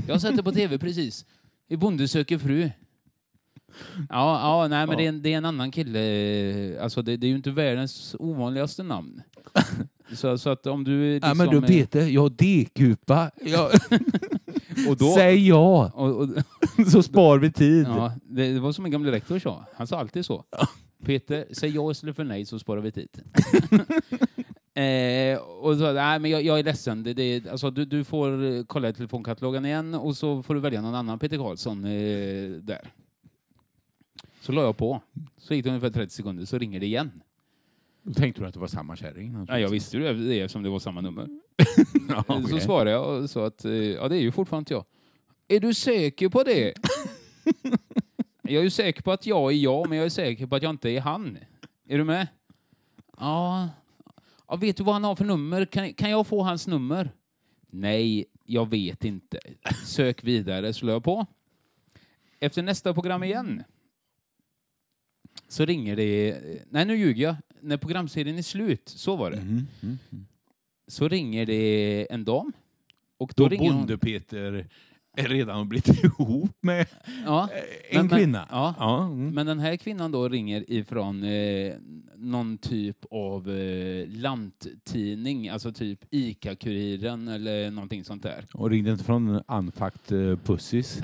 Jag 0.06 0.14
har 0.14 0.18
sett 0.18 0.36
det 0.36 0.42
på 0.42 0.52
tv 0.52 0.78
precis. 0.78 1.24
I 1.68 1.76
Bonde 1.76 2.08
söker 2.08 2.38
fru. 2.38 2.70
Ja, 4.08 4.60
ja 4.62 4.68
nej, 4.68 4.86
men 4.86 4.90
Ja. 4.90 4.96
Det, 4.96 5.04
är 5.04 5.08
en, 5.08 5.22
det 5.22 5.32
är 5.32 5.38
en 5.38 5.44
annan 5.44 5.70
kille. 5.70 6.80
Alltså, 6.80 7.02
det, 7.02 7.16
det 7.16 7.26
är 7.26 7.28
ju 7.28 7.36
inte 7.36 7.50
världens 7.50 8.16
ovanligaste 8.18 8.82
namn. 8.82 9.22
Så, 10.12 10.38
så 10.38 10.50
att 10.50 10.66
om 10.66 10.84
du... 10.84 11.06
Ja, 11.06 11.14
Liksom, 11.14 11.38
men 11.38 11.48
du 11.48 11.66
Peter, 11.66 12.06
jag 12.06 12.32
D-kupa. 12.32 13.30
Jag... 13.44 13.70
och 14.88 14.96
då, 14.96 15.14
Säg 15.14 15.48
ja, 15.48 15.90
och, 15.94 16.16
och, 16.16 16.28
så 16.92 17.02
spar 17.02 17.38
vi 17.38 17.52
tid. 17.52 17.86
ja, 17.86 18.12
det, 18.22 18.52
det 18.52 18.60
var 18.60 18.72
som 18.72 18.84
en 18.84 18.90
gammal 18.90 19.10
rektor 19.10 19.38
sa. 19.38 19.64
Han 19.74 19.86
sa 19.86 19.98
alltid 19.98 20.24
så. 20.24 20.44
Peter, 21.04 21.46
säg 21.50 21.70
ja 21.70 21.90
istället 21.90 22.16
för 22.16 22.24
nej 22.24 22.46
så 22.46 22.58
sparar 22.58 22.80
vi 22.80 22.92
tid. 22.92 23.08
eh, 24.82 25.38
och 25.38 25.76
så, 25.76 25.92
nej, 25.92 26.18
men 26.18 26.30
jag, 26.30 26.42
jag 26.42 26.58
är 26.58 26.62
ledsen. 26.62 27.02
Det, 27.02 27.14
det, 27.14 27.48
alltså, 27.48 27.70
du, 27.70 27.84
du 27.84 28.04
får 28.04 28.64
kolla 28.64 28.88
i 28.88 28.92
telefonkatalogen 28.92 29.64
igen 29.64 29.94
och 29.94 30.16
så 30.16 30.42
får 30.42 30.54
du 30.54 30.60
välja 30.60 30.80
någon 30.80 30.94
annan 30.94 31.18
Peter 31.18 31.36
Karlsson 31.36 31.84
eh, 31.84 32.50
där. 32.50 32.90
Så 34.40 34.52
la 34.52 34.62
jag 34.62 34.76
på. 34.76 35.00
Så 35.38 35.54
gick 35.54 35.64
det 35.64 35.68
ungefär 35.70 35.90
30 35.90 36.14
sekunder, 36.14 36.44
så 36.44 36.58
ringer 36.58 36.80
det 36.80 36.86
igen. 36.86 37.22
Tänkte 38.14 38.42
du 38.42 38.46
att 38.48 38.54
det 38.54 38.60
var 38.60 38.66
samma 38.66 38.96
kärring? 38.96 39.46
Ja, 39.48 39.58
jag 39.58 39.68
visste 39.68 39.96
ju 39.96 40.02
det 40.02 40.40
eftersom 40.40 40.62
det 40.62 40.68
var 40.68 40.78
samma 40.78 41.00
nummer. 41.00 41.28
Ja, 42.08 42.42
Så 42.50 42.58
svarade 42.58 42.90
jag 42.90 43.22
och 43.22 43.30
sa 43.30 43.46
att 43.46 43.64
eh, 43.64 43.72
ja, 43.72 44.08
det 44.08 44.16
är 44.16 44.20
ju 44.20 44.32
fortfarande 44.32 44.74
jag. 44.74 44.84
Är 45.48 45.60
du 45.60 45.74
säker 45.74 46.28
på 46.28 46.42
det? 46.42 46.74
jag 48.42 48.54
är 48.54 48.62
ju 48.62 48.70
säker 48.70 49.02
på 49.02 49.12
att 49.12 49.26
jag 49.26 49.52
är 49.52 49.56
jag, 49.56 49.88
men 49.88 49.98
jag 49.98 50.04
är 50.04 50.10
säker 50.10 50.46
på 50.46 50.56
att 50.56 50.62
jag 50.62 50.70
inte 50.70 50.90
är 50.90 51.00
han. 51.00 51.38
Är 51.88 51.98
du 51.98 52.04
med? 52.04 52.26
Ja. 53.18 53.68
Ja 54.48 54.56
vet 54.56 54.76
du 54.76 54.84
vad 54.84 54.94
han 54.94 55.04
har 55.04 55.16
för 55.16 55.24
nummer? 55.24 55.64
Kan, 55.64 55.94
kan 55.94 56.10
jag 56.10 56.26
få 56.26 56.42
hans 56.42 56.66
nummer? 56.66 57.10
Nej, 57.70 58.24
jag 58.44 58.70
vet 58.70 59.04
inte. 59.04 59.40
Sök 59.84 60.24
vidare, 60.24 60.72
slår 60.72 60.92
jag 60.92 61.04
på. 61.04 61.26
Efter 62.40 62.62
nästa 62.62 62.94
program 62.94 63.22
igen 63.24 63.62
så 65.48 65.64
ringer 65.64 65.96
det... 65.96 66.38
Nej, 66.70 66.84
nu 66.84 66.96
ljuger 66.96 67.22
jag. 67.22 67.36
När 67.60 67.76
programserien 67.76 68.38
är 68.38 68.42
slut, 68.42 68.88
så 68.88 69.16
var 69.16 69.30
det 69.30 69.36
Mhm, 69.36 69.66
mm, 69.82 69.98
mm. 70.12 70.26
så 70.86 71.08
ringer 71.08 71.46
det 71.46 72.06
en 72.10 72.24
dam. 72.24 72.52
Och 73.18 73.32
då, 73.36 73.42
Då 73.42 73.48
ringer. 73.48 73.72
Bonde-Peter 73.72 74.66
redan 75.16 75.68
blivit 75.68 76.04
ihop 76.04 76.50
med 76.60 76.86
Ja, 77.24 77.48
en 77.90 77.96
Men- 77.98 78.06
men- 78.06 78.18
kvinna? 78.18 78.46
ja. 78.50 78.74
ja. 78.78 79.04
mm. 79.06 79.34
men 79.34 79.46
den 79.46 79.58
här 79.58 79.76
kvinnan 79.76 80.12
då 80.12 80.28
ringer 80.28 80.70
ifrån 80.72 81.22
eh, 81.24 81.74
någon 82.16 82.58
typ 82.58 82.96
av 83.10 83.50
eh, 83.50 84.08
lanttidning, 84.08 85.48
alltså 85.48 85.72
typ 85.72 86.00
ICA-Kuriren 86.10 87.28
eller 87.28 87.70
någonting 87.70 88.04
sånt 88.04 88.22
där. 88.22 88.44
Och 88.54 88.70
ringde 88.70 88.90
inte 88.92 89.04
från 89.04 89.42
Unfucked 89.48 90.12
uh, 90.18 90.36
Pussis? 90.38 91.00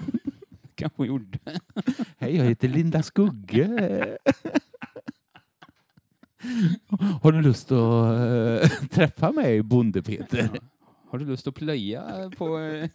Kanske 0.74 1.06
gjorde. 1.06 1.38
Hej, 2.18 2.36
jag 2.36 2.44
heter 2.44 2.68
Linda 2.68 3.02
Skugge. 3.02 3.68
Har 7.22 7.32
du 7.32 7.42
lust 7.42 7.72
att 7.72 8.62
eh, 8.62 8.88
träffa 8.88 9.32
mig, 9.32 9.62
Bonde-Peter? 9.62 10.50
Ja. 10.54 10.60
Har 11.12 11.18
du 11.18 11.24
lust 11.24 11.46
att 11.46 11.54
plöja 11.54 12.30
på, 12.36 12.58
eh, 12.58 12.88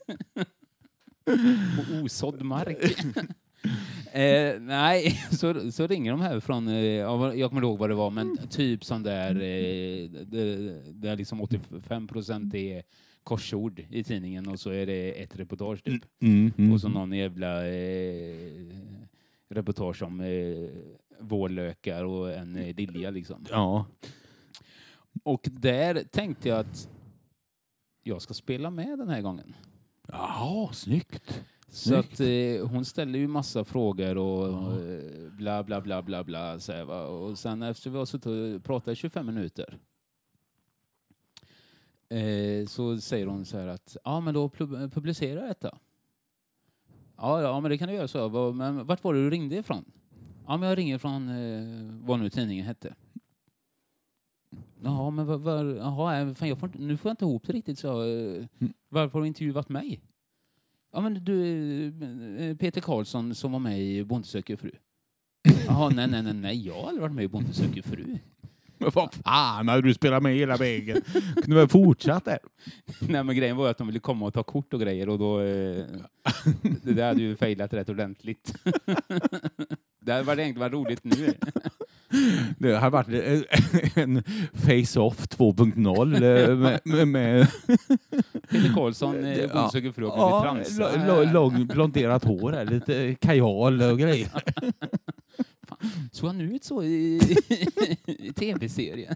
på 1.76 2.04
osådd 2.04 2.42
mark? 2.42 2.78
eh, 4.12 4.60
nej, 4.60 5.22
så, 5.32 5.72
så 5.72 5.88
ringer 5.88 6.12
de 6.12 6.22
här 6.22 6.40
från, 6.40 6.68
eh, 6.68 6.76
jag 6.76 7.50
kommer 7.50 7.62
ihåg 7.62 7.80
vad 7.80 7.90
det 7.90 7.96
var, 7.96 8.10
men 8.10 8.38
typ 8.50 8.86
sån 8.86 9.04
där, 9.04 9.36
eh, 9.36 10.10
det, 10.10 10.82
det 10.94 11.10
är 11.10 11.16
liksom 11.16 11.42
85 11.42 12.08
procent 12.08 12.54
är 12.54 12.84
korsord 13.24 13.84
i 13.90 14.04
tidningen 14.04 14.48
och 14.48 14.60
så 14.60 14.70
är 14.70 14.86
det 14.86 15.24
ett 15.24 15.40
reportage 15.40 15.84
typ. 15.84 16.04
Mm, 16.22 16.52
mm. 16.58 16.74
Och 16.74 16.82
så 16.82 16.90
någon 16.90 17.12
jävla 17.12 17.68
eh, 17.68 18.36
reportage 19.50 20.04
om 20.04 20.22
eh, 20.22 20.70
vårlökar 21.20 22.04
och 22.04 22.34
en 22.34 22.56
eh, 22.56 22.76
lilja 22.76 23.10
liksom. 23.10 23.46
Ja. 23.50 23.86
Och 25.24 25.48
där 25.52 26.04
tänkte 26.12 26.50
jag 26.50 26.60
att 26.60 26.90
jag 28.08 28.22
ska 28.22 28.34
spela 28.34 28.70
med 28.70 29.00
den 29.00 29.10
här 29.10 29.22
gången. 29.22 29.54
Jaha, 30.08 30.74
snyggt. 30.74 31.42
Så 31.70 31.96
att 31.96 32.20
eh, 32.20 32.68
hon 32.68 32.86
ställer 32.86 33.20
ju 33.20 33.28
massa 33.28 33.64
frågor 33.64 34.18
och 34.18 34.74
eh, 34.82 35.32
bla 35.32 35.64
bla 35.64 35.82
bla 35.82 36.02
bla 36.02 36.24
bla. 36.24 36.60
Så 36.60 36.72
här, 36.74 36.84
va? 36.84 37.06
Och 37.08 37.38
sen 37.40 37.62
efter 37.64 37.90
vi 37.90 37.98
har 37.98 38.06
suttit 38.06 38.26
och 38.58 38.64
pratat 38.64 38.92
i 38.92 38.96
25 38.96 39.26
minuter 39.26 39.80
eh, 42.10 42.66
så 42.68 42.98
säger 42.98 43.28
hon 43.28 43.46
så 43.46 43.58
här 43.58 43.68
att 43.68 43.98
ja 44.04 44.20
men 44.20 44.34
då 44.34 44.48
pub- 44.48 44.90
publicera 44.90 45.48
detta. 45.48 45.78
Ja, 47.18 47.42
ja 47.42 47.60
men 47.60 47.72
det 47.72 47.78
kan 47.78 47.88
du 47.90 47.96
göra 47.96 48.08
så. 48.08 48.54
Men 48.54 48.86
vart 48.86 49.04
var 49.04 49.14
det 49.14 49.20
du 49.24 49.30
ringde 49.30 49.56
ifrån? 49.56 49.86
Ja 50.48 50.58
men 50.58 50.70
jag 50.70 50.78
ringer 50.78 50.98
från 50.98 51.30
eh, 51.30 51.64
vad 52.08 52.20
nu 52.20 52.30
tidningen 52.30 52.66
hette. 52.66 52.96
Jaha 54.84 55.10
men 55.10 55.26
vad, 55.26 55.42
vad, 55.42 55.78
jaha, 55.78 56.18
eh, 56.20 56.34
fan, 56.34 56.50
jag 56.50 56.60
får 56.60 56.70
inte, 56.70 56.80
nu 56.82 56.98
får 56.98 57.10
jag 57.10 57.14
inte 57.14 57.26
ihop 57.26 57.44
det 57.48 57.54
riktigt 57.54 57.80
så. 57.80 58.04
eh, 58.04 58.46
Varför 58.90 59.14
har 59.14 59.22
du 59.22 59.28
intervjuat 59.28 59.70
mig? 59.70 60.02
Ja 60.94 61.02
men 61.02 61.24
du, 61.24 61.88
eh, 62.40 62.56
Peter 62.58 62.82
Karlsson 62.82 63.36
som 63.36 63.52
var 63.52 63.60
med 63.60 63.82
i 63.82 64.04
Bonde 64.04 64.28
söker 64.28 64.56
fru. 64.56 64.72
Jaha, 65.68 65.90
nej, 65.90 66.08
nej, 66.08 66.24
nej, 66.24 66.34
nej, 66.34 66.68
jag 66.68 66.74
har 66.74 66.88
aldrig 66.88 67.02
varit 67.02 67.16
med 67.16 67.24
i 67.26 67.28
Bonde 67.28 67.54
söker 67.54 67.82
fru. 67.82 68.18
Men 68.80 68.90
vad 68.94 69.14
fan, 69.14 69.68
hade 69.68 69.82
du 69.82 69.94
spelat 69.94 70.24
med 70.24 70.36
hela 70.36 70.58
vägen? 70.58 71.02
Kunde 71.36 71.56
väl 71.56 71.68
fortsatt 71.68 72.26
där? 72.26 72.40
nej, 73.10 73.24
men 73.24 73.36
grejen 73.36 73.58
var 73.58 73.66
ju 73.66 73.72
att 73.72 73.78
de 73.78 73.88
ville 73.88 74.00
komma 74.00 74.26
och 74.26 74.34
ta 74.34 74.44
kort 74.44 74.74
och 74.74 74.80
grejer 74.82 75.10
och 75.10 75.20
då... 75.20 75.42
Eh, 75.42 75.86
det 76.84 76.94
där 76.94 77.08
hade 77.08 77.22
ju 77.22 77.36
failat 77.36 77.74
rätt 77.74 77.90
ordentligt. 77.90 78.56
det 80.02 80.12
hade 80.14 80.44
egentligen 80.44 80.60
varit 80.60 80.74
roligt 80.74 81.04
nu. 81.04 81.34
Det 82.58 82.74
har 82.78 82.90
varit 82.90 83.08
en 83.98 84.24
face-off 84.54 85.28
2.0 85.28 86.14
eh, 86.16 86.56
med, 86.58 86.80
med, 86.86 87.08
med 87.08 87.48
Peter 88.50 88.74
Karlsson, 88.74 89.24
eh, 89.26 89.38
Ja. 89.38 89.48
Bonde 89.54 89.70
söker 89.72 89.92
fru 89.92 90.06
och 90.06 90.14
ja, 90.18 90.58
lo- 91.08 91.32
långt 91.34 91.74
blonderat 91.74 92.24
hår, 92.24 92.52
här, 92.52 92.66
lite 92.66 93.16
kajal 93.16 93.82
och 93.82 94.00
grejer. 94.00 94.30
Såg 96.12 96.28
han 96.28 96.42
ut 96.42 96.64
så 96.64 96.84
i, 96.84 97.20
i 98.08 98.34
tv-serien? 98.34 99.16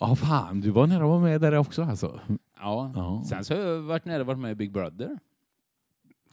Ja, 0.00 0.16
fan, 0.16 0.60
du 0.60 0.70
var 0.70 0.86
nära 0.86 1.02
att 1.02 1.08
vara 1.08 1.20
med 1.20 1.40
där 1.40 1.54
också 1.58 1.82
alltså. 1.82 2.20
Ja. 2.60 2.92
Ja. 2.96 3.24
Sen 3.28 3.44
så 3.44 3.54
har 3.54 3.60
jag 3.62 3.78
varit 3.82 4.04
nära 4.04 4.24
varit 4.24 4.38
med 4.38 4.50
i 4.52 4.54
Big 4.54 4.72
Brother. 4.72 5.18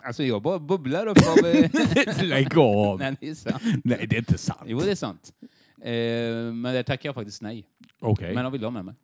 Alltså 0.05 0.23
jag 0.23 0.41
bara 0.41 0.59
bubblar 0.59 1.07
upp 1.07 1.17
av... 1.17 1.45
eh, 1.45 2.23
Lägg 2.23 2.57
av! 2.57 2.99
Nej, 2.99 3.15
det 3.19 3.29
är 3.29 3.33
sant. 3.35 3.63
Nej, 3.83 4.07
det 4.09 4.15
är 4.15 4.19
inte 4.19 4.37
sant. 4.37 4.61
Jo, 4.65 4.79
det 4.79 4.91
är 4.91 4.95
sant. 4.95 5.33
Eh, 5.81 6.53
men 6.53 6.63
där 6.63 6.83
tackar 6.83 7.09
jag 7.09 7.15
faktiskt 7.15 7.41
nej. 7.41 7.67
Okej. 7.99 8.33
Men 8.35 8.43
de 8.43 8.53
vill 8.53 8.63
ha 8.63 8.71
med 8.71 8.85
mig. 8.85 8.95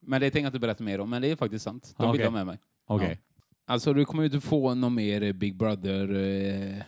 Men 0.00 0.20
det 0.20 0.30
tänker 0.30 0.44
jag 0.44 0.48
inte 0.48 0.58
berätta 0.58 0.84
mer 0.84 1.00
om, 1.00 1.10
men 1.10 1.22
det 1.22 1.30
är 1.30 1.36
faktiskt 1.36 1.64
sant. 1.64 1.94
De 1.96 2.02
vill 2.12 2.20
Okej. 2.20 2.24
ha 2.26 2.30
med 2.30 2.46
mig. 2.46 2.58
Okej. 2.86 3.18
Alltså 3.66 3.92
du 3.92 4.04
kommer 4.04 4.22
ju 4.22 4.26
inte 4.26 4.40
få 4.46 4.74
någon 4.74 4.94
mer 4.94 5.22
eh, 5.22 5.32
Big 5.32 5.56
Brother 5.56 6.14
eh, 6.14 6.82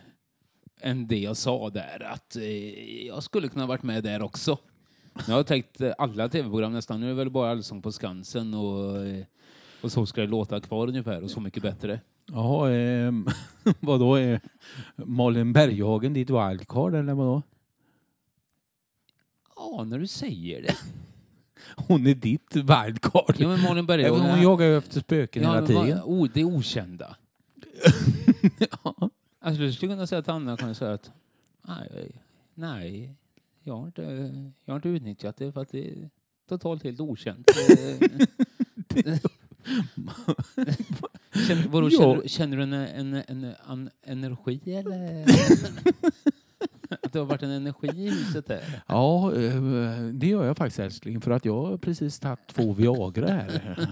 än 0.81 1.07
det 1.07 1.19
jag 1.19 1.37
sa 1.37 1.71
där. 1.71 2.03
Att 2.13 2.37
eh, 2.37 3.07
jag 3.07 3.23
skulle 3.23 3.49
kunna 3.49 3.67
varit 3.67 3.83
med 3.83 4.05
där 4.05 4.23
också. 4.23 4.59
Jag 5.29 5.35
har 5.35 5.43
tänkt 5.43 5.81
eh, 5.81 5.93
alla 5.99 6.29
tv-program 6.29 6.73
nästan. 6.73 7.01
Nu 7.01 7.07
är 7.07 7.11
det 7.11 7.17
väl 7.17 7.31
bara 7.31 7.51
Allsång 7.51 7.83
på 7.83 7.93
Skansen 7.93 8.55
och, 8.55 9.07
eh, 9.07 9.25
och 9.83 9.93
Så 9.93 10.07
ska 10.07 10.21
det 10.21 10.27
låta 10.27 10.61
kvar 10.61 10.89
ungefär 10.89 11.23
och 11.23 11.31
Så 11.31 11.41
mycket 11.41 11.63
bättre. 11.63 12.01
Jaha, 12.33 12.71
eh, 12.73 13.13
vadå? 13.81 14.15
Är 14.15 14.41
Malin 14.97 15.53
Berghagen 15.53 16.13
ditt 16.13 16.31
wildcard 16.31 16.95
eller 16.95 17.15
vadå? 17.15 17.43
Ja, 19.57 19.85
när 19.85 19.99
du 19.99 20.07
säger 20.07 20.63
det. 20.63 20.75
Hon 21.77 22.07
är 22.07 22.15
ditt 22.15 22.57
wildcard. 22.57 23.35
Ja, 23.39 23.49
men 23.49 23.63
Malin 23.63 23.87
Berg, 23.87 24.05
Även 24.05 24.21
hon 24.21 24.43
jagar 24.43 24.67
ju 24.67 24.77
efter 24.79 25.01
spöken 25.01 25.43
hela 25.43 25.55
men 25.55 25.67
tiden. 25.67 25.99
vad- 25.99 26.03
oh, 26.05 26.29
det 26.35 26.41
är 26.41 26.45
okända. 26.45 27.17
Alltså 29.43 29.63
du 29.63 29.73
skulle 29.73 29.93
kunna 29.93 30.07
säga 30.07 30.19
att 30.19 30.29
Anna 30.29 30.57
kan 30.57 30.75
säga 30.75 30.93
att 30.93 31.11
nej, 31.69 32.11
nej 32.55 33.15
jag, 33.63 33.77
har 33.77 33.87
inte, 33.87 34.03
jag 34.65 34.73
har 34.73 34.77
inte 34.77 34.89
utnyttjat 34.89 35.37
det 35.37 35.53
för 35.53 35.61
att 35.61 35.69
det 35.69 35.91
är 35.91 36.11
totalt 36.49 36.85
helt 36.85 37.01
okänt. 37.01 37.51
Eh, 37.71 39.19
känner, 41.49 41.69
vadå, 41.69 41.89
Ja. 41.91 41.99
känner, 41.99 42.29
känner 42.29 42.57
du 42.57 42.63
en, 42.63 42.73
en, 42.73 43.15
en, 43.15 43.55
en 43.67 43.91
energi 44.05 44.61
eller? 44.67 45.25
att 46.91 47.13
det 47.13 47.19
har 47.19 47.27
varit 47.27 47.43
en 47.43 47.51
energi 47.51 47.89
i 47.89 48.11
huset 48.11 48.47
där? 48.47 48.83
Ja, 48.87 49.35
eh, 49.37 49.63
det 50.13 50.27
gör 50.27 50.45
jag 50.45 50.57
faktiskt 50.57 50.79
älskling. 50.79 51.21
För 51.21 51.31
att 51.31 51.45
jag 51.45 51.67
har 51.67 51.77
precis 51.77 52.19
tagit 52.19 52.47
två 52.47 52.73
Viagra 52.73 53.29
här. 53.29 53.89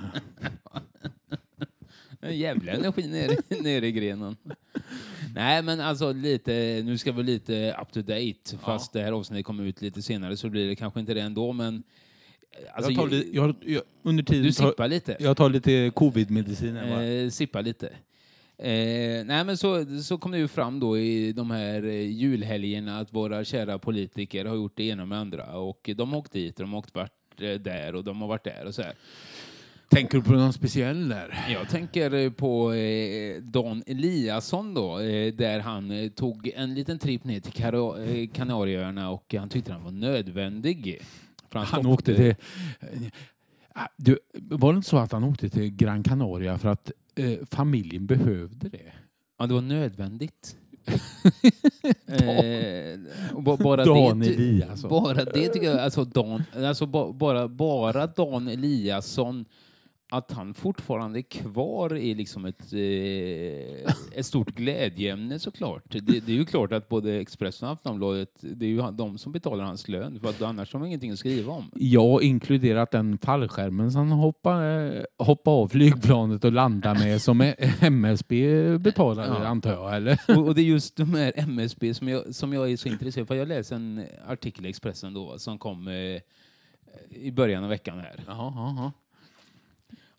En 2.21 2.39
jävla 2.39 2.73
energi 2.73 3.09
nere, 3.09 3.37
nere 3.63 3.87
i 3.87 3.93
grenen. 3.93 4.37
Nej, 5.35 5.63
men 5.63 5.81
alltså 5.81 6.13
lite, 6.13 6.83
nu 6.85 6.99
ska 6.99 7.13
vi 7.13 7.23
lite 7.23 7.77
up 7.83 7.93
to 7.93 8.03
date. 8.03 8.57
Fast 8.61 8.93
det 8.93 9.01
här 9.01 9.13
avsnittet 9.13 9.47
kommer 9.47 9.65
ut 9.65 9.83
lite 9.83 10.03
senare 10.03 10.37
så 10.37 10.49
blir 10.49 10.69
det 10.69 10.77
kanske 10.77 11.01
inte 11.01 11.15
det 11.15 11.21
ändå, 11.21 11.53
men... 11.53 11.83
Alltså, 12.75 12.91
jag 12.93 13.01
tar, 13.01 13.09
li- 13.09 13.31
jag, 13.33 13.55
jag, 13.67 13.83
under 14.03 14.23
tiden 14.25 14.43
du 14.43 14.53
tar, 14.53 14.71
sippar 14.71 14.89
lite. 14.89 15.17
jag 15.21 15.37
tar 15.37 15.49
lite 15.51 15.91
covid-medicin. 15.95 16.77
här 16.77 16.91
bara. 16.91 17.05
Eh, 17.07 17.31
sippa 17.31 17.61
lite. 17.61 17.87
Eh, 18.59 19.25
nej 19.25 19.45
men 19.45 19.57
så, 19.57 19.85
så 20.03 20.19
kom 20.19 20.31
det 20.33 20.39
ju 20.39 20.49
fram 20.49 20.81
då 20.81 20.99
i 20.99 21.33
de 21.33 21.51
här 21.51 21.83
eh, 21.85 22.11
julhelgerna 22.11 22.99
att 22.99 23.15
våra 23.15 23.45
kära 23.45 23.79
politiker 23.79 24.45
har 24.45 24.55
gjort 24.57 24.73
det 24.77 24.85
ena 24.85 25.07
med 25.07 25.19
andra 25.19 25.57
och 25.59 25.91
de 25.97 26.11
har 26.13 26.19
åkt 26.19 26.33
dit 26.33 26.55
och 26.55 26.61
de 26.67 26.73
har 26.73 26.79
åkt 26.79 26.95
vart 26.95 27.41
eh, 27.41 27.51
där 27.55 27.95
och 27.95 28.05
de 28.05 28.21
har 28.21 28.29
varit 28.29 28.45
där 28.45 28.65
och 28.67 28.75
så 28.75 28.83
här. 28.83 28.93
Tänker 29.91 30.19
du 30.19 30.25
på 30.25 30.33
någon 30.33 30.53
speciell 30.53 31.09
där? 31.09 31.35
Jag 31.53 31.69
tänker 31.69 32.15
eh, 32.15 32.31
på 32.31 32.73
eh, 32.73 33.43
Dan 33.43 33.83
Eliasson 33.87 34.75
då, 34.75 34.99
eh, 35.01 35.35
där 35.35 35.61
han 35.61 35.91
eh, 35.91 36.09
tog 36.11 36.51
en 36.57 36.75
liten 36.75 36.99
tripp 36.99 37.25
ner 37.25 37.41
till 37.41 37.53
Karo- 37.53 38.27
Kanarieöarna 38.35 39.11
och 39.11 39.35
han 39.39 39.49
tyckte 39.49 39.73
den 39.73 39.85
var 39.85 39.91
nödvändig. 39.91 41.01
Han 41.53 41.87
åkte 41.87 42.15
till... 42.17 42.35
Ah, 43.75 43.89
Du, 43.97 44.19
var 44.33 44.73
det 44.73 44.77
inte 44.77 44.89
så 44.89 44.97
att 44.97 45.13
han 45.13 45.25
åkte 45.25 45.49
till 45.49 45.71
Gran 45.77 46.03
Canaria 46.03 46.59
för 46.59 46.69
att 46.69 46.93
eh, 47.15 47.39
familjen 47.51 48.07
behövde 48.07 48.69
det? 48.69 48.93
Ja, 49.39 49.47
det 49.47 49.55
var 49.55 49.61
nödvändigt. 49.61 50.57
eh, 52.07 52.99
bara 53.57 53.85
Dan 53.85 54.19
det, 54.21 54.27
Eliasson. 54.27 54.91
Bara 54.91 55.25
det 55.25 55.49
tycker 55.49 55.67
jag, 55.67 55.79
alltså, 55.79 56.05
Dan, 56.05 56.43
alltså 56.57 56.87
ba, 56.87 57.13
bara, 57.13 57.49
bara 57.49 58.07
Dan 58.07 58.49
Eliasson, 58.49 59.45
att 60.11 60.33
han 60.33 60.55
fortfarande 60.55 61.19
är 61.19 61.23
kvar 61.23 61.97
i 61.97 62.15
liksom 62.15 62.45
ett, 62.45 62.73
eh, 62.73 63.93
ett 64.19 64.27
stort 64.27 64.51
glädjeämne 64.51 65.39
såklart. 65.39 65.83
Det, 65.89 66.01
det 66.01 66.33
är 66.33 66.37
ju 66.37 66.45
klart 66.45 66.73
att 66.73 66.89
både 66.89 67.15
Expressen 67.21 67.69
och 67.69 67.75
Aftonbladet, 67.75 68.31
det 68.41 68.65
är 68.67 68.69
ju 68.71 68.81
han- 68.81 68.97
de 68.97 69.19
som 69.19 69.33
betalar 69.33 69.65
hans 69.65 69.89
lön, 69.89 70.21
för 70.21 70.29
att 70.29 70.43
annars 70.43 70.73
har 70.73 70.81
de 70.81 70.87
ingenting 70.87 71.11
att 71.11 71.19
skriva 71.19 71.53
om. 71.53 71.71
Jag 71.75 72.23
inkluderat 72.23 72.91
den 72.91 73.19
fallskärmen 73.19 73.93
som 73.93 74.01
han 74.11 74.19
hoppade, 74.19 75.07
hoppade 75.19 75.57
av 75.57 75.69
flygplanet 75.69 76.45
och 76.45 76.53
landade 76.53 77.01
med 77.01 77.23
som 77.23 77.53
MSB 77.81 78.79
betalade 78.79 79.29
Ja. 79.29 79.47
antar 79.47 79.71
jag, 79.73 79.97
eller? 79.97 80.21
Och, 80.29 80.47
och 80.47 80.55
det 80.55 80.61
är 80.61 80.65
just 80.65 80.97
de 80.97 81.15
här 81.15 81.33
MSB 81.37 81.95
som 81.95 82.09
jag, 82.09 82.35
som 82.35 82.53
jag 82.53 82.71
är 82.73 82.77
så 82.77 82.89
intresserad 82.89 83.23
av. 83.23 83.27
För 83.27 83.35
jag 83.35 83.49
läste 83.49 83.75
en 83.75 84.05
artikel 84.29 84.67
i 84.67 84.69
Expressen 84.69 85.15
då 85.15 85.39
som 85.39 85.59
kom 85.59 85.89
eh, 85.89 86.21
i 87.11 87.31
början 87.33 87.65
av 87.65 87.71
veckan 87.71 87.99
här. 87.99 88.21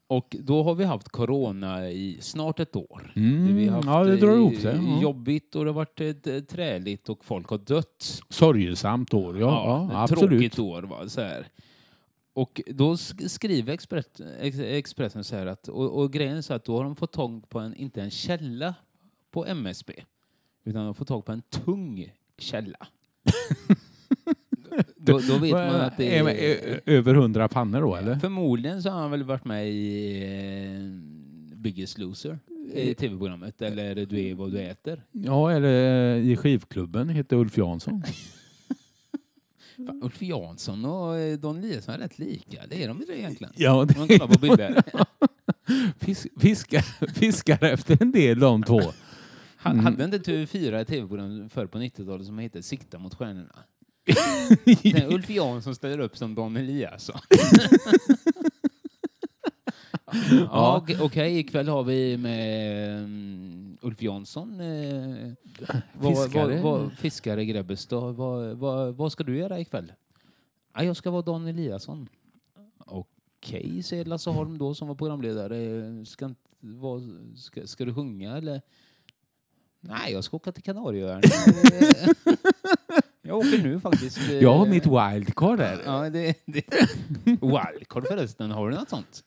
Och 0.10 0.36
då 0.40 0.64
har 0.64 0.76
vi 0.76 0.84
haft 0.84 1.10
corona 1.10 1.90
i 1.92 2.18
snart 2.22 2.60
ett 2.60 2.76
år. 2.76 3.14
Mm, 3.16 3.56
vi 3.56 3.68
har 3.68 3.76
haft, 3.76 3.88
ja, 3.88 4.04
det 4.04 4.18
drar 4.18 4.36
ihop 4.36 4.56
sig. 4.56 4.76
Ja. 4.76 5.02
Jobbigt 5.02 5.56
och 5.56 5.66
det 5.66 5.72
har 5.72 5.76
varit 5.76 6.28
eh, 6.28 6.40
träligt 6.40 7.10
och 7.10 7.26
folk 7.26 7.48
har 7.50 7.58
dött. 7.58 8.22
Sorgesamt 8.30 9.14
år, 9.14 9.40
ja. 9.40 9.48
ja, 9.48 9.86
ett 10.06 10.12
absolut. 10.12 10.30
Tråkigt 10.30 10.60
år. 10.60 10.82
Va? 10.82 11.10
Så 11.10 11.22
här. 11.22 11.48
Och 12.34 12.62
då 12.68 12.94
sk- 12.94 13.28
skriver 13.28 13.74
Expres 13.74 14.06
Ex- 14.40 14.60
Expressen 14.60 15.24
så 15.24 15.36
här 15.36 15.46
att, 15.46 15.68
och, 15.68 16.00
och 16.02 16.14
grejen 16.14 16.38
är 16.38 16.42
så 16.42 16.54
att 16.54 16.66
då 16.66 16.78
har 16.78 16.84
de 16.84 16.96
fått 16.96 17.12
tag 17.14 17.50
på 17.50 17.60
en, 17.60 17.76
inte 17.76 18.02
en 18.02 18.12
källa 18.12 18.76
på 19.32 19.46
MSB, 19.46 19.94
utan 20.64 20.82
de 20.82 20.88
har 20.88 20.94
fått 20.94 21.08
tag 21.08 21.26
på 21.26 21.32
en 21.32 21.42
tung 21.42 22.12
källa. 22.38 22.88
då, 25.00 25.20
då 25.28 25.38
vet 25.38 25.52
man 25.52 25.76
att 25.76 25.98
det 25.98 26.18
Är- 26.18 26.82
Över 26.86 27.14
hundra 27.14 27.48
pannor 27.48 27.82
då, 27.82 27.96
eller? 27.96 28.16
Förmodligen 28.16 28.84
så 28.84 28.90
har 28.90 29.02
han 29.02 29.12
väl 29.12 29.24
varit 29.24 29.46
med 29.46 29.70
i 29.70 30.24
eh, 30.24 31.56
Biggest 31.58 31.98
Loser, 31.98 32.40
i 32.74 32.94
tv-programmet, 32.96 33.62
eller 33.62 33.96
Du 34.06 34.20
är 34.30 34.36
vad 34.36 34.52
du 34.52 34.60
äter. 34.60 35.04
Ja, 35.12 35.52
eller 35.52 36.16
i 36.16 36.36
skivklubben 36.38 37.10
heter 37.10 37.36
Ulf 37.38 37.58
Jansson. 37.58 38.04
Fan, 39.88 40.04
Ulf 40.04 40.22
Jansson 40.22 40.86
och 40.86 41.18
eh, 41.18 41.38
Don 41.40 41.58
Eliasson 41.58 41.94
är 41.96 42.00
rätt 42.00 42.20
lika, 42.20 42.62
det 42.70 42.84
är 42.84 42.88
de 42.88 43.02
inte 43.02 43.20
egentligen? 43.20 43.54
Ja, 43.56 43.82
Om 43.82 43.88
man 43.98 44.08
kollar 44.08 44.28
på 44.28 44.40
bilder. 44.40 44.84
Fis, 46.00 46.28
fiskar, 46.40 46.82
fiskar 47.14 47.64
efter 47.64 47.98
en 48.02 48.12
del 48.12 48.40
de 48.40 48.64
två. 48.64 48.82
Mm. 49.66 49.80
Hade 49.86 50.04
inte 50.04 50.18
TV4 50.18 50.82
ett 50.82 50.88
tv-program 50.88 51.50
förr 51.50 51.66
på 51.66 51.78
90-talet 51.78 52.26
som 52.28 52.38
hette 52.40 52.64
Sikta 52.64 53.00
mot 53.00 53.14
stjärnorna? 53.16 53.56
Är 54.84 55.14
Ulf 55.14 55.30
Jansson 55.30 55.76
ställer 55.76 56.00
upp 56.00 56.18
som 56.18 56.36
Dan 56.36 56.58
Eliasson. 56.58 57.20
ja, 60.52 60.78
okej, 60.84 60.98
okej, 61.02 61.40
ikväll 61.40 61.68
har 61.68 61.84
vi 61.84 62.18
med 62.18 62.98
mm, 63.00 63.78
Ulf 63.82 64.02
Jansson. 64.02 64.60
Eh, 64.60 65.32
vad- 65.94 66.18
Fiskare. 66.26 66.62
Vad, 66.62 66.82
vad, 66.82 66.92
fiskare 66.94 67.46
Grebbestad. 67.46 68.16
Vad, 68.16 68.58
vad, 68.58 68.96
vad 68.96 69.12
ska 69.12 69.24
du 69.24 69.38
göra 69.38 69.60
ikväll? 69.60 69.94
Ja, 70.74 70.84
jag 70.84 70.98
ska 70.98 71.12
vara 71.12 71.22
Dan 71.22 71.48
Eliasson. 71.48 72.10
Okej, 72.86 73.84
säger 73.84 74.06
Lasse 74.06 74.30
Holm 74.30 74.58
då 74.58 74.76
som 74.76 74.88
var 74.88 74.96
programledare. 74.96 76.06
Ska, 76.06 76.34
vad, 76.60 77.02
ska, 77.36 77.68
ska 77.68 77.86
du 77.86 77.94
sjunga 77.96 78.38
eller? 78.38 78.62
Nej, 79.80 80.14
jag 80.14 80.24
ska 80.24 80.38
åka 80.38 80.52
till 80.52 80.64
Kanarieöarna. 80.64 81.22
jag 83.30 83.38
åker 83.38 83.58
nu 83.64 83.80
faktiskt. 83.80 84.20
Jag 84.42 84.54
har 84.54 84.66
mitt 84.66 84.86
wildcard 84.86 85.58
där. 85.58 85.82
Ja, 85.86 86.10
det, 86.10 86.34
det. 86.46 86.64
Wildcard 87.26 88.08
förresten, 88.08 88.52
har 88.52 88.70
du 88.70 88.76
något 88.76 88.90
sånt? 88.90 89.24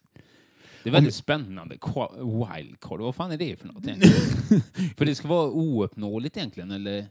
Det 0.82 0.90
är 0.90 0.92
väldigt 0.92 1.14
spännande. 1.14 1.74
Qua- 1.74 2.56
Wildcard, 2.56 3.00
vad 3.00 3.14
fan 3.14 3.32
är 3.32 3.36
det 3.36 3.56
för 3.60 3.66
något 3.68 3.84
för 4.96 5.04
det 5.04 5.14
ska 5.14 5.28
vara 5.28 5.48
ouppnåeligt 5.50 6.36
egentligen, 6.36 6.70
eller? 6.70 7.06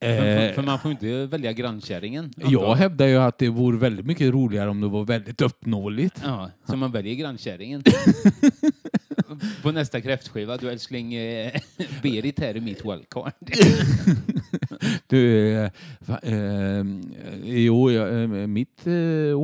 För, 0.00 0.16
för, 0.18 0.48
Eh, 0.48 0.52
för 0.54 0.62
man 0.62 0.78
får 0.78 0.90
inte 0.90 1.26
välja 1.26 1.52
grannkärringen. 1.52 2.32
jag 2.36 2.74
hävdar 2.74 3.06
ju 3.06 3.16
att 3.16 3.38
det 3.38 3.48
vore 3.48 3.78
väldigt 3.78 4.06
mycket 4.06 4.32
roligare 4.32 4.70
om 4.70 4.80
det 4.80 4.88
var 4.88 5.04
väldigt 5.04 5.40
uppnåeligt. 5.42 6.20
Ja, 6.24 6.50
så 6.68 6.76
man 6.76 6.92
väljer 6.92 7.14
grannkärringen. 7.14 7.82
På 9.62 9.72
nästa 9.72 10.00
kräftskiva, 10.00 10.56
du 10.56 10.70
älskling, 10.70 11.14
eh, 11.14 11.52
Berit 12.02 12.40
här 12.40 12.54
är 12.54 12.60
mitt 12.60 12.84
wildcard. 12.84 13.32
Du, 15.06 15.52
eh, 15.52 15.70
eh, 16.22 16.84
jo, 17.44 17.90
jag, 17.90 18.22
eh, 18.22 18.46
mitt 18.46 18.86
eh, 18.86 18.92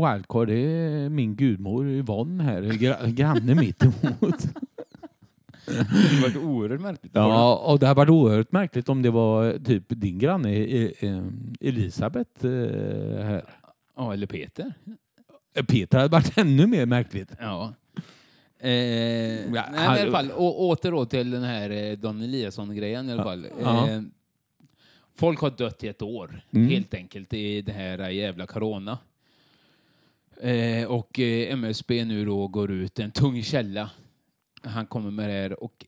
wildcard 0.08 0.50
är 0.50 1.08
min 1.08 1.36
gudmor 1.36 1.88
Yvonne 1.88 2.44
här, 2.44 2.62
gra, 2.62 3.06
granne 3.06 3.54
mitt 3.54 3.82
emot. 3.82 4.46
Det 5.66 5.74
har 5.74 6.22
varit 6.22 6.36
oerhört 6.36 6.80
märkligt. 6.80 7.12
Ja, 7.14 7.56
och 7.56 7.78
det 7.78 7.86
hade 7.86 7.98
varit 7.98 8.10
oerhört 8.10 8.52
märkligt 8.52 8.88
om 8.88 9.02
det 9.02 9.10
var 9.10 9.58
typ 9.64 9.84
din 9.88 10.18
granne 10.18 10.52
eh, 10.54 10.90
eh, 11.00 11.22
Elisabeth 11.60 12.46
eh, 12.46 13.24
här. 13.24 13.44
ja, 13.96 14.12
eller 14.12 14.26
Peter. 14.26 14.74
Peter 15.68 15.98
hade 15.98 16.10
varit 16.12 16.38
ännu 16.38 16.66
mer 16.66 16.86
märkligt. 16.86 17.32
Ja. 17.40 17.72
Eh, 18.60 18.70
nej, 18.70 19.50
men 19.50 19.74
i 19.96 20.00
alla 20.00 20.10
fall, 20.10 20.32
å, 20.36 20.68
åter 20.70 20.90
då 20.90 21.04
till 21.04 21.30
den 21.30 21.42
här 21.42 21.70
eh, 21.70 21.96
Don 21.98 22.22
Eliasson-grejen 22.22 23.08
i 23.08 23.12
alla 23.12 23.24
fall. 23.24 23.46
Ja. 23.62 23.88
Eh, 23.88 24.00
folk 25.18 25.40
har 25.40 25.50
dött 25.50 25.84
i 25.84 25.88
ett 25.88 26.02
år, 26.02 26.40
Mm. 26.50 26.68
helt 26.68 26.94
enkelt, 26.94 27.32
i 27.32 27.62
det 27.62 27.72
här 27.72 28.08
jävla 28.10 28.46
corona. 28.46 28.98
Eh, 30.40 30.84
och 30.88 31.18
eh, 31.20 31.52
MSB 31.52 32.04
nu 32.04 32.24
då 32.24 32.48
går 32.48 32.70
ut, 32.70 32.98
en 32.98 33.10
tung 33.10 33.42
källa. 33.42 33.90
Han 34.62 34.86
kommer 34.86 35.10
med 35.10 35.28
det 35.28 35.32
här 35.32 35.62
och 35.62 35.86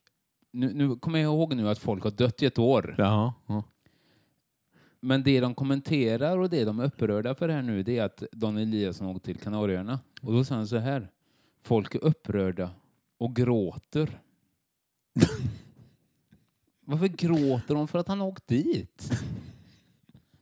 nu, 0.53 0.72
nu 0.74 0.97
kommer 0.97 1.18
jag 1.18 1.33
ihåg 1.35 1.55
nu 1.55 1.68
att 1.68 1.78
folk 1.78 2.05
har 2.05 2.11
dött 2.11 2.43
i 2.43 2.47
ett 2.47 2.59
år. 2.59 2.95
Ja, 2.99 3.35
ja. 3.47 3.64
Men 5.01 5.22
det 5.22 5.41
de 5.41 5.55
kommenterar 5.55 6.39
och 6.39 6.51
det 6.51 6.64
de 6.64 6.81
är 6.81 6.85
upprörda 6.85 7.35
för 7.35 7.49
här 7.49 7.62
nu 7.62 7.83
det 7.83 7.99
är 7.99 8.05
att 8.05 8.22
Don 8.33 8.57
Eliasson 8.57 9.07
åkte 9.07 9.24
till 9.26 9.39
Kanarieöarna. 9.43 10.01
Och 10.22 10.33
då 10.33 10.45
sa 10.45 10.55
han 10.55 10.66
så 10.68 10.76
här. 10.76 11.09
Folk 11.62 11.95
är 11.95 12.05
upprörda 12.05 12.70
och 13.18 13.37
gråter. 13.37 14.09
Varför 16.91 17.09
gråter 17.09 17.74
de 17.74 17.88
för 17.88 17.99
att 17.99 18.09
han 18.09 18.20
har 18.20 18.26
åkt 18.26 18.49
dit? 18.49 19.11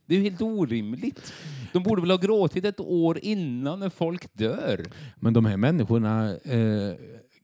Det 0.06 0.14
är 0.14 0.18
ju 0.18 0.24
helt 0.24 0.42
orimligt. 0.42 1.32
De 1.72 1.82
borde 1.82 2.00
väl 2.00 2.10
ha 2.10 2.18
gråtit 2.18 2.64
ett 2.64 2.80
år 2.80 3.18
innan 3.22 3.80
när 3.80 3.90
folk 3.90 4.34
dör. 4.34 4.86
Men 5.16 5.32
de 5.32 5.44
här 5.44 5.56
människorna, 5.56 6.36
eh, 6.36 6.94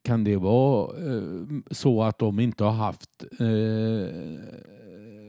kan 0.02 0.24
det 0.24 0.36
vara 0.36 0.96
eh, 1.06 1.22
så 1.70 2.02
att 2.02 2.18
de 2.18 2.40
inte 2.40 2.64
har 2.64 2.70
haft 2.72 3.24
eh, 3.40 3.48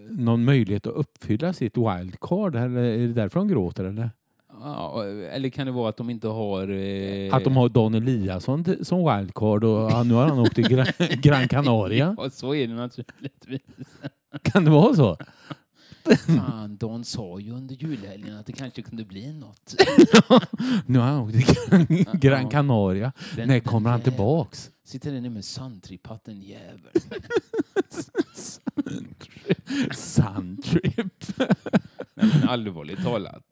någon 0.09 0.45
möjlighet 0.45 0.87
att 0.87 0.93
uppfylla 0.93 1.53
sitt 1.53 1.77
wildcard? 1.77 2.55
Eller 2.55 2.81
är 2.83 3.07
det 3.07 3.13
därför 3.13 3.39
de 3.39 3.47
gråter? 3.47 3.83
Eller? 3.83 4.09
Ja, 4.65 5.03
eller 5.31 5.49
kan 5.49 5.65
det 5.65 5.71
vara 5.71 5.89
att 5.89 5.97
de 5.97 6.09
inte 6.09 6.27
har... 6.27 6.67
Eh, 6.69 7.33
Att 7.35 7.43
de 7.43 7.57
har 7.57 7.69
Dan 7.69 7.93
Eliasson 7.95 8.65
som 8.81 8.97
wildcard 9.17 9.63
och 9.63 10.05
nu 10.07 10.13
har 10.13 10.27
han 10.27 10.39
åkt 10.39 10.55
till 10.55 10.67
Gran, 10.67 10.85
Gran 11.21 11.47
Canaria? 11.47 12.15
Ja, 12.17 12.29
så 12.29 12.55
är 12.55 12.67
det 12.67 12.73
naturligtvis. 12.73 13.61
Kan 14.41 14.65
det 14.65 14.71
vara 14.71 14.95
så? 14.95 15.17
Fan, 16.27 16.77
Don 16.77 17.03
sa 17.05 17.39
ju 17.39 17.51
under 17.51 17.75
julhelgen 17.75 18.37
att 18.37 18.45
det 18.45 18.53
kanske 18.53 18.81
kunde 18.81 19.05
bli 19.05 19.33
något. 19.33 19.75
Nu 20.85 20.99
har 20.99 21.05
han 21.07 21.19
åkt 21.19 21.33
till 21.33 22.05
Gran. 22.19 22.49
Canaria. 22.49 23.11
Den- 23.35 23.47
När 23.47 23.59
kommer 23.59 23.89
han 23.89 23.99
den 23.99 24.11
tillbaks? 24.11 24.71
Sitter 24.85 25.11
där 25.11 25.21
nere 25.21 25.29
med 25.31 25.45
sandtripatten 25.45 26.41
jävel. 26.41 26.91
Sandtrip. 29.95 31.23
Nej, 32.17 32.29
men 32.39 32.49
allvarligt 32.49 33.03
talat. 33.03 33.43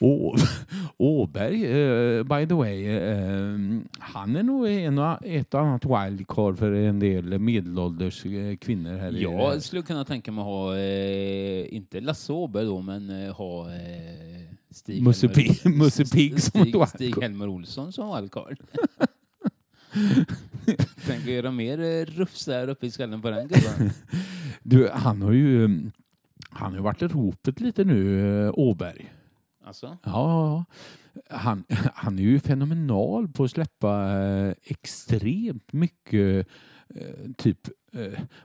Åberg, 0.96 1.64
eh, 1.64 2.22
by 2.24 2.46
the 2.48 2.54
way, 2.54 2.86
eh, 2.86 3.58
han 3.98 4.36
är 4.36 4.42
nog 4.42 4.68
en 4.68 4.98
och, 4.98 5.26
ett 5.26 5.54
och 5.54 5.60
annat 5.60 5.84
wildcard 5.84 6.58
för 6.58 6.72
en 6.72 6.98
del 6.98 7.38
medelålders 7.38 8.26
eh, 8.26 8.56
kvinnor 8.56 8.96
här 8.98 9.16
i 9.16 9.22
Jag 9.22 9.62
skulle 9.62 9.82
kunna 9.82 10.04
tänka 10.04 10.32
mig 10.32 10.40
att 10.42 10.46
ha, 10.46 10.76
eh, 10.76 11.74
inte 11.74 12.00
Lasse 12.00 12.32
Åberg 12.32 12.64
då, 12.64 12.80
men 12.80 13.24
eh, 13.26 13.32
ha 13.34 13.70
eh, 13.74 13.78
Stig, 14.70 15.02
Musse 15.02 15.26
Helmer- 15.26 15.34
Pig- 15.34 15.68
Musse 15.78 16.04
Pigg 16.04 16.42
som 16.42 16.50
Stig, 16.50 16.64
wildcard. 16.64 16.88
Stig 16.88 17.22
Helmer 17.22 17.48
Olsson 17.48 17.92
som 17.92 18.16
wildcard. 18.16 18.58
Tänk 21.06 21.22
att 21.22 21.30
göra 21.30 21.50
mer 21.50 21.80
eh, 21.80 22.04
rufs 22.04 22.44
där 22.44 22.68
uppe 22.68 22.86
i 22.86 22.90
skallen 22.90 23.22
på 23.22 23.30
den 23.30 23.48
gubben. 23.48 23.90
Du, 24.62 24.88
han 24.92 25.22
har 25.22 25.32
ju 25.32 25.64
mm, 25.64 25.90
han 26.50 26.74
har 26.74 26.80
varit 26.80 27.02
i 27.02 27.06
ropet 27.06 27.60
lite 27.60 27.84
nu, 27.84 28.20
eh, 28.46 28.52
Åberg. 28.54 29.12
Alltså? 29.64 29.96
Ja, 30.02 30.64
han, 31.30 31.64
han 31.94 32.18
är 32.18 32.22
ju 32.22 32.40
fenomenal 32.40 33.28
på 33.28 33.44
att 33.44 33.50
släppa 33.50 34.18
eh, 34.18 34.54
extremt 34.62 35.72
mycket 35.72 36.46
eh, 36.94 37.32
typ 37.36 37.58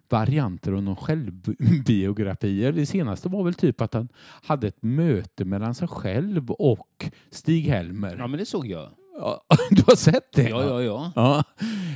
varianter 0.10 0.72
av 0.72 0.84
någon 0.84 0.96
självbiografier. 0.96 2.72
Det 2.72 2.86
senaste 2.86 3.30
var 3.30 3.44
väl 3.44 3.54
typ 3.54 3.82
att 3.82 3.94
han 3.94 4.10
hade 4.44 4.68
ett 4.68 4.84
möte 4.84 5.46
mellan 5.46 5.76
sig 5.76 5.88
själv 5.88 6.52
och 6.52 7.10
Stig-Helmer. 7.30 8.16
Ja, 8.18 8.28
men 8.28 8.40
det 8.40 8.46
såg 8.46 8.68
jag. 8.68 8.90
Ja, 9.18 9.44
du 9.72 9.84
har 9.88 9.96
sett 9.96 10.32
det? 10.34 10.50
Ja, 10.50 10.64
ja, 10.64 10.82
ja. 10.84 11.12
Ja. 11.16 11.44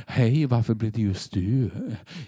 Hej, 0.06 0.46
varför 0.46 0.74
blev 0.74 0.92
det 0.92 1.02
just 1.02 1.32
du? 1.32 1.70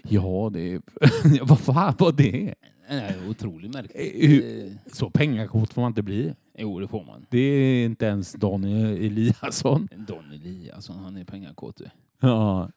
Ja, 0.03 0.49
det... 0.53 0.81
Vad 1.41 1.59
fan 1.59 1.93
var 1.99 2.11
det? 2.11 2.53
Nej, 2.89 3.15
otroligt 3.29 3.73
märkligt. 3.73 4.43
Eh, 4.43 4.71
Så 4.93 5.09
pengakort 5.09 5.73
får 5.73 5.81
man 5.81 5.91
inte 5.91 6.01
bli. 6.01 6.33
Jo, 6.57 6.79
det 6.79 6.87
får 6.87 7.03
man. 7.05 7.25
Det 7.29 7.37
är 7.39 7.85
inte 7.85 8.05
ens 8.05 8.33
Daniel 8.33 9.05
Eliasson. 9.05 9.87
Don 10.07 10.31
Eliasson, 10.33 10.95
han 10.99 11.17
är 11.17 11.23
pengakåt. 11.23 11.77
du. 11.77 11.85
Ja. 12.21 12.69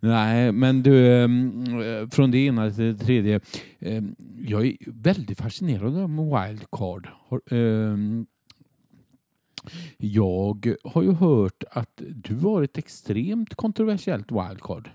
Nej, 0.00 0.52
men 0.52 0.82
du, 0.82 1.22
ehm, 1.24 2.10
från 2.10 2.30
det 2.30 2.38
ena 2.38 2.70
till 2.70 2.84
det 2.84 3.04
tredje. 3.04 3.40
ehm, 3.80 4.16
Jag 4.38 4.66
är 4.66 4.76
väldigt 4.86 5.38
fascinerad 5.38 5.96
av 5.98 6.10
wildcard. 6.10 7.08
Jag 9.98 10.74
har 10.84 11.02
ju 11.02 11.12
hört 11.12 11.64
att 11.70 12.02
du 12.10 12.36
har 12.36 12.62
ett 12.62 12.78
extremt 12.78 13.54
kontroversiellt 13.54 14.32
wildcard. 14.32 14.90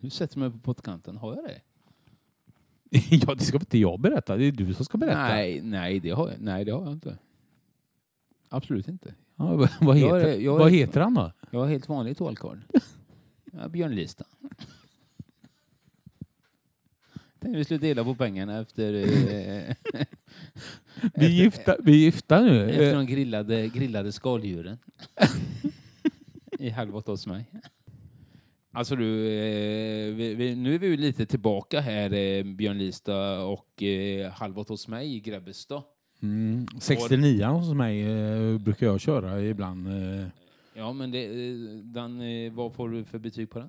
Nu 0.00 0.10
sätter 0.10 0.38
jag 0.38 0.42
mig 0.50 0.50
på 0.50 0.58
pottkanten. 0.58 1.16
Har 1.16 1.34
jag 1.36 1.44
det? 1.44 1.60
Ja, 3.26 3.34
det 3.34 3.44
ska 3.44 3.56
inte 3.58 3.78
jag 3.78 4.00
berätta. 4.00 4.36
Det 4.36 4.44
är 4.44 4.52
du 4.52 4.74
som 4.74 4.84
ska 4.84 4.98
berätta. 4.98 5.18
Nej, 5.28 5.60
nej, 5.62 6.00
det 6.00 6.10
har 6.10 6.28
jag, 6.30 6.40
nej, 6.40 6.64
det 6.64 6.70
har 6.72 6.82
jag 6.84 6.92
inte. 6.92 7.18
Absolut 8.48 8.88
inte. 8.88 9.14
Ja, 9.36 9.56
vad- 9.56 9.68
vad, 9.80 9.98
Jag 9.98 10.18
heter, 10.18 10.30
är- 10.30 10.38
jag 10.40 10.54
är- 10.54 10.58
vad 10.58 10.70
heter 10.72 11.00
han 11.00 11.14
då? 11.14 11.32
Jag 11.50 11.60
har 11.60 11.66
helt 11.68 11.88
vanligt 11.88 12.20
wildcard. 12.20 12.58
Björnlista. 13.70 14.24
Tänkte 17.40 17.58
vi 17.58 17.64
skulle 17.64 17.80
dela 17.80 18.04
på 18.04 18.14
pengarna 18.14 18.60
efter, 18.60 18.94
eh, 18.94 19.74
Vi 21.14 21.26
är 21.26 21.30
gifta, 21.30 21.76
vi 21.84 21.92
är 21.92 21.96
gifta 21.96 22.40
nu. 22.40 22.70
efter 22.70 22.92
Eh, 22.92 22.96
de 22.98 23.06
grillade, 23.06 23.68
grillade 23.68 24.12
skaldjuren. 24.12 24.78
I 26.58 26.68
halv 26.70 26.96
åtta 26.96 27.10
hos 27.12 27.26
mig. 27.26 27.44
Alltså 28.72 28.96
du, 28.96 29.26
eh, 29.28 30.14
vi, 30.14 30.34
vi, 30.34 30.54
nu 30.56 30.74
är 30.74 30.78
vi 30.78 30.86
ju 30.86 30.96
lite 30.96 31.26
tillbaka 31.26 31.80
här, 31.80 32.12
eh, 32.12 32.44
Björnlista 32.44 33.44
och 33.44 33.82
eh, 33.82 34.30
halv 34.32 34.58
åtta 34.58 34.72
hos 34.72 34.88
mig 34.88 35.16
i 35.16 35.20
Grebbestad. 35.20 35.82
Mm, 36.22 36.66
69 36.80 37.44
hos 37.44 37.74
mig 37.74 38.02
eh, 38.02 38.58
brukar 38.58 38.86
jag 38.86 39.00
köra 39.00 39.42
ibland. 39.42 39.86
Eh, 39.88 40.26
Ja, 40.74 40.92
men 40.92 41.10
det, 41.10 41.24
eh, 41.24 41.54
den, 41.84 42.20
eh, 42.20 42.52
vad 42.52 42.74
får 42.74 42.88
du 42.88 43.04
för 43.04 43.18
betyg 43.18 43.50
på 43.50 43.58
den? 43.58 43.68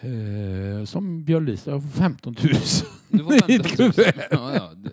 Eh, 0.00 0.84
som 0.84 1.24
Björn 1.24 1.44
Lisa, 1.44 1.70
jag 1.70 1.82
får 1.82 1.88
15 1.88 2.36
000. 2.42 2.52
Du 3.08 3.24
får 3.24 3.58
15 3.58 3.86
000. 3.86 3.92
Ja, 4.30 4.54
ja, 4.54 4.72
det, 4.76 4.90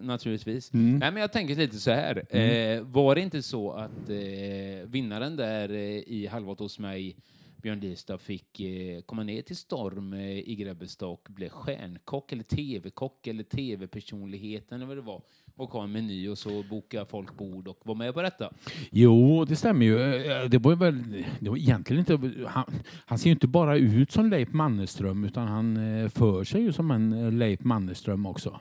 naturligtvis. 0.00 0.74
Mm. 0.74 0.98
Nej, 0.98 1.12
men 1.12 1.20
jag 1.20 1.32
tänker 1.32 1.56
lite 1.56 1.78
så 1.78 1.90
här. 1.90 2.36
Eh, 2.36 2.82
var 2.82 3.14
det 3.14 3.20
inte 3.20 3.42
så 3.42 3.72
att 3.72 4.10
eh, 4.10 4.86
vinnaren 4.86 5.36
där 5.36 5.68
eh, 5.68 5.98
i 6.06 6.28
Halv 6.30 6.50
åtta 6.50 6.64
hos 6.64 6.78
mig, 6.78 7.16
Björn 7.56 7.80
Listad, 7.80 8.18
fick 8.18 8.60
eh, 8.60 9.00
komma 9.00 9.22
ner 9.22 9.42
till 9.42 9.56
Storm 9.56 10.12
eh, 10.12 10.38
i 10.38 10.54
Grebbestad 10.54 11.08
och 11.08 11.28
blev 11.30 11.48
stjärnkock 11.48 12.32
eller 12.32 12.44
tv-kock 12.44 13.26
eller 13.26 13.44
tv-personligheten 13.44 14.76
eller 14.76 14.86
vad 14.86 14.96
det 14.96 15.02
var 15.02 15.22
och 15.58 15.70
ha 15.70 15.84
en 15.84 15.92
meny 15.92 16.28
och 16.28 16.38
så 16.38 16.62
boka 16.70 17.04
folk 17.04 17.36
bord 17.36 17.68
och 17.68 17.78
vara 17.84 17.98
med 17.98 18.14
på 18.14 18.22
detta. 18.22 18.50
Jo, 18.90 19.44
det 19.44 19.56
stämmer 19.56 19.86
ju. 19.86 19.98
Eh, 20.02 20.48
Det 20.48 20.58
var 20.58 20.76
väl, 20.76 21.24
det 21.40 21.50
var 21.50 21.56
egentligen 21.56 22.00
inte, 22.00 22.44
han, 22.46 22.64
han 23.06 23.18
ser 23.18 23.26
ju 23.26 23.32
inte 23.32 23.46
bara 23.48 23.76
ut 23.76 24.12
som 24.12 24.30
Leif 24.30 24.52
Mannerström 24.52 25.24
utan 25.24 25.48
han 25.48 25.76
eh, 26.02 26.08
för 26.08 26.44
sig 26.44 26.62
ju 26.62 26.72
som 26.72 26.90
en 26.90 27.12
eh, 27.12 27.32
Leif 27.32 27.60
Mannerström 27.64 28.26
också. 28.26 28.60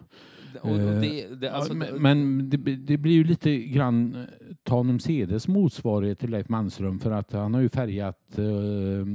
Eh, 0.63 0.75
det, 1.01 1.35
det, 1.41 1.49
alltså, 1.49 1.73
Ja, 1.73 1.79
men 1.97 2.01
men 2.01 2.49
det, 2.49 2.57
det 2.75 2.97
blir 2.97 3.13
ju 3.13 3.23
lite 3.23 3.57
grann 3.57 4.15
eh, 4.15 4.55
Tanum 4.63 4.99
Cedes 4.99 5.47
motsvarighet 5.47 6.19
till 6.19 6.29
Leif 6.29 6.49
Mannerström 6.49 6.99
för 6.99 7.11
att 7.11 7.31
han 7.33 7.53
har 7.53 7.61
ju 7.61 7.69
färgat 7.69 8.37
eh, 8.37 9.05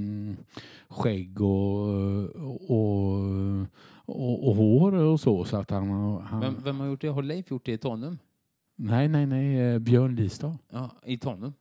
skägg 0.88 1.40
och, 1.40 1.88
och, 2.70 3.66
och, 4.12 4.48
och 4.48 4.54
hår 4.56 4.92
och 4.94 5.20
så. 5.20 5.44
så 5.44 5.56
att 5.56 5.70
han, 5.70 5.90
han, 6.22 6.40
vem, 6.40 6.56
vem 6.64 6.80
har 6.80 6.86
gjort 6.86 7.00
det? 7.00 7.08
Har 7.08 7.22
Leif 7.22 7.50
gjort 7.50 7.64
det 7.66 7.72
i 7.72 7.78
Tanum? 7.78 8.18
Nej, 8.76 9.08
nej, 9.08 9.26
nej. 9.26 9.60
eh, 9.60 9.78
Björn 9.78 10.14
Listad. 10.16 10.58
Ja, 10.70 10.90
i 11.04 11.18
Tanum? 11.18 11.52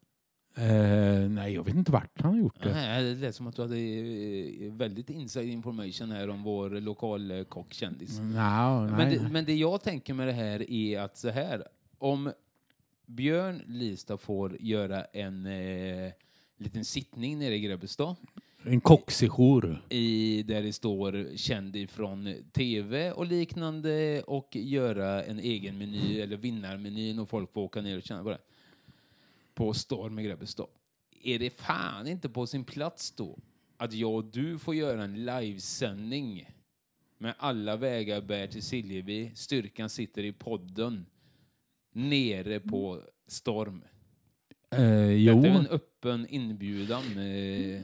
Eh, 0.55 1.29
nej, 1.29 1.53
jag 1.53 1.63
vet 1.63 1.75
inte 1.75 1.91
vart 1.91 2.21
han 2.21 2.31
har 2.31 2.39
gjort 2.39 2.63
det. 2.63 2.73
Nej, 2.73 3.03
det 3.03 3.15
lät 3.21 3.35
som 3.35 3.47
att 3.47 3.55
du 3.55 3.61
hade 3.61 3.77
eh, 3.79 4.71
väldigt 4.73 5.09
inside 5.09 5.47
information 5.49 6.11
här 6.11 6.29
om 6.29 6.43
vår 6.43 6.69
lokalkockkändis. 6.69 8.19
Nå, 8.19 8.25
Men 8.25 8.91
nej. 8.97 9.17
det, 9.17 9.29
men 9.31 9.45
det 9.45 9.55
jag 9.55 9.81
tänker 9.83 10.13
med 10.13 10.27
det 10.27 10.33
här 10.33 10.71
är 10.71 10.99
att 10.99 11.17
så 11.17 11.29
här, 11.29 11.63
om 11.97 12.31
Björn 13.05 13.61
Listad 13.67 14.17
får 14.17 14.57
göra 14.61 15.03
en 15.03 15.45
eh, 15.45 16.11
liten 16.57 16.85
sittning 16.85 17.39
nere 17.39 17.55
i 17.55 17.59
Grebbestad 17.59 18.15
en 18.63 18.81
kocksejour. 18.81 19.81
i, 19.89 20.43
där 20.43 20.61
det 20.61 20.73
står 20.73 21.37
känd 21.37 21.75
ifrån 21.75 22.35
tv 22.51 23.11
och 23.11 23.25
liknande 23.25 24.23
och 24.23 24.55
göra 24.55 25.23
en 25.23 25.39
egen 25.39 25.77
meny 25.77 26.19
eller 26.19 26.37
vinnarmenyn 26.37 27.19
och 27.19 27.29
folk 27.29 27.53
får 27.53 27.61
åka 27.61 27.81
ner 27.81 27.97
och 27.97 28.03
känna 28.03 28.23
på 28.23 28.29
det. 28.29 28.41
På 29.53 29.73
Storm 29.73 30.19
i 30.19 30.23
Grebbestad. 30.23 30.67
Är 31.23 31.39
det 31.39 31.49
fan 31.49 32.07
inte 32.07 32.29
på 32.29 32.47
sin 32.47 32.63
plats 32.63 33.11
då 33.11 33.39
att 33.77 33.93
jag 33.93 34.15
och 34.15 34.25
du 34.25 34.59
får 34.59 34.75
göra 34.75 35.03
en 35.03 35.25
livesändning 35.25 36.49
med 37.17 37.33
alla 37.37 37.75
vägar 37.75 38.21
bär 38.21 38.47
till 38.47 38.63
Siljevi, 38.63 39.31
styrkan 39.35 39.89
sitter 39.89 40.23
i 40.23 40.31
podden 40.31 41.05
nere 41.91 42.59
på 42.59 43.01
Storm. 43.27 43.83
Eh, 44.75 45.11
jo. 45.11 45.35
Detta 45.41 45.47
är 45.53 45.59
en 45.59 45.67
öppen 45.67 46.25
inbjudan. 46.29 47.03
Eh, 47.17 47.81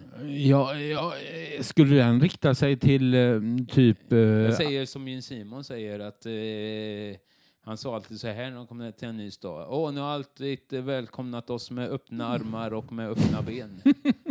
Ja, 0.48 0.76
ja, 0.76 1.14
eh, 1.18 1.62
skulle 1.62 1.96
den 1.96 2.22
rikta 2.22 2.56
sig 2.56 2.78
till 2.80 3.14
eh, 3.14 3.42
typ... 3.72 4.12
eh, 4.12 4.18
Jag 4.20 4.54
säger 4.54 4.86
som 4.86 5.08
Jim 5.08 5.22
Simon 5.22 5.64
säger 5.64 6.00
att 6.00 6.26
eh, 6.26 7.20
han 7.64 7.78
sa 7.78 7.96
alltid 7.96 8.20
så 8.20 8.28
här 8.28 8.50
när 8.50 8.58
de 8.58 8.68
kom 8.68 8.92
till 8.98 9.08
en 9.08 9.18
ny 9.18 9.32
stad. 9.32 9.68
Åh, 9.70 9.92
ni 9.94 10.00
har 10.00 10.08
alltid 10.08 10.60
välkomnat 10.72 11.50
oss 11.50 11.72
med 11.72 11.90
öppna 11.90 12.28
armar 12.28 12.74
och 12.74 12.92
med 12.92 13.10
öppna 13.10 13.42
ben. 13.42 13.82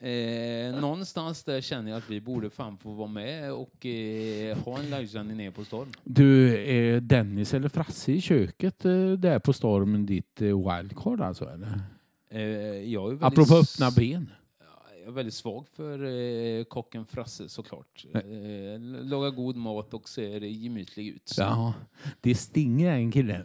eh, 0.00 0.80
någonstans 0.80 1.44
där 1.44 1.60
känner 1.60 1.90
jag 1.90 1.98
att 1.98 2.10
vi 2.10 2.20
borde 2.20 2.50
fan 2.50 2.78
få 2.78 2.90
vara 2.92 3.08
med 3.08 3.52
och 3.52 3.86
eh, 3.86 4.58
ha 4.58 4.78
en 4.78 4.90
livesändning 4.90 5.36
ner 5.36 5.50
på 5.50 5.64
Storm. 5.64 5.88
Du, 6.04 6.58
är 6.70 7.00
Dennis 7.00 7.54
eller 7.54 7.68
Frasse 7.68 8.12
i 8.12 8.20
köket 8.20 8.84
eh, 8.84 9.10
där 9.10 9.38
på 9.38 9.52
Stormen 9.52 10.06
ditt 10.06 10.42
eh, 10.42 10.46
wildcard 10.46 11.20
alltså? 11.20 11.44
Eller? 11.44 11.80
Eh, 12.30 12.42
jag 12.92 13.04
är 13.04 13.14
väldigt 13.14 13.22
Apropå 13.22 13.54
öppna 13.54 13.90
ben. 13.96 14.30
Jag 15.00 15.08
är 15.08 15.12
väldigt 15.12 15.34
svag 15.34 15.66
för 15.68 16.04
eh, 16.04 16.64
kocken 16.64 17.06
Frasse 17.06 17.48
såklart. 17.48 18.06
Eh, 18.14 18.20
lagar 18.80 19.30
god 19.30 19.56
mat 19.56 19.94
och 19.94 20.08
ser 20.08 20.40
gemytlig 20.40 21.08
ut. 21.08 21.34
Ja, 21.36 21.74
det 22.20 22.34
stinger 22.34 22.92
en 22.92 23.12
kille. 23.12 23.44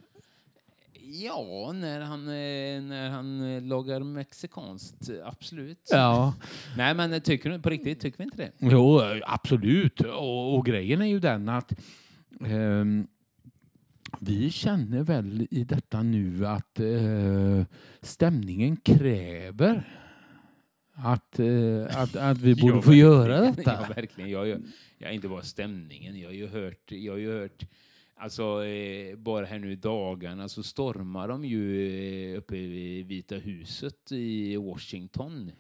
Ja, 1.16 1.72
när 1.72 2.02
han, 2.02 2.28
eh, 2.28 2.82
när 2.82 3.10
han 3.10 3.56
eh, 3.56 3.62
lagar 3.62 4.00
mexikanskt, 4.00 5.10
eh, 5.10 5.28
absolut. 5.28 5.90
Ja, 5.92 6.34
Nej, 6.78 6.96
men 6.96 7.22
tycker 7.22 7.50
du 7.50 7.60
på 7.60 7.70
riktigt, 7.70 8.00
tycker 8.00 8.18
vi 8.18 8.24
inte 8.24 8.38
det? 8.38 8.52
jo, 8.60 9.02
absolut. 9.26 10.02
Och, 10.02 10.56
och 10.56 10.66
grejen 10.66 11.02
är 11.02 11.06
ju 11.06 11.20
den 11.20 11.50
att 11.50 11.74
ehm, 12.46 13.08
vi 14.20 14.52
känner 14.52 15.04
väl 15.04 15.48
i 15.52 15.64
detta 15.64 16.04
nu 16.04 16.48
att 16.48 16.80
eh, 16.80 17.64
stämningen 18.02 18.78
kräver 18.78 19.84
att, 20.94 21.40
eh, 21.40 22.02
att, 22.02 22.16
att 22.16 22.38
vi 22.38 22.56
borde 22.62 22.82
få 22.82 22.94
göra 22.94 23.42
detta. 23.42 23.78
Ja, 23.82 23.94
verkligen. 23.96 24.30
Jag, 24.30 24.48
jag, 24.48 24.62
jag 24.98 25.14
inte 25.14 25.28
bara 25.28 25.42
stämningen, 25.42 26.20
jag 26.20 26.28
har 26.28 26.34
ju 26.34 26.48
hört, 26.48 26.92
jag 26.92 27.14
har 27.14 27.20
ju 27.20 27.40
hört 27.40 27.66
Alltså 28.24 28.66
eh, 28.66 29.16
bara 29.16 29.46
här 29.46 29.60
nu 29.60 29.72
i 29.72 29.76
dagarna 29.76 30.50
så 30.50 30.64
stormar 30.64 31.28
de 31.28 31.46
ju 31.46 31.88
eh, 32.32 32.38
uppe 32.38 32.58
i 32.58 33.04
Vita 33.04 33.36
huset 33.36 34.12
i 34.12 34.56
Washington. 34.58 35.52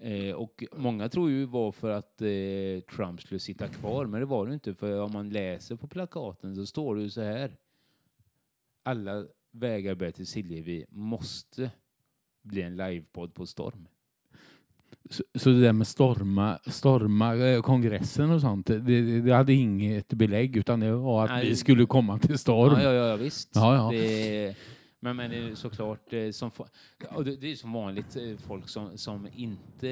Eh, 0.00 0.34
och 0.34 0.64
många 0.72 1.08
tror 1.08 1.30
ju 1.30 1.40
det 1.40 1.52
var 1.52 1.72
för 1.72 1.90
att 1.90 2.22
eh, 2.22 2.96
Trump 2.96 3.22
skulle 3.22 3.40
sitta 3.40 3.68
kvar, 3.68 4.06
men 4.06 4.20
det 4.20 4.26
var 4.26 4.46
det 4.46 4.54
inte. 4.54 4.74
För 4.74 5.00
om 5.00 5.12
man 5.12 5.30
läser 5.30 5.76
på 5.76 5.86
plakaten 5.86 6.56
så 6.56 6.66
står 6.66 6.96
det 6.96 7.02
ju 7.02 7.10
så 7.10 7.22
här. 7.22 7.56
Alla 8.82 9.26
vägar 9.50 9.94
bär 9.94 10.10
till 10.10 10.26
Siljevi 10.26 10.86
måste 10.88 11.70
bli 12.42 12.62
en 12.62 12.76
livepodd 12.76 13.34
på 13.34 13.46
Storm. 13.46 13.88
Så, 15.10 15.24
så 15.34 15.50
det 15.50 15.60
där 15.60 15.72
med 15.72 15.86
storma, 15.86 16.58
storma 16.66 17.36
eh, 17.36 17.62
kongressen 17.62 18.30
och 18.30 18.40
sånt, 18.40 18.66
det, 18.66 19.20
det, 19.20 19.32
hade 19.32 19.52
inget 19.52 20.08
belägg 20.08 20.56
utan 20.56 20.80
det 20.80 20.92
var 20.92 21.24
att 21.24 21.30
Nej. 21.30 21.48
vi 21.48 21.56
skulle 21.56 21.86
komma 21.86 22.18
till 22.18 22.38
storm. 22.38 22.80
Ja, 22.80 22.92
ja, 22.92 23.08
ja 23.08 23.16
visst. 23.16 23.50
Ja, 23.54 23.74
ja. 23.74 23.90
Det, 23.90 24.56
men, 25.00 25.16
men 25.16 25.30
det 25.30 25.36
är 25.36 25.54
såklart 25.54 26.12
eh, 26.12 26.30
som, 26.30 26.50
det, 27.24 27.50
är 27.50 27.54
som 27.54 27.72
vanligt 27.72 28.16
eh, 28.16 28.36
folk 28.46 28.68
som, 28.68 28.98
som, 28.98 29.28
inte, 29.34 29.88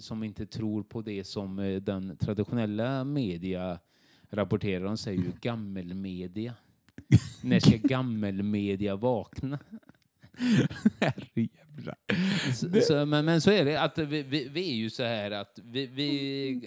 som 0.00 0.22
inte 0.22 0.46
tror 0.46 0.82
på 0.82 1.02
det 1.02 1.24
som 1.24 1.80
den 1.82 2.16
traditionella 2.16 3.04
media 3.04 3.78
rapporterar. 4.30 4.84
De 4.84 4.96
säger 4.96 5.22
ju 5.22 5.32
gammelmedia. 5.40 6.54
När 7.42 7.60
ska 7.60 7.76
gammelmedia 7.76 8.96
vakna? 8.96 9.58
Herrejävlar. 11.00 11.96
Så, 12.54 12.80
så, 12.80 13.06
men, 13.06 13.24
men 13.24 13.40
så 13.40 13.50
är 13.50 13.64
det. 13.64 13.80
Att 13.80 13.98
vi, 13.98 14.22
vi, 14.22 14.48
vi 14.48 14.70
är 14.70 14.76
ju 14.76 14.90
så 14.90 15.02
här 15.02 15.30
att 15.30 15.58
vi, 15.64 15.86
vi, 15.86 16.60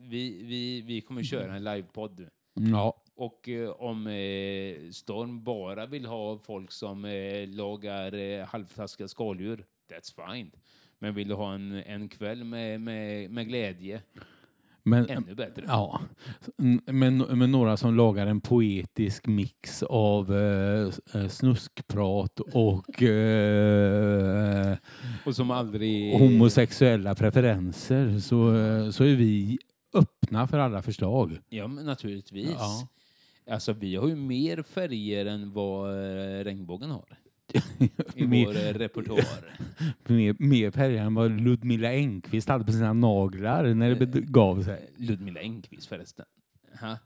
vi, 0.00 0.42
vi, 0.44 0.82
vi 0.82 1.00
kommer 1.00 1.22
köra 1.22 1.56
en 1.56 1.64
livepodd. 1.64 2.28
Ja, 2.54 3.02
Och 3.14 3.48
eh, 3.48 3.70
om 3.70 4.06
eh, 4.06 4.90
Storm 4.90 5.44
bara 5.44 5.86
vill 5.86 6.06
ha 6.06 6.38
folk 6.38 6.72
som 6.72 7.04
eh, 7.04 7.48
lagar 7.48 8.14
eh, 8.14 8.46
halvtaskiga 8.46 9.08
skaldjur, 9.08 9.64
that's 9.90 10.32
fine. 10.32 10.50
Men 10.98 11.14
vill 11.14 11.28
du 11.28 11.34
ha 11.34 11.54
en, 11.54 11.72
en 11.72 12.08
kväll 12.08 12.44
med, 12.44 12.80
med, 12.80 13.30
med 13.30 13.48
glädje, 13.48 14.02
men, 14.86 15.08
ännu 15.10 15.34
bättre. 15.34 15.64
ja. 15.66 16.00
Men, 16.86 17.18
men 17.18 17.52
några 17.52 17.76
som 17.76 17.96
lagar 17.96 18.26
en 18.26 18.40
poetisk 18.40 19.26
mix 19.26 19.82
av 19.82 20.36
eh, 20.36 20.90
eh, 21.14 21.28
snuskprat 21.28 22.40
och 22.40 23.02
eh, 23.02 24.76
Och 25.26 25.36
som 25.36 25.50
aldrig... 25.50 26.12
homosexuella 26.18 27.14
preferenser 27.14 28.18
så, 28.20 28.56
eh, 28.56 28.90
så 28.90 29.04
är 29.04 29.14
vi 29.16 29.58
öppna 29.94 30.46
för 30.48 30.58
alla 30.58 30.82
förslag. 30.82 31.38
Ja, 31.48 31.66
men 31.66 31.86
naturligtvis. 31.86 32.50
Ja. 32.58 32.88
Alltså, 33.50 33.72
vi 33.72 33.96
har 33.96 34.08
ju 34.08 34.16
mer 34.16 34.62
färger 34.62 35.26
än 35.26 35.52
vad 35.52 35.90
eh, 35.90 36.44
regnbågen 36.44 36.90
har 36.90 37.18
i 38.14 38.26
Mer- 38.26 38.46
vår 38.46 38.56
eh, 38.56 38.74
repertoar. 38.74 39.58
Mer, 40.04 40.36
mer 40.38 40.70
färger 40.70 41.02
än 41.02 41.14
vad 41.14 41.40
Ludmilla 41.40 41.88
Engqvist 41.88 42.48
hade 42.48 42.64
på 42.64 42.72
sina 42.72 42.92
naglar 42.92 43.74
när 43.74 43.94
det 43.94 44.06
begav 44.06 44.62
sig. 44.62 44.90
Ludmilla 44.96 45.40
Engqvist 45.40 45.86
förresten. 45.86 46.24
Ha? 46.80 46.98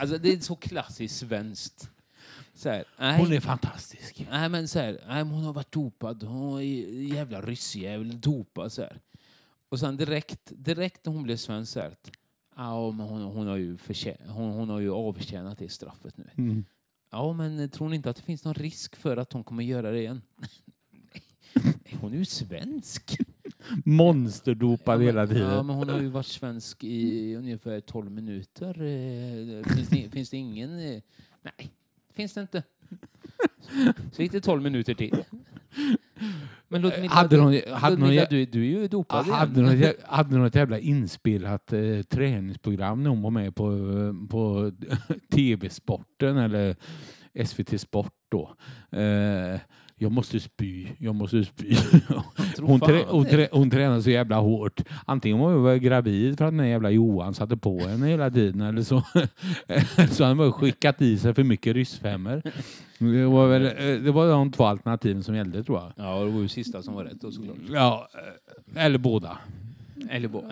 Alltså, 0.00 0.18
det 0.18 0.32
är 0.32 0.38
så 0.38 0.56
klassiskt 0.56 1.16
svenskt. 1.16 1.90
Så 2.54 2.68
här, 2.68 2.84
nej. 2.98 3.18
Hon 3.18 3.32
är 3.32 3.40
fantastisk. 3.40 4.26
Nej 4.30 4.48
men 4.48 4.68
så 4.68 4.78
här, 4.78 5.00
nej, 5.08 5.22
hon 5.22 5.44
har 5.44 5.52
varit 5.52 5.72
dopad. 5.72 6.22
Hon 6.22 6.58
är 6.60 6.62
jävla 7.14 7.40
ryssjävel, 7.40 8.20
dopad 8.20 8.72
så 8.72 8.82
här. 8.82 9.00
Och 9.68 9.80
sen 9.80 9.96
direkt, 9.96 10.52
direkt 10.56 11.06
när 11.06 11.12
hon 11.12 11.22
blev 11.22 11.36
svensk 11.36 11.72
så 11.72 11.80
här, 11.80 11.88
att, 11.88 12.10
ja 12.56 12.90
men 12.90 13.06
hon, 13.06 13.22
hon, 13.22 13.46
har 13.46 13.56
ju 13.56 13.78
hon, 14.26 14.52
hon 14.52 14.68
har 14.68 14.80
ju 14.80 14.90
avtjänat 14.90 15.58
det 15.58 15.68
straffet 15.68 16.16
nu. 16.16 16.30
Mm. 16.36 16.64
Ja 17.10 17.32
men 17.32 17.68
tror 17.70 17.88
ni 17.88 17.96
inte 17.96 18.10
att 18.10 18.16
det 18.16 18.22
finns 18.22 18.44
någon 18.44 18.54
risk 18.54 18.96
för 18.96 19.16
att 19.16 19.32
hon 19.32 19.44
kommer 19.44 19.62
göra 19.64 19.90
det 19.90 19.98
igen? 19.98 20.22
Hon 22.00 22.12
är 22.12 22.16
ju 22.18 22.24
svensk. 22.24 23.18
monsterdopad 23.84 25.02
hela 25.02 25.20
Ja, 25.20 25.26
tiden. 25.26 25.66
men 25.66 25.76
hon 25.76 25.88
har 25.88 26.00
ju 26.00 26.08
varit 26.08 26.26
svensk 26.26 26.84
i 26.84 27.34
ungefär 27.34 27.80
12 27.80 28.10
minuter. 28.10 28.82
Eh, 28.82 29.64
Finns 29.74 29.88
det, 29.88 30.10
finns 30.10 30.30
det 30.30 30.36
ingen... 30.36 30.78
eh, 30.78 31.02
Nej, 31.42 31.70
finns 32.12 32.34
det 32.34 32.40
inte. 32.40 32.62
Så 34.12 34.22
gick 34.22 34.32
det 34.32 34.40
12 34.40 34.62
minuter 34.62 34.94
till. 34.94 35.24
Men 36.68 36.82
Ludmilla, 36.82 37.14
Hade 37.14 37.36
du, 37.36 37.42
någon- 37.42 37.60
hade 37.74 37.96
någon 37.96 38.08
Ludmilla, 38.08 38.24
jä- 38.24 38.30
du, 38.30 38.44
du 38.44 38.60
är 38.60 38.80
ju 38.80 38.88
dopad 38.88 39.26
igen. 39.26 39.38
Hade 39.38 39.60
något, 39.62 39.72
jä- 39.72 39.94
hade 40.06 40.38
något 40.38 40.54
jävla 40.54 40.78
inspelat 40.78 41.72
eh, 41.72 42.02
träningsprogram 42.08 43.02
när 43.02 43.10
hon 43.10 43.22
var 43.22 43.30
med 43.30 43.54
på, 43.54 43.70
eh, 43.72 44.28
på 44.28 44.72
TV-sporten 45.32 46.36
eller 46.36 46.76
SVT 47.44 47.80
Sport 47.80 48.12
då. 48.28 48.54
Eh, 48.98 49.60
jag 49.98 50.12
måste 50.12 50.40
spy, 50.40 50.86
jag 50.98 51.14
måste 51.14 51.44
spy. 51.44 51.76
Hon, 52.60 52.80
trä, 52.80 53.04
hon, 53.08 53.24
trä, 53.24 53.48
hon 53.52 53.70
tränar 53.70 54.00
så 54.00 54.10
jävla 54.10 54.36
hårt. 54.36 54.80
Antingen 55.06 55.38
var 55.38 55.52
hon 55.52 55.80
gravid 55.80 56.38
för 56.38 56.44
att 56.44 56.50
den 56.52 56.58
där 56.58 56.64
jävla 56.64 56.90
Johan 56.90 57.34
satte 57.34 57.56
på 57.56 57.78
henne 57.78 58.06
hela 58.06 58.30
tiden 58.30 58.60
eller 58.60 58.82
så, 58.82 59.02
så 60.10 60.24
han 60.24 60.36
var 60.36 60.50
skickat 60.50 61.02
i 61.02 61.18
sig 61.18 61.34
för 61.34 61.44
mycket 61.44 61.74
ryssfemmor. 61.74 62.42
Det 62.98 63.24
var, 63.26 63.46
väl, 63.48 63.62
det 64.04 64.12
var 64.12 64.28
de 64.28 64.52
två 64.52 64.64
alternativen 64.64 65.22
som 65.22 65.34
gällde 65.34 65.64
tror 65.64 65.78
jag. 65.78 65.92
Ja, 65.96 66.24
det 66.24 66.30
var 66.30 66.40
ju 66.40 66.48
sista 66.48 66.82
som 66.82 66.94
var 66.94 67.04
rätt 67.04 67.20
då 67.20 67.30
såklart. 67.30 67.56
Ja, 67.70 68.08
eller 68.76 68.98
båda. 68.98 69.38
Eller 70.10 70.28
båda. 70.28 70.48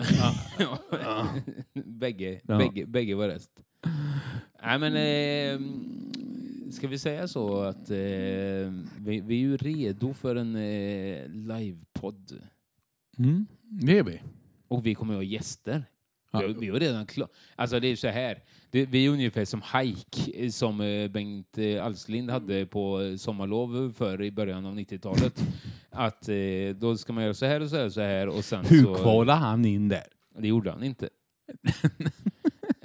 Ja. 0.59 1.27
bägge, 1.85 2.39
Ja. 2.47 2.57
bägge, 2.57 2.85
bägge 2.85 3.15
var 3.15 3.27
rätt. 3.27 3.49
Nej, 4.63 4.79
men 4.79 4.93
eh, 4.95 5.59
ska 6.71 6.87
vi 6.87 6.99
säga 6.99 7.27
så 7.27 7.61
att 7.61 7.89
eh, 7.89 7.97
vi, 8.99 9.21
vi 9.25 9.35
är 9.35 9.39
ju 9.39 9.57
redo 9.57 10.13
för 10.13 10.35
en 10.35 10.55
eh, 10.55 11.27
livepodd. 11.29 12.39
Mm, 13.17 13.45
det 13.61 13.97
är 13.97 14.03
vi. 14.03 14.21
Och 14.67 14.85
vi 14.85 14.95
kommer 14.95 15.13
att 15.13 15.17
ha 15.17 15.23
gäster. 15.23 15.85
Ja. 16.31 16.47
Vi, 16.47 16.53
vi 16.53 16.69
har 16.69 16.79
redan 16.79 17.05
klart. 17.05 17.31
Alltså 17.55 17.79
det 17.79 17.87
är 17.87 17.95
så 17.95 18.07
här. 18.07 18.43
Det, 18.69 18.85
vi 18.85 19.05
är 19.05 19.09
ungefär 19.09 19.45
som 19.45 19.61
Hike 19.61 20.31
eh, 20.45 20.49
som 20.49 20.81
eh, 20.81 21.07
Bengt 21.07 21.57
eh, 21.57 21.85
Alslind 21.85 22.29
hade 22.29 22.65
på 22.65 23.15
sommarlov 23.17 23.93
för 23.97 24.21
i 24.21 24.31
början 24.31 24.65
av 24.65 24.79
90-talet. 24.79 25.43
Att 25.89 26.29
eh, 26.29 26.35
då 26.75 26.97
ska 26.97 27.13
man 27.13 27.23
göra 27.23 27.33
så 27.33 27.45
här 27.45 27.61
och 27.61 27.69
så 27.69 27.75
här 27.75 27.85
och 27.85 27.93
så 27.93 28.01
här 28.01 28.27
och 28.27 28.45
sen 28.45 28.65
Hur 28.65 28.83
så... 28.83 28.95
kvalade 28.95 29.39
han 29.39 29.65
in 29.65 29.89
där? 29.89 30.07
Det 30.37 30.47
gjorde 30.47 30.71
han 30.71 30.83
inte. 30.83 31.09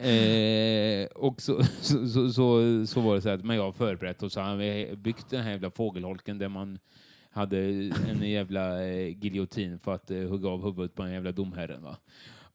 eh, 0.00 1.06
och 1.06 1.40
så, 1.42 1.62
så, 1.64 2.06
så, 2.06 2.86
så, 2.86 3.00
var 3.00 3.14
det 3.14 3.20
så 3.22 3.28
att 3.28 3.44
men 3.44 3.56
jag 3.56 3.62
har 3.64 3.72
förberett 3.72 4.22
och 4.22 4.32
så 4.32 4.40
har 4.40 4.56
vi 4.56 4.96
byggt 4.96 5.30
den 5.30 5.42
här 5.42 5.50
jävla 5.50 5.70
fågelholken 5.70 6.38
där 6.38 6.48
man 6.48 6.78
hade 7.30 7.58
en 8.08 8.30
jävla 8.30 8.84
eh, 8.84 9.08
giljotin 9.24 9.78
för 9.78 9.94
att 9.94 10.10
eh, 10.10 10.18
hugga 10.18 10.48
av 10.48 10.64
huvudet 10.64 10.94
på 10.94 11.02
den 11.02 11.12
jävla 11.12 11.32
domherren. 11.32 11.82
Va? 11.82 11.96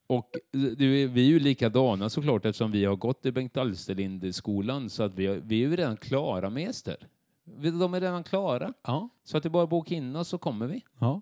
Och 0.07 0.35
eh, 0.53 0.59
du, 0.61 1.07
vi 1.07 1.21
är 1.21 1.29
ju 1.29 1.39
likadana 1.39 2.09
såklart 2.09 2.45
eftersom 2.45 2.71
vi 2.71 2.85
har 2.85 2.95
gått 2.95 3.25
i 3.25 3.31
Bengt 3.31 3.57
Alsterlind-skolan 3.57 4.89
så 4.89 5.03
att 5.03 5.15
vi, 5.15 5.27
har, 5.27 5.35
vi 5.35 5.55
är 5.63 5.69
ju 5.69 5.75
redan 5.75 5.97
klara 5.97 6.49
med 6.49 6.63
gäster. 6.63 6.97
Vi- 7.43 7.71
De 7.71 7.93
är 7.93 8.01
redan 8.01 8.23
klara. 8.23 8.73
Ja. 8.83 9.09
Så 9.23 9.37
att 9.37 9.43
det 9.43 9.47
är 9.47 9.51
bara 9.51 9.63
att 9.63 9.69
boka 9.69 9.95
in 9.95 10.15
oss 10.15 10.27
så 10.27 10.37
kommer 10.37 10.67
vi. 10.67 10.81
ja. 10.99 11.21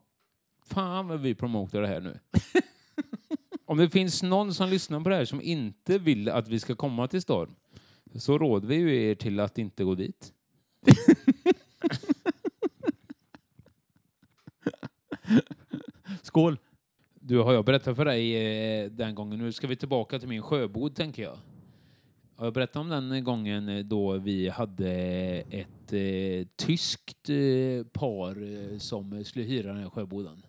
Fan 0.66 1.08
vad 1.08 1.20
vi 1.20 1.36
promotar 1.36 1.82
det 1.82 1.88
här 1.88 2.00
nu. 2.02 2.20
Om 3.74 3.80
det 3.80 3.90
finns 3.90 4.24
någon 4.24 4.54
som 4.54 4.70
lyssnar 4.70 5.00
på 5.00 5.10
det 5.10 5.16
här 5.16 5.26
som 5.26 5.42
inte 5.42 5.98
vill 5.98 6.30
att 6.30 6.48
vi 6.48 6.60
ska 6.60 6.76
komma 6.76 7.08
till 7.08 7.22
Storm 7.22 7.56
så 8.16 8.38
råder 8.38 8.68
vi 8.68 8.76
ju 8.76 9.10
er 9.10 9.16
till 9.16 9.40
att 9.40 9.58
inte 9.58 9.84
gå 9.84 9.96
dit. 9.96 10.34
Skål! 16.22 16.58
Du, 17.14 17.38
har 17.38 17.54
jag 17.54 17.66
berättat 17.66 17.96
för 17.96 18.06
dig 18.06 18.36
eh, 18.36 18.92
den 18.92 19.16
gången? 19.16 19.40
Nu 19.40 19.52
ska 19.52 19.68
vi 19.68 19.76
tillbaka 19.76 20.20
till 20.20 20.30
min 20.30 20.42
sjöbod, 20.42 20.96
tänker 20.96 21.24
jag. 21.24 21.38
Har 22.36 22.46
jag 22.46 22.54
berättat 22.54 22.76
om 22.76 22.90
den 22.90 23.24
gången 23.24 23.70
eh, 23.70 23.86
då 23.86 24.18
vi 24.18 24.50
hade 24.50 24.92
ett 25.50 25.94
eh, 25.94 26.48
tyskt 26.56 27.30
eh, 27.30 27.86
par 27.92 28.44
eh, 28.44 28.78
som 28.78 29.24
skulle 29.24 29.46
hyra 29.46 29.74
den 29.74 29.82
här 29.82 29.90
sjöboden? 29.90 30.44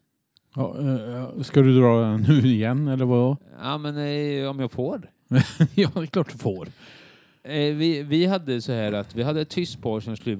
Ja, 0.57 0.77
eh, 0.81 1.43
ska 1.43 1.63
du 1.63 1.81
dra 1.81 2.17
nu 2.17 2.47
igen 2.47 2.89
eller 2.89 3.05
vad? 3.05 3.37
Ja, 3.61 3.79
men 3.79 3.97
eh, 3.97 4.51
om 4.51 4.61
jag 4.61 4.73
får. 4.73 5.11
ja, 5.75 5.91
det 5.95 6.01
är 6.01 6.07
klart 6.07 6.33
du 6.33 6.39
får. 6.39 6.69
Eh, 7.43 7.75
vi, 7.75 8.03
vi 8.03 8.27
hade 8.27 8.61
så 8.61 8.73
här 8.73 8.93
att 8.93 9.15
vi 9.15 9.23
hade 9.23 9.41
ett 9.41 9.51
tyskt 9.51 9.83
par 9.83 10.01
som 10.01 10.17
skulle 10.17 10.37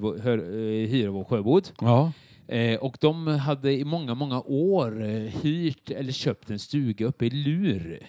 hyra 0.87 1.11
vår 1.11 1.23
sjöbod. 1.23 1.69
Ja. 1.81 2.11
Och 2.79 2.97
de 3.01 3.27
hade 3.27 3.71
i 3.71 3.85
många, 3.85 4.13
många 4.13 4.41
år 4.41 4.91
hyrt 5.41 5.91
eller 5.91 6.11
köpt 6.11 6.49
en 6.49 6.59
stuga 6.59 7.05
uppe 7.05 7.25
i 7.25 7.29
Lur. 7.29 7.99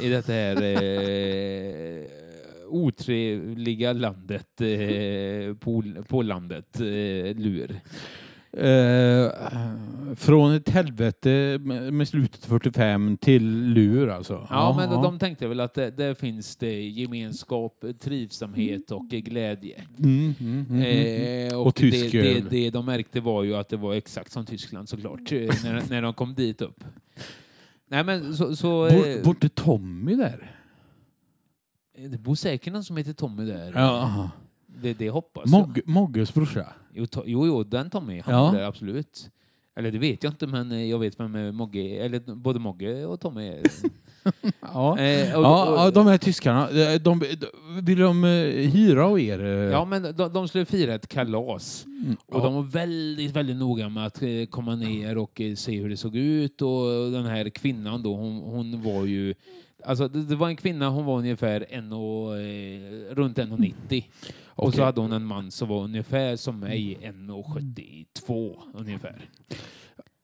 I 0.00 0.08
det 0.08 0.26
här 0.28 0.62
eh, 0.62 2.04
otrevliga 2.68 3.92
landet, 3.92 4.60
eh, 4.60 5.54
på, 5.54 5.82
på 6.08 6.22
landet, 6.22 6.80
eh, 6.80 7.34
Lur. 7.34 7.80
Eh, 8.56 9.30
från 10.16 10.52
ett 10.52 10.68
helvete 10.68 11.58
med 11.90 12.08
slutet 12.08 12.44
45 12.44 13.16
till 13.16 13.66
lur 13.66 14.08
alltså. 14.08 14.46
Ja, 14.50 14.74
men 14.76 14.90
de, 14.90 15.02
de 15.02 15.18
tänkte 15.18 15.48
väl 15.48 15.60
att 15.60 15.74
det, 15.74 15.90
där 15.90 16.14
finns 16.14 16.56
det 16.56 16.82
gemenskap, 16.82 17.84
trivsamhet 18.00 18.90
och 18.90 19.08
glädje. 19.08 19.82
Mm, 19.98 20.34
mm, 20.40 20.66
mm, 20.70 20.82
mm. 20.82 21.48
Eh, 21.48 21.58
och 21.58 21.66
Och 21.66 21.74
tysk 21.74 22.12
det, 22.12 22.22
det, 22.22 22.50
det 22.50 22.70
de 22.70 22.86
märkte 22.86 23.20
var 23.20 23.42
ju 23.42 23.56
att 23.56 23.68
det 23.68 23.76
var 23.76 23.94
exakt 23.94 24.32
som 24.32 24.46
Tyskland 24.46 24.88
såklart, 24.88 25.32
eh, 25.32 25.38
när, 25.64 25.90
när 25.90 26.02
de 26.02 26.14
kom 26.14 26.34
dit 26.34 26.62
upp. 26.62 26.84
Nej 27.88 28.04
men 28.04 28.36
så... 28.36 28.56
så 28.56 28.88
Bor, 28.90 29.08
eh, 29.08 29.22
Borte 29.24 29.48
Tommy 29.48 30.16
där? 30.16 30.52
det 31.98 32.18
bor 32.18 32.34
säkert 32.34 32.72
någon 32.72 32.84
som 32.84 32.96
heter 32.96 33.12
Tommy 33.12 33.44
där. 33.44 33.72
Ja. 33.74 34.30
Det, 34.66 34.94
det 34.94 35.10
hoppas 35.10 35.42
jag. 35.46 35.50
Mogg, 35.50 35.80
Mogges 35.86 36.34
brorsa? 36.34 36.66
Jo, 36.96 37.06
to, 37.06 37.22
jo, 37.26 37.46
jo, 37.46 37.62
den 37.64 37.90
Tommy, 37.90 38.20
han 38.24 38.34
Ja. 38.34 38.50
där 38.58 38.64
absolut. 38.64 39.30
Eller 39.78 39.90
det 39.90 39.98
vet 39.98 40.22
jag 40.24 40.32
inte, 40.32 40.46
men 40.46 40.72
eh, 40.72 40.84
jag 40.90 40.98
vet 40.98 41.20
vem 41.20 41.34
eh, 41.34 41.52
Mogge. 41.52 41.80
Eller 42.04 42.34
både 42.34 42.58
Mogge 42.58 43.04
och 43.06 43.20
Tommy 43.20 43.46
är. 43.48 43.62
Ja. 44.60 44.98
Eh, 44.98 45.38
och- 45.38 45.44
Ja, 45.44 45.70
och- 45.70 45.78
ja, 45.78 45.90
de 45.90 46.06
här 46.06 46.18
tyskarna, 46.18 46.68
de, 46.70 46.98
de, 46.98 47.22
vill 47.82 47.98
de 47.98 48.24
eh, 48.24 48.30
hyra 48.70 49.06
av 49.06 49.20
er? 49.20 49.44
eh? 49.44 49.48
Ja, 49.50 49.84
men 49.84 50.02
de, 50.16 50.32
de 50.32 50.48
skulle 50.48 50.64
fira 50.64 50.94
ett 50.94 51.08
kalas. 51.08 51.84
Mm, 51.86 52.16
Och 52.26 52.40
de 52.42 52.54
var 52.54 52.62
väldigt, 52.62 53.30
väldigt 53.30 53.56
noga 53.56 53.88
med 53.88 54.06
att 54.06 54.22
eh, 54.22 54.28
komma 54.50 54.74
ner 54.74 55.18
och 55.18 55.40
eh, 55.40 55.54
se 55.54 55.80
hur 55.80 55.88
det 55.88 55.96
såg 55.96 56.16
ut. 56.16 56.62
Och 56.62 57.12
den 57.12 57.26
här 57.26 57.48
kvinnan 57.48 58.02
då, 58.02 58.16
hon, 58.16 58.36
hon 58.42 58.82
var 58.82 59.04
ju... 59.04 59.34
Alltså 59.86 60.08
det, 60.08 60.22
det 60.22 60.36
var 60.36 60.48
en 60.48 60.56
kvinna, 60.56 60.88
hon 60.88 61.04
var 61.04 61.18
ungefär 61.18 61.66
en 61.70 61.92
och, 61.92 62.38
eh, 62.38 63.14
runt 63.14 63.38
1,90. 63.38 64.04
Och 64.46 64.64
så 64.64 64.68
Okej. 64.68 64.84
hade 64.84 65.00
hon 65.00 65.12
en 65.12 65.24
man 65.24 65.50
som 65.50 65.68
var 65.68 65.84
ungefär 65.84 66.36
som 66.36 66.60
mig, 66.60 66.98
1,72 67.02 68.56
ungefär. 68.74 69.28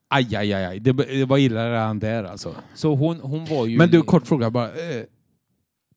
Aj, 0.08 0.36
aj, 0.36 0.52
aj, 0.52 0.64
aj. 0.64 0.80
Det, 0.80 0.92
det 0.92 1.24
var 1.24 1.38
illa 1.38 1.70
redan 1.70 1.98
där 1.98 2.24
alltså. 2.24 2.54
Så 2.74 2.94
hon, 2.94 3.20
hon 3.20 3.44
var 3.44 3.66
ju... 3.66 3.78
Men 3.78 3.90
du, 3.90 4.02
kort 4.02 4.26
fråga 4.26 4.50
bara. 4.50 4.68
Eh, 4.68 5.04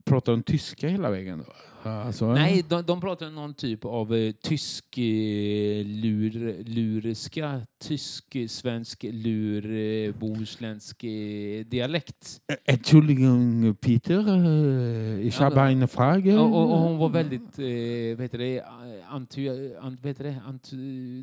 pratar 0.03 0.31
de 0.31 0.43
tyska 0.43 0.87
hela 0.87 1.09
vägen 1.09 1.43
då? 1.47 1.89
Alltså, 1.89 2.33
Nej, 2.33 2.65
de, 2.69 2.83
de 2.83 3.01
pratar 3.01 3.29
någon 3.29 3.53
typ 3.53 3.85
av 3.85 4.15
eh, 4.15 4.31
tysk 4.31 4.97
eh, 4.97 5.85
lur, 5.85 6.63
luriska, 6.63 7.61
tysk-svensk 7.87 9.03
lur, 9.11 9.65
eh, 9.71 10.11
bohuslänsk 10.19 11.03
eh, 11.03 11.65
dialekt. 11.65 12.41
Entschuldigung, 12.65 13.75
Peter. 13.75 14.19
eh, 14.27 15.27
Ich 15.27 15.39
Ja, 15.39 15.45
habe 15.45 15.61
eine 15.61 15.87
Frage. 15.87 16.37
Och, 16.39 16.47
och, 16.55 16.71
och 16.71 16.77
hon 16.77 16.97
var 16.97 17.09
väldigt, 17.09 17.59
eh, 17.59 18.15
vad 18.17 18.21
heter 18.25 18.37
det, 18.37 18.63
antu, 19.09 19.49
ant, 19.81 19.99
vad 20.01 20.09
heter 20.09 20.23
det, 20.23 20.41
antu, 20.47 20.75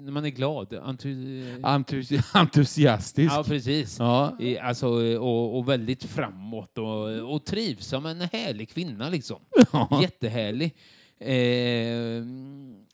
när 0.03 0.11
man 0.13 0.25
är 0.25 0.29
glad. 0.31 0.75
Antu, 0.75 1.09
Entusi- 1.63 2.23
entusiastisk. 2.33 3.33
ja, 3.33 3.45
precis. 3.47 3.97
Ja. 3.99 4.37
Alltså, 4.63 4.89
och, 5.19 5.59
och 5.59 5.69
väldigt 5.69 6.05
framåt 6.05 6.79
och, 6.79 7.35
och 7.35 7.45
trivsam. 7.45 8.07
En 8.07 8.21
härlig 8.21 8.69
kvinna 8.69 9.09
liksom. 9.11 9.39
Jättehärlig. 10.03 10.75
Eh, 11.19 12.23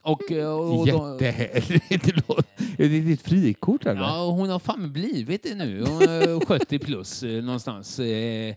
och, 0.03 0.31
och, 0.33 0.81
och, 0.81 0.87
Jättehärligt. 0.89 2.19
Det 2.79 2.85
Är 2.85 2.89
det 2.89 3.01
ditt 3.01 3.23
frikort 3.23 3.87
eller? 3.87 4.01
Ja, 4.01 4.31
hon 4.31 4.51
har 4.51 4.59
fan 4.59 4.93
blivit 4.93 5.43
det 5.43 5.55
nu. 5.55 5.85
Hon 5.85 6.03
är 6.03 6.47
70 6.47 6.79
plus 6.79 7.23
eh, 7.23 7.45
någonstans. 7.45 7.99
Eh, 7.99 8.55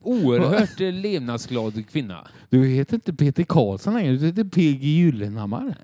oerhört 0.00 0.80
eh, 0.80 0.92
levnadsglad 0.92 1.88
kvinna. 1.90 2.28
Du 2.50 2.66
heter 2.66 2.94
inte 2.94 3.12
Peter 3.12 3.42
Karlsson 3.44 3.94
längre, 3.94 4.16
du 4.16 4.26
heter 4.26 4.44
PG 4.44 4.84
Gyllenhammar. 4.84 5.76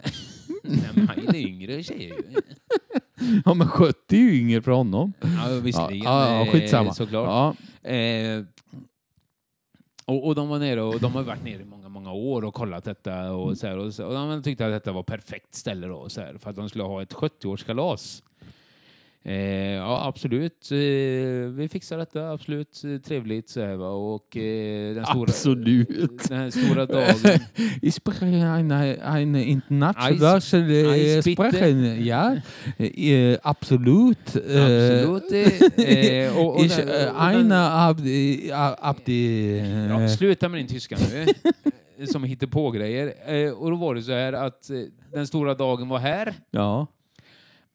Nej, 0.62 0.88
men 0.95 1.09
han 1.09 1.28
är 1.28 1.36
yngre 1.36 1.82
tjej 1.82 2.05
ju. 2.05 2.41
Ja 3.45 3.55
men 3.55 3.68
70 3.68 3.97
är 4.09 4.16
ju 4.16 4.41
yngre 4.41 4.62
för 4.62 4.70
honom. 4.70 5.12
Ja, 5.20 5.49
visserligen. 5.62 6.05
Ja, 6.05 6.30
ja, 6.34 6.47
eh, 6.47 6.53
skitsamma. 6.53 6.95
Såklart. 6.95 7.57
Ja. 7.82 7.91
Eh, 7.91 8.45
och, 10.05 10.26
och 10.26 10.34
de 10.34 10.49
var 10.49 10.59
nere 10.59 10.82
och 10.82 11.01
de 11.01 11.12
har 11.12 11.22
varit 11.22 11.45
nere 11.45 11.62
i 11.62 11.64
många, 11.64 11.79
många 12.11 12.22
år 12.22 12.44
och 12.44 12.54
kollat 12.54 12.84
detta 12.84 13.32
och 13.32 13.58
så 13.58 13.66
här, 13.66 13.78
och, 13.78 13.94
så, 13.94 14.04
och 14.06 14.14
de 14.14 14.42
tyckte 14.42 14.66
att 14.66 14.72
detta 14.72 14.92
var 14.92 15.02
perfekt 15.02 15.54
ställe 15.54 15.86
då 15.86 16.08
så 16.08 16.20
här, 16.20 16.34
för 16.38 16.50
att 16.50 16.56
de 16.56 16.68
skulle 16.68 16.84
ha 16.84 17.02
ett 17.02 17.14
70-årskalas. 17.14 18.22
Eh, 19.22 19.34
ja, 19.72 20.06
absolut. 20.06 20.68
Eh, 20.72 20.76
vi 21.56 21.68
fixar 21.72 21.98
detta. 21.98 22.30
Absolut 22.30 22.84
eh, 22.84 23.00
trevligt. 23.00 23.48
Så 23.48 23.61
här, 23.61 23.74
va? 23.76 23.88
Och, 23.88 24.36
eh, 24.36 24.94
den 24.94 25.04
stora, 25.06 25.22
Absolut. 25.22 26.28
Den 26.28 26.52
stora 26.52 26.86
dagen. 26.86 27.40
Ich 27.82 27.94
spreche 27.94 28.26
eine, 28.26 28.98
eine 29.02 29.44
internationale 29.44 30.94
Eis- 30.94 31.22
Sprache. 31.22 31.68
Ja, 32.00 32.36
eh, 32.78 33.38
absolut. 33.42 34.36
Eh, 34.36 34.62
absolut. 34.62 35.32
Och, 36.36 36.54
och, 36.56 36.64
Ich, 36.64 36.78
och 36.78 36.88
Ja, 39.88 40.02
eh, 40.02 40.08
sluta 40.08 40.48
med 40.48 40.61
din 40.61 40.66
tyska 40.68 40.96
nu. 41.12 41.26
som 42.07 42.24
hittar 42.24 42.46
på 42.46 42.70
grejer. 42.70 43.14
Eh, 43.34 43.53
och 43.53 43.70
då 43.70 43.76
var 43.76 43.94
det 43.94 44.03
så 44.03 44.12
här 44.12 44.32
att 44.32 44.70
eh, 44.70 44.80
den 45.12 45.26
stora 45.26 45.55
dagen 45.55 45.88
var 45.88 45.98
här. 45.98 46.34
ja. 46.51 46.86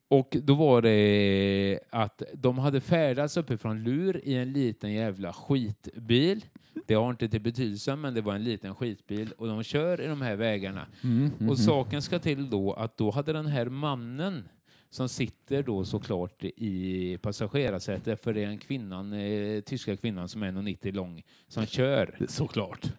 Och 0.08 0.36
då 0.42 0.54
var 0.54 0.82
det 0.82 1.80
att 1.90 2.22
de 2.34 2.58
hade 2.58 2.80
färdats 2.80 3.36
uppifrån 3.36 3.82
Lur 3.84 4.20
i 4.24 4.34
en 4.34 4.52
liten 4.52 4.92
jävla 4.92 5.32
skitbil. 5.32 6.44
Det 6.86 6.94
har 6.94 7.10
inte 7.10 7.28
till 7.28 7.40
betydelse, 7.40 7.96
men 7.96 8.14
det 8.14 8.20
var 8.20 8.34
en 8.34 8.44
liten 8.44 8.74
skitbil 8.74 9.32
och 9.38 9.46
de 9.48 9.62
kör 9.62 10.00
i 10.00 10.06
de 10.06 10.20
här 10.22 10.36
vägarna. 10.36 10.86
Mm, 11.04 11.30
mm, 11.38 11.50
Och 11.50 11.58
saken 11.58 12.02
ska 12.02 12.18
till 12.18 12.50
då 12.50 12.72
att 12.72 12.96
då 12.96 13.10
hade 13.10 13.32
den 13.32 13.46
här 13.46 13.66
mannen 13.66 14.48
som 14.90 15.08
sitter 15.08 15.62
då 15.62 15.84
såklart 15.84 16.44
i 16.44 17.18
passagerarsätet, 17.22 18.22
för 18.22 18.32
det 18.34 18.42
är 18.44 18.48
en 18.48 18.58
kvinnan, 18.58 19.12
eh, 19.12 19.60
tyska 19.60 19.96
kvinnan 19.96 20.28
som 20.28 20.42
är 20.42 20.52
1,90 20.52 20.92
lång, 20.92 21.22
som 21.48 21.66
kör. 21.66 22.14
mm. 22.16 22.28
Såklart. 22.28 22.92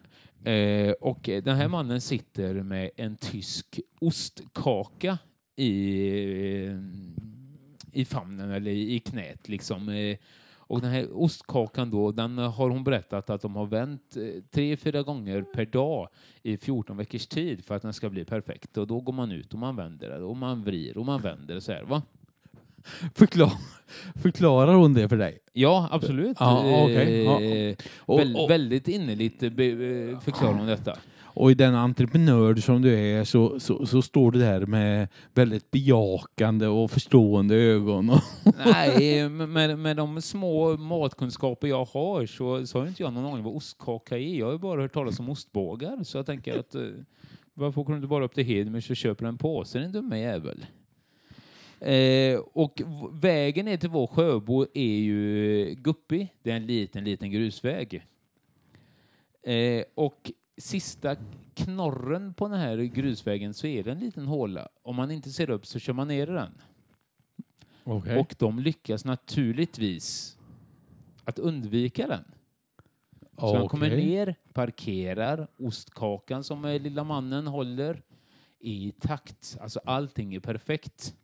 Eh, 0.44 0.92
och 0.92 1.20
den 1.22 1.56
här 1.56 1.68
mannen 1.68 2.00
sitter 2.00 2.54
med 2.54 2.90
en 2.96 3.16
tysk 3.16 3.80
ostkaka 4.00 5.18
i, 5.56 6.08
eh, 6.66 6.78
i 7.92 8.04
famnen 8.04 8.50
eller 8.50 8.70
i, 8.70 8.98
knät. 8.98 9.48
Liksom. 9.48 9.88
Eh, 9.88 10.16
och 10.56 10.80
den 10.80 10.90
här 10.90 11.08
ostkakan 11.12 11.90
då, 11.90 12.12
den 12.12 12.38
har 12.38 12.70
hon 12.70 12.84
berättat 12.84 13.30
att 13.30 13.40
de 13.40 13.56
har 13.56 13.66
vänt 13.66 14.16
eh, 14.16 14.42
tre, 14.50 14.76
fyra 14.76 15.02
gånger 15.02 15.42
per 15.42 15.66
dag 15.66 16.08
i 16.42 16.56
14 16.56 16.96
veckors 16.96 17.26
tid 17.26 17.64
för 17.64 17.74
att 17.74 17.82
den 17.82 17.92
ska 17.92 18.10
bli 18.10 18.24
perfekt. 18.24 18.76
Och 18.76 18.86
då 18.86 19.00
går 19.00 19.12
man 19.12 19.32
ut 19.32 19.52
och 19.52 19.58
man 19.58 19.76
vänder 19.76 20.08
det 20.08 20.24
och 20.24 20.36
man 20.36 20.62
vrider 20.62 20.98
och 20.98 21.06
man 21.06 21.22
vänder 21.22 21.54
det 21.54 21.60
så 21.60 21.72
här. 21.72 21.82
Va? 21.82 22.02
Förklar, 23.14 23.52
förklarar 24.22 24.74
hon 24.74 24.94
det 24.94 25.08
för 25.08 25.16
dig? 25.16 25.38
Ja, 25.52 25.88
absolut. 25.90 26.36
Ja. 26.40 26.66
Ja. 26.66 27.40
Eh, 27.40 27.76
Och, 27.98 28.18
väl, 28.18 28.36
och, 28.36 28.50
Väldigt 28.50 28.88
innerligt 28.88 29.42
eh, 29.42 29.48
eh, 29.48 30.20
förklarar 30.20 30.54
hon 30.54 30.66
detta. 30.66 30.96
och 31.22 31.50
i 31.50 31.54
den 31.54 31.74
entreprenör 31.74 32.54
som 32.54 32.82
du 32.82 32.98
är 32.98 33.24
så, 33.24 33.60
så, 33.60 33.86
så 33.86 34.02
står 34.02 34.30
du 34.30 34.38
där 34.38 34.66
med 34.66 35.08
väldigt 35.34 35.70
bejakande 35.70 36.66
och 36.66 36.90
förstående 36.90 37.54
ögon. 37.54 38.18
Nej, 38.64 39.28
med, 39.28 39.78
med 39.78 39.96
de 39.96 40.22
små 40.22 40.76
matkunskaper 40.76 41.68
jag 41.68 41.84
har 41.84 42.26
så, 42.26 42.66
så 42.66 42.78
har 42.78 42.86
inte 42.86 43.02
jag 43.02 43.12
någon 43.12 43.26
aning 43.32 43.44
vad 43.44 43.54
ostkaka 43.56 44.18
är. 44.18 44.38
Jag 44.38 44.50
har 44.50 44.58
bara 44.58 44.80
hört 44.82 44.92
talas 44.92 45.20
om 45.20 45.28
ostbågar. 45.30 46.04
Så 46.04 46.18
jag 46.18 46.26
tänker 46.26 46.58
att 46.58 46.74
varför 47.54 47.80
åker 47.80 47.92
du 47.92 47.96
inte 47.96 48.08
bara 48.08 48.24
upp 48.24 48.34
till 48.34 48.44
Hedemers 48.44 48.90
och 48.90 48.96
köper 48.96 49.26
en 49.26 49.38
påse, 49.38 49.78
din 49.78 49.92
dumme 49.92 50.18
jävel? 50.20 50.66
Eh, 51.80 52.38
och 52.38 52.82
vägen 53.12 53.64
ner 53.64 53.76
till 53.76 53.90
vår 53.90 54.06
sjöbo 54.06 54.66
är 54.74 54.98
ju 54.98 55.74
guppig. 55.74 56.34
Det 56.42 56.50
är 56.50 56.56
en 56.56 56.66
liten, 56.66 57.04
liten 57.04 57.30
grusväg. 57.30 58.06
Eh, 59.42 59.84
och 59.94 60.32
sista 60.56 61.16
knorren 61.54 62.34
på 62.34 62.48
den 62.48 62.58
här 62.58 62.76
grusvägen 62.76 63.54
så 63.54 63.66
är 63.66 63.82
det 63.82 63.92
en 63.92 63.98
liten 63.98 64.26
håla. 64.26 64.68
Om 64.82 64.96
man 64.96 65.10
inte 65.10 65.30
ser 65.30 65.50
upp 65.50 65.66
så 65.66 65.78
kör 65.78 65.92
man 65.92 66.08
ner 66.08 66.26
i 66.26 66.32
den. 66.32 66.52
okay. 67.84 68.18
Och 68.18 68.34
de 68.38 68.58
lyckas 68.58 69.04
naturligtvis 69.04 70.38
att 71.24 71.38
undvika 71.38 72.06
den. 72.06 72.24
Så 73.38 73.54
de 73.54 73.68
kommer 73.68 73.96
ner, 73.96 74.34
parkerar, 74.52 75.48
ostkakan 75.58 76.44
som 76.44 76.78
lilla 76.82 77.04
mannen 77.04 77.46
håller 77.46 78.02
i 78.60 78.92
takt. 79.00 79.58
Alltså 79.60 79.80
allting 79.84 80.34
är 80.34 80.40
perfekt. 80.40 81.14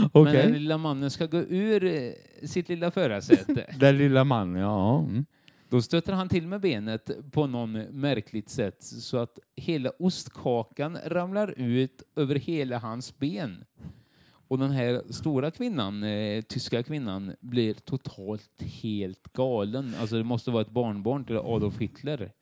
Men 0.00 0.10
Okej. 0.12 0.32
den 0.32 0.52
lilla 0.52 0.78
mannen 0.78 1.10
ska 1.10 1.26
gå 1.26 1.38
ur 1.38 1.84
eh, 1.84 2.12
sitt 2.42 2.68
lilla 2.68 2.90
förarsäte. 2.90 3.74
Den 3.80 3.98
lilla 3.98 4.24
mannen, 4.24 4.62
ja. 4.62 4.98
Mm. 4.98 5.26
Då 5.68 5.82
stöter 5.82 6.12
han 6.12 6.28
till 6.28 6.46
med 6.46 6.60
benet 6.60 7.10
på 7.32 7.46
någon 7.46 7.72
märkligt 7.72 8.48
sätt 8.48 8.82
så 8.82 9.16
att 9.16 9.38
hela 9.56 9.90
ostkakan 9.98 10.98
ramlar 11.06 11.54
ut 11.56 12.02
över 12.16 12.34
hela 12.34 12.78
hans 12.78 13.18
ben. 13.18 13.64
Och 14.48 14.58
den 14.58 14.70
här 14.70 15.02
stora 15.10 15.50
kvinnan, 15.50 16.02
eh, 16.02 16.42
tyska 16.42 16.82
kvinnan, 16.82 17.32
blir 17.40 17.74
totalt 17.74 18.62
helt 18.82 19.32
galen. 19.32 19.94
Alltså 20.00 20.16
det 20.16 20.24
måste 20.24 20.50
vara 20.50 20.62
ett 20.62 20.70
barnbarn 20.70 21.24
till 21.24 21.36
Adolf 21.36 21.78
Hitler. 21.78 22.32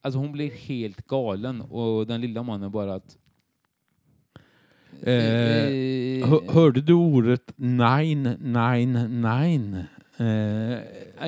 Alltså 0.00 0.18
hon 0.18 0.32
blir 0.32 0.50
helt 0.50 1.06
galen 1.06 1.60
och 1.60 2.06
den 2.06 2.20
lilla 2.20 2.42
mannen 2.42 2.70
bara 2.70 2.94
att... 2.94 3.18
Eh, 5.02 6.28
hör, 6.28 6.52
hörde 6.52 6.80
du 6.80 6.92
ordet 6.92 7.52
nine, 7.56 8.22
nine, 8.40 9.22
nine? 9.22 9.84
Eh, 10.18 10.78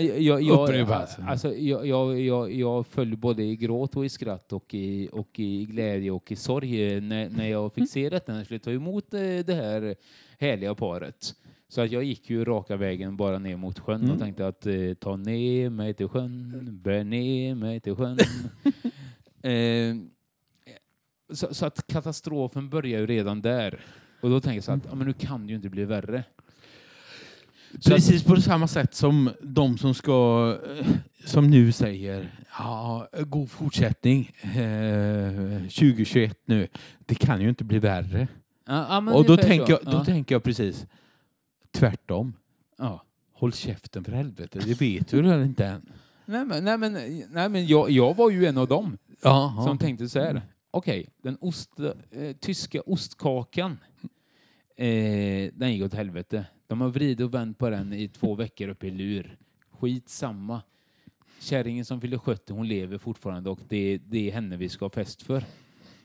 jag, 0.01 0.43
jag, 0.43 0.62
upprepas? 0.62 1.19
alltså, 1.19 1.55
jag, 1.55 1.87
jag, 1.87 2.21
jag, 2.21 2.53
jag 2.53 2.87
föll 2.87 3.17
både 3.17 3.43
i 3.43 3.57
gråt 3.57 3.97
och 3.97 4.05
i 4.05 4.09
skratt 4.09 4.53
och 4.53 4.75
i, 4.75 5.09
och 5.12 5.39
i 5.39 5.64
glädje 5.64 6.11
och 6.11 6.33
i 6.33 6.37
sorg 6.37 6.93
eh, 6.95 7.03
när, 7.03 7.31
när 7.31 7.49
jag 7.49 7.73
fick 7.75 7.91
se 7.91 8.09
detta, 8.09 8.33
när 8.33 8.39
jag 8.39 8.47
skulle 8.47 8.61
ta 8.61 8.71
emot 8.71 9.14
eh, 9.14 9.21
det 9.21 9.55
här 9.55 9.97
härliga 10.39 10.75
paret. 10.75 11.35
Så 11.69 11.81
att 11.81 11.91
jag 11.91 12.05
gick 12.05 12.31
ju 12.31 12.45
raka 12.45 12.77
vägen 12.77 13.17
bara 13.17 13.39
ner 13.39 13.57
mot 13.57 13.79
sjön 13.79 14.01
Mm. 14.01 14.11
och 14.11 14.19
tänkte 14.19 14.47
att 14.47 14.67
eh, 14.67 14.95
ta 15.01 15.17
ner 15.17 15.71
mig 15.71 15.95
till 15.95 16.09
sjön, 16.09 16.53
bär 16.83 17.05
ner 17.05 17.55
mig 17.55 17.81
till 17.81 17.95
sjön. 17.97 18.19
eh, 19.43 19.97
så, 21.31 21.55
så 21.55 21.66
att 21.66 21.87
katastrofen 21.87 22.68
börjar 22.68 23.01
ju 23.01 23.07
redan 23.07 23.43
där. 23.43 23.81
Och 24.20 24.31
då 24.31 24.41
tänker 24.41 24.57
jag 24.57 24.64
så 24.64 24.72
att 24.72 24.87
ja, 24.89 24.95
men 24.95 25.07
nu 25.07 25.12
kan 25.12 25.47
det 25.47 25.51
ju 25.51 25.57
inte 25.57 25.68
bli 25.68 25.85
värre. 25.85 26.24
Så 27.81 27.91
Precis 27.91 28.24
på 28.24 28.37
samma 28.37 28.68
sätt 28.68 28.95
som 28.95 29.31
de 29.43 29.79
som 29.79 29.95
ska, 29.95 30.59
eh, 30.79 30.87
som 31.24 31.51
nu 31.51 31.72
säger, 31.72 32.41
ja, 32.59 33.09
god 33.20 33.51
fortsättning 33.51 34.31
eh, 34.43 35.59
2021 35.59 36.39
nu. 36.45 36.68
Det 36.99 37.14
kan 37.14 37.41
ju 37.41 37.49
inte 37.49 37.64
bli 37.64 37.79
värre. 37.79 38.29
Ja, 38.66 39.03
ja, 39.07 39.14
Och 39.14 39.24
då 39.24 39.37
tänker, 39.37 39.72
jag, 39.72 39.93
då 39.93 40.05
tänker 40.05 40.35
jag 40.35 40.43
precis 40.43 40.87
tvärtom. 41.70 42.33
Ja. 42.79 43.03
Håll 43.33 43.53
käften 43.53 44.05
för 44.05 44.12
helvete, 44.12 44.59
det 44.64 44.81
vet 44.81 45.09
du 45.09 45.22
väl 45.22 45.43
inte 45.43 45.66
än? 45.66 45.93
Nej, 46.24 46.45
men, 46.45 46.64
nej, 46.64 46.79
men, 46.79 46.93
nej, 47.31 47.49
men 47.49 47.66
jag, 47.66 47.91
jag 47.91 48.16
var 48.16 48.31
ju 48.31 48.47
en 48.47 48.59
av 48.59 48.68
dem 48.68 48.99
Ja, 49.22 49.62
som 49.66 49.79
tänkte 49.79 50.09
så 50.09 50.20
här. 50.20 50.43
Okej, 50.77 51.09
den 51.22 51.37
ost, 51.41 51.81
eh, 51.81 52.37
tyska 52.41 52.81
ostkakan, 52.87 53.79
eh, 54.77 55.51
den 55.55 55.72
gick 55.72 55.83
åt 55.85 55.95
helvete. 55.95 56.47
De 56.66 56.81
har 56.81 56.89
vridit 56.89 57.20
och 57.20 57.35
vänt 57.35 57.59
på 57.59 57.70
den 57.70 57.93
i 57.93 58.09
två 58.09 58.35
veckor 58.35 58.68
uppe 58.68 58.87
i 58.87 58.91
lur. 58.91 59.39
Skit 59.70 60.09
samma. 60.09 60.62
Kärringen 61.41 61.85
som 61.85 62.01
fyller 62.01 62.18
70, 62.18 62.53
hon 62.53 62.68
lever 62.68 62.99
fortfarande 62.99 63.51
och 63.51 63.61
det, 63.68 63.99
det 63.99 64.29
är 64.29 64.33
henne 64.33 64.57
vi 64.57 64.68
ska 64.68 64.85
ha 64.85 64.91
fest 64.91 65.22
för. 65.22 65.45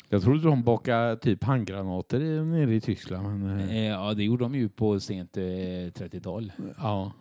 Jag 0.10 0.22
trodde 0.22 0.44
de 0.44 0.64
bakade 0.64 1.18
typ 1.18 1.44
handgranater 1.44 2.20
nere 2.44 2.76
i 2.76 2.82
Tyskland. 2.82 3.40
Men, 3.40 3.60
eh, 3.60 3.78
Eh, 3.78 3.84
ja, 3.86 4.14
det 4.14 4.24
gjorde 4.24 4.44
de 4.46 4.56
ju 4.56 4.70
på 4.70 5.00
sent 5.00 5.38
eh, 5.38 5.42
30-tal. 5.44 6.52
ja. 6.78 7.12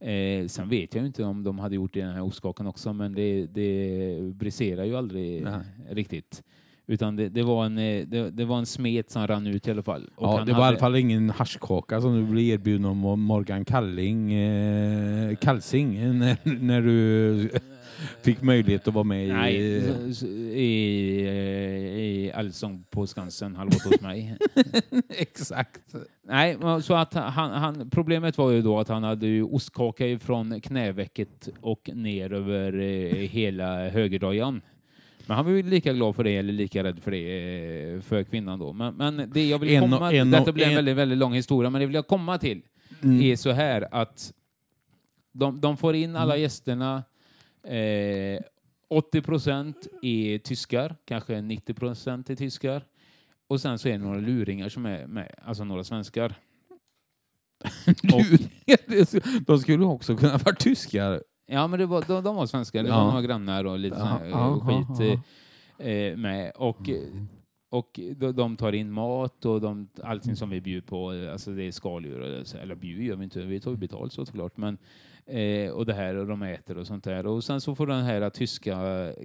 Eh, 0.00 0.46
sen 0.46 0.68
vet 0.68 0.94
jag 0.94 1.06
inte 1.06 1.24
om 1.24 1.42
de 1.44 1.58
hade 1.58 1.74
gjort 1.74 1.94
det 1.94 2.00
i 2.00 2.02
den 2.02 2.14
här 2.14 2.22
ostkakan 2.22 2.66
också, 2.66 2.92
men 2.92 3.14
det, 3.14 3.46
det 3.46 4.20
briserar 4.34 4.84
ju 4.84 4.96
aldrig 4.96 5.42
Nej. 5.42 5.60
riktigt. 5.90 6.42
Utan 6.90 7.16
det, 7.16 7.28
det, 7.28 7.42
var 7.42 7.64
en, 7.66 7.78
eh, 7.78 8.06
det, 8.06 8.30
det 8.30 8.44
var 8.44 8.58
en 8.58 8.66
smet 8.66 9.10
som 9.10 9.26
rann 9.26 9.46
ut 9.46 9.68
i 9.68 9.70
alla 9.70 9.82
fall. 9.82 10.10
Och 10.16 10.26
Ja, 10.28 10.44
det 10.44 10.52
var 10.52 10.58
i 10.58 10.62
hade- 10.62 10.66
alla 10.66 10.78
fall 10.78 10.96
ingen 10.96 11.30
haschkaka 11.30 12.00
som 12.00 12.14
du 12.14 12.22
blev 12.32 12.44
erbjuden 12.44 12.84
om 12.84 13.20
Morgan 13.20 13.64
Kalling, 13.64 14.32
eh, 14.34 15.36
Kalsing 15.36 15.96
eh, 15.96 16.12
när, 16.12 16.36
när 16.60 16.82
du 16.82 17.50
fick 18.22 18.42
möjlighet 18.42 18.88
att 18.88 18.94
vara 18.94 19.04
med 19.04 19.28
Nej, 19.28 19.56
i... 19.56 19.78
s- 20.10 20.22
i, 20.22 21.24
eh, 21.26 21.98
i 21.98 22.32
Allsång 22.34 22.84
på 22.90 23.06
Skansen, 23.06 23.56
halvåt 23.56 23.82
hos 23.82 24.00
mig. 24.00 24.36
Exakt. 25.08 25.94
Nej, 26.26 26.56
så 26.82 26.94
att 26.94 27.14
han, 27.14 27.50
han, 27.50 27.90
problemet 27.90 28.38
var 28.38 28.50
ju 28.50 28.62
då 28.62 28.78
att 28.78 28.88
han 28.88 29.02
hade 29.02 29.26
ju 29.26 29.42
ostkaka 29.42 30.06
ifrån 30.06 30.60
knävecket 30.60 31.48
och 31.60 31.90
ner 31.94 32.32
över 32.32 32.78
eh, 32.80 33.14
hela 33.28 33.88
högerdojan. 33.88 34.60
Men 35.28 35.36
han 35.36 35.44
var 35.44 35.52
ju 35.52 35.62
lika 35.62 35.92
glad 35.92 36.16
för 36.16 36.24
det, 36.24 36.36
eller 36.36 36.52
lika 36.52 36.84
rädd 36.84 37.02
för 37.02 37.10
det, 37.10 37.92
eh, 37.94 38.00
för 38.00 38.24
kvinnan 38.24 38.58
då. 38.58 38.72
Men, 38.72 38.94
men 38.94 39.30
det 39.34 39.48
jag 39.48 39.58
vill 39.58 39.68
En 39.70 39.82
och- 39.82 39.90
komma 39.90 40.06
och- 40.20 40.26
detta 40.26 40.52
blir 40.52 40.64
en 40.64 40.70
en- 40.70 40.76
väldigt, 40.76 40.96
väldigt 40.96 41.18
lång 41.18 41.34
historia, 41.34 41.70
men 41.70 41.80
det 41.80 41.86
vill 41.86 41.94
jag 41.94 42.06
komma 42.06 42.38
till 42.38 42.62
Mm. 43.02 43.20
är 43.22 43.36
så 43.36 43.50
här 43.50 43.88
att 43.94 44.32
de, 45.32 45.60
de 45.60 45.76
får 45.76 45.94
in 45.94 46.16
alla 46.16 46.34
Mm. 46.34 46.42
gästerna. 46.42 47.02
Eh, 47.64 48.40
80 48.90 49.22
procent 49.22 49.86
är 50.02 50.38
tyskar, 50.38 50.96
kanske 51.04 51.40
90 51.40 51.74
procent 51.74 52.30
är 52.30 52.36
tyskar. 52.36 52.82
Och 53.48 53.60
sen 53.60 53.78
så 53.78 53.88
är 53.88 53.92
det 53.92 53.98
några 53.98 54.20
luringar 54.20 54.68
som 54.68 54.86
är 54.86 55.06
med, 55.06 55.34
alltså 55.44 55.64
några 55.64 55.84
svenskar. 55.84 56.34
de 59.46 59.58
skulle 59.58 59.84
också 59.84 60.16
kunna 60.16 60.36
vara 60.38 60.54
tyskar. 60.54 61.22
Ja, 61.50 61.66
men 61.66 61.78
det 61.78 61.86
var, 61.86 62.04
de, 62.08 62.24
de 62.24 62.36
var 62.36 62.46
svenskar. 62.46 62.82
Det 62.82 62.88
Ja. 62.88 62.96
var 62.98 63.06
några 63.10 63.22
grannar 63.22 63.64
och 63.64 63.78
lite 63.78 63.96
Ja, 63.96 64.26
ja, 64.26 64.60
skit 64.60 65.00
ja, 65.78 65.84
eh, 65.84 65.92
eh, 65.92 66.16
med. 66.16 66.52
Och, 66.56 66.90
och 67.70 68.00
de, 68.16 68.32
de 68.32 68.56
tar 68.56 68.72
in 68.72 68.90
mat 68.92 69.44
och 69.44 69.60
de, 69.60 69.88
allting 70.02 70.36
som 70.36 70.50
vi 70.50 70.60
bjuder 70.60 70.86
på, 70.86 71.12
eh, 71.12 71.32
alltså 71.32 71.50
det 71.50 71.62
är 71.62 71.72
skaldjur, 71.72 72.44
eller 72.62 72.74
bjuder 72.74 73.02
gör 73.04 73.16
vi 73.16 73.24
inte, 73.24 73.40
vi 73.40 73.60
tar 73.60 73.70
ju 73.70 73.76
betalt 73.76 74.12
så 74.12 74.26
såklart. 74.26 74.56
Men, 74.56 74.78
eh, 75.26 75.70
och 75.70 75.86
det 75.86 75.94
här 75.94 76.14
och 76.14 76.26
de 76.26 76.42
äter 76.42 76.78
och 76.78 76.86
sånt 76.86 77.04
där. 77.04 77.26
Och 77.26 77.44
sen 77.44 77.60
så 77.60 77.74
får 77.74 77.86
den 77.86 78.04
här 78.04 78.30
tyska 78.30 78.76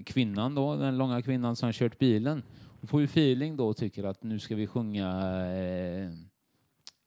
kvinnan 0.06 0.56
då, 0.56 0.76
den 0.76 0.98
långa 0.98 1.22
kvinnan 1.22 1.56
som 1.56 1.68
har 1.68 1.74
kört 1.74 2.00
bilen, 2.00 2.44
hon 2.80 2.88
får 2.88 3.00
ju 3.02 3.06
feeling 3.06 3.56
då 3.58 3.68
och 3.68 3.78
tycker 3.78 4.04
att 4.04 4.24
nu 4.24 4.40
ska 4.40 4.56
vi 4.56 4.68
sjunga 4.68 5.08
eh, 5.48 6.10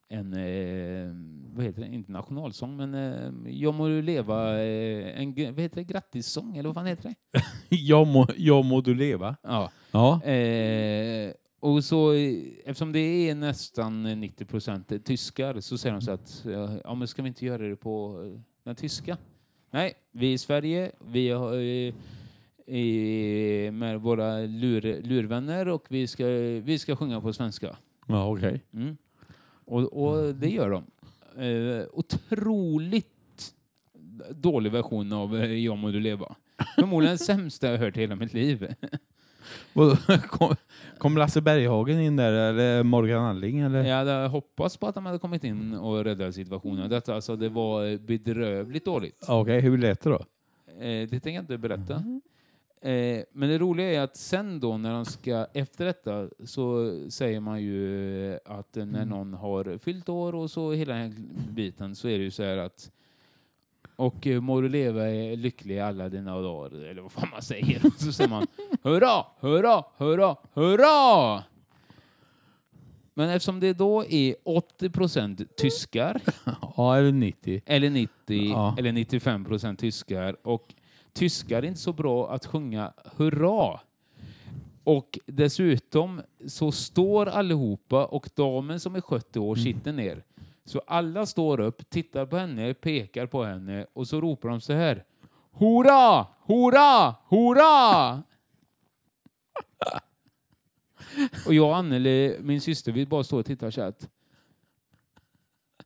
en, 0.09 0.33
eh, 0.33 1.13
vad 1.57 1.65
heter 1.65 1.81
det, 1.83 1.95
inte 1.95 2.13
nationalsång, 2.13 2.77
men 2.77 2.95
eh, 2.95 3.53
Jag 3.53 3.75
må 3.75 3.89
du 3.89 4.03
leva, 4.03 4.63
eh, 4.63 5.21
en, 5.21 5.35
vad 5.35 5.61
heter 5.61 5.77
det, 5.77 5.85
grattissång, 5.85 6.57
eller 6.57 6.69
vad 6.69 6.75
fan 6.75 6.87
heter 6.87 7.03
det? 7.03 7.41
Jag 7.77 8.07
må, 8.07 8.27
jag 8.37 8.65
må 8.65 8.81
du 8.81 8.95
leva. 8.95 9.37
Ja. 9.43 9.71
Ja. 9.91 10.23
Eh, 10.23 11.33
och 11.61 11.85
så, 11.85 12.13
eh, 12.13 12.35
eftersom 12.65 12.93
det 12.93 12.99
är 13.31 13.35
nästan 13.35 14.21
90 14.21 14.45
procent 14.45 15.05
tyskar 15.05 15.61
så 15.61 15.79
säger 15.79 15.93
de 15.93 16.01
så 16.03 16.11
att 16.11 16.47
ja, 16.85 16.95
men 16.95 17.09
ska 17.09 17.23
vi 17.23 17.29
inte 17.29 17.47
göra 17.47 17.63
det 17.63 17.77
på 17.77 18.23
eh, 18.25 18.41
den 18.65 18.77
tyska? 18.77 19.17
Nej, 19.71 19.95
vi 20.13 20.33
i 20.33 20.39
Sverige, 20.39 20.93
vi 21.07 21.31
har, 21.31 21.55
eh, 21.55 21.95
eh, 22.77 23.73
med 23.73 24.01
våra 24.01 24.39
lur, 24.39 25.03
lurvänner 25.03 25.69
och 25.69 25.87
vi 25.89 26.07
ska, 26.07 26.27
vi 26.63 26.79
ska 26.79 26.97
sjunga 26.97 27.21
på 27.21 27.33
svenska. 27.33 27.77
Ja, 28.07 28.33
okej. 28.33 28.65
Mm. 28.73 28.97
Och, 29.67 29.83
och 29.93 30.35
det 30.35 30.49
gör 30.49 30.71
de. 30.71 30.85
Eh, 31.43 31.87
otroligt 31.93 33.55
dålig 34.31 34.73
version 34.73 35.13
av 35.13 35.37
eh, 35.37 35.53
Jag 35.53 35.79
må 35.79 35.91
du 35.91 36.01
leva. 36.01 36.35
Förmodligen 36.75 37.19
sämsta 37.29 37.71
jag 37.71 37.79
hört 37.79 37.97
i 37.97 38.01
hela 38.01 38.17
mitt 38.17 38.35
liv. 38.35 38.75
Kom, 40.29 40.57
kom 40.99 41.17
Lasse 41.17 41.41
Berghagen 41.41 42.01
in 42.01 42.17
där, 42.17 42.33
eller 42.33 42.83
Morgan 42.83 43.25
Alling? 43.25 43.61
Eller? 43.61 43.85
Jag 43.85 43.97
hade 43.97 44.29
hoppats 44.29 44.77
på 44.77 44.87
att 44.87 44.95
de 44.95 45.07
hade 45.07 45.19
kommit 45.19 45.45
in 45.45 45.75
och 45.75 46.05
räddat 46.05 46.35
situationen. 46.35 46.91
Detta, 46.91 47.15
alltså, 47.15 47.37
det 47.37 47.49
var 47.49 47.99
bedrövligt 47.99 48.85
dåligt. 48.85 49.25
Okej, 49.29 49.61
hur 49.61 49.79
lät 49.79 50.01
det 50.01 50.11
då? 50.11 50.25
Eh, 50.85 51.09
det 51.09 51.09
tänker 51.09 51.31
jag 51.31 51.43
inte 51.43 51.59
berätta. 51.59 52.21
Eh, 52.81 53.23
men 53.33 53.49
det 53.49 53.59
roliga 53.59 53.87
är 53.93 54.01
att 54.01 54.17
sen 54.17 54.61
då 54.61 54.77
när 54.79 54.93
de 54.93 55.05
ska, 55.05 55.47
efter 55.55 55.85
detta 55.85 56.29
så 56.45 56.93
säger 57.11 57.41
man 57.41 57.63
ju 57.63 58.39
att 58.45 58.75
när 58.75 59.05
någon 59.05 59.35
har 59.35 59.79
fyllt 59.79 60.09
år 60.09 60.35
och 60.35 60.51
så 60.51 60.73
hela 60.73 60.95
den 60.95 61.03
här 61.03 61.13
biten 61.53 61.95
så 61.95 62.09
är 62.09 62.19
det 62.19 62.25
ju 62.25 62.31
så 62.31 62.43
här 62.43 62.57
att 62.57 62.91
och 63.97 64.27
eh, 64.27 64.41
må 64.41 64.61
du 64.61 64.69
leva 64.69 65.11
i 65.11 65.37
lycklig 65.37 65.79
alla 65.79 66.09
dina 66.09 66.41
dagar, 66.41 66.85
eller 66.85 67.03
vad 67.03 67.13
fan 67.13 67.29
man 67.33 67.43
säger. 67.43 67.87
Och 67.87 67.93
så 68.01 68.13
säger 68.13 68.31
man 68.31 68.47
hurra, 68.83 69.25
hurra, 69.41 69.85
hurra, 69.97 70.37
hurra! 70.53 71.45
Men 73.15 73.31
eftersom 73.31 73.61
det 73.61 73.73
då 73.73 74.05
är 74.05 74.35
80 74.45 74.91
procent 74.91 75.57
tyskar 75.57 76.21
Ja, 76.77 76.97
eller 76.97 77.13
90. 77.13 77.63
eller 77.67 77.91
90 77.91 78.11
Ja. 78.51 78.75
eller 78.79 78.93
95 78.93 79.45
procent 79.45 79.79
tyskar. 79.81 80.37
Och 80.43 80.75
tyskar 81.17 81.63
är 81.63 81.67
inte 81.67 81.81
så 81.81 81.93
bra 81.93 82.31
att 82.31 82.47
sjunga 82.47 82.93
hurra. 83.17 83.81
Och 84.85 85.19
dessutom 85.27 86.23
så 86.47 86.73
står 86.73 87.27
allihopa 87.27 88.07
och 88.07 88.29
damen 88.35 88.81
som 88.81 88.95
är 88.95 89.01
70 89.01 89.39
år 89.39 89.55
sitter 89.57 89.93
ner. 89.93 90.25
Så 90.65 90.83
alla 90.87 91.27
står 91.27 91.61
upp, 91.61 91.91
tittar 91.91 92.27
på 92.27 92.37
henne, 92.37 92.75
pekar 92.75 93.27
på 93.27 93.45
henne 93.45 93.87
och 93.93 94.09
så 94.09 94.21
ropar 94.21 94.49
de 94.49 94.61
så 94.61 94.73
här. 94.73 95.05
Hurra! 95.53 96.27
Hurra! 96.47 97.15
Hurra! 97.29 98.23
Och 101.47 101.55
jag 101.55 101.69
och 101.69 101.77
Anneli, 101.77 102.37
min 102.41 102.61
syster, 102.61 102.93
vi 102.93 103.07
bara 103.07 103.25
står 103.25 103.39
och 103.39 103.47
tittar 103.47 103.71
så 103.71 103.83
här 103.83 103.95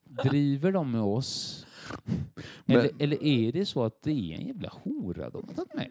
Driver 0.04 0.72
de 0.72 0.92
med 0.92 1.00
oss? 1.00 1.66
Men- 2.64 2.76
Eller, 2.76 2.90
eller 2.98 3.22
är 3.24 3.52
det 3.52 3.66
så 3.66 3.84
att 3.84 4.02
det 4.02 4.10
är 4.10 4.38
en 4.38 4.46
jävla 4.46 4.68
hora 4.68 5.30
de 5.30 5.48
har 5.48 5.54
tagit 5.54 5.74
med? 5.74 5.90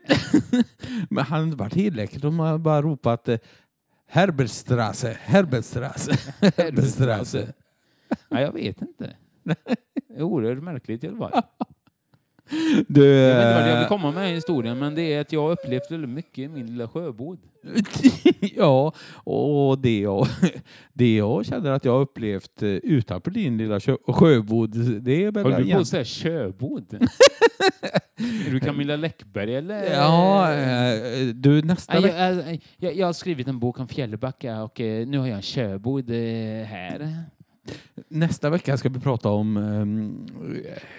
Men 1.09 1.23
han 1.25 1.43
hade 1.43 1.55
varit 1.55 1.73
tillräckligt 1.73 2.23
om 2.23 2.35
man 2.35 2.63
bara 2.63 2.81
ropat 2.81 3.29
eh, 3.29 3.39
Herberstrasse, 4.07 5.17
Herberstrasse, 5.21 6.11
Herberstrasse. 6.57 7.53
Nej, 8.29 8.43
jag 8.43 8.51
vet 8.53 8.81
inte. 8.81 9.15
Det 10.07 10.15
är 10.15 10.21
oerhört 10.21 10.63
märkligt 10.63 11.03
i 11.03 11.07
alla 11.07 11.17
fall. 11.17 11.41
Du, 12.87 13.05
Jag 13.05 13.35
vet 13.35 13.45
inte 13.45 13.53
vart 13.53 13.67
jag 13.67 13.75
vill 13.75 13.83
eh, 13.83 13.87
komma 13.87 14.11
med 14.11 14.29
historien, 14.33 14.79
men 14.79 14.95
det 14.95 15.13
är 15.13 15.21
att 15.21 15.31
jag 15.31 15.41
har 15.41 15.51
upplevt 15.51 15.91
väldigt 15.91 16.09
mycket 16.09 16.37
i 16.37 16.47
min 16.47 16.65
lilla 16.65 16.87
sjöbod. 16.87 17.39
ja, 18.55 18.93
och 19.23 19.79
det 19.79 19.99
jag, 19.99 20.27
det 20.93 21.15
jag 21.15 21.45
känner 21.45 21.71
att 21.71 21.85
jag 21.85 21.91
har 21.91 22.01
upplevt 22.01 22.63
eh, 22.63 22.69
utanför 22.69 23.31
din 23.31 23.57
lilla 23.57 23.79
sjö, 23.79 23.95
sjöbod, 24.07 25.01
det 25.03 25.23
är 25.23 25.31
väl 25.31 25.43
Håller 25.43 25.59
du 25.59 25.71
på 25.71 25.79
att 25.79 25.87
säga 25.87 26.03
köbod? 26.03 26.93
är 28.47 28.51
du 28.51 28.59
Camilla 28.59 28.95
Läckberg 28.95 29.55
eller? 29.55 29.93
Ja, 29.93 30.53
eh, 30.53 31.27
du 31.33 31.61
nästa 31.61 31.99
jag, 31.99 32.35
jag, 32.35 32.61
jag, 32.77 32.95
jag 32.95 33.05
har 33.05 33.13
skrivit 33.13 33.47
en 33.47 33.59
bok 33.59 33.79
om 33.79 33.87
Fjällbacka 33.87 34.63
och 34.63 34.79
nu 34.79 35.17
har 35.17 35.27
jag 35.27 35.35
en 35.35 35.41
köbod 35.41 36.09
här. 36.09 37.23
Nästa 38.07 38.49
vecka 38.49 38.77
ska 38.77 38.89
vi 38.89 38.99
prata 38.99 39.29
om 39.29 39.57
ehm, 39.57 40.25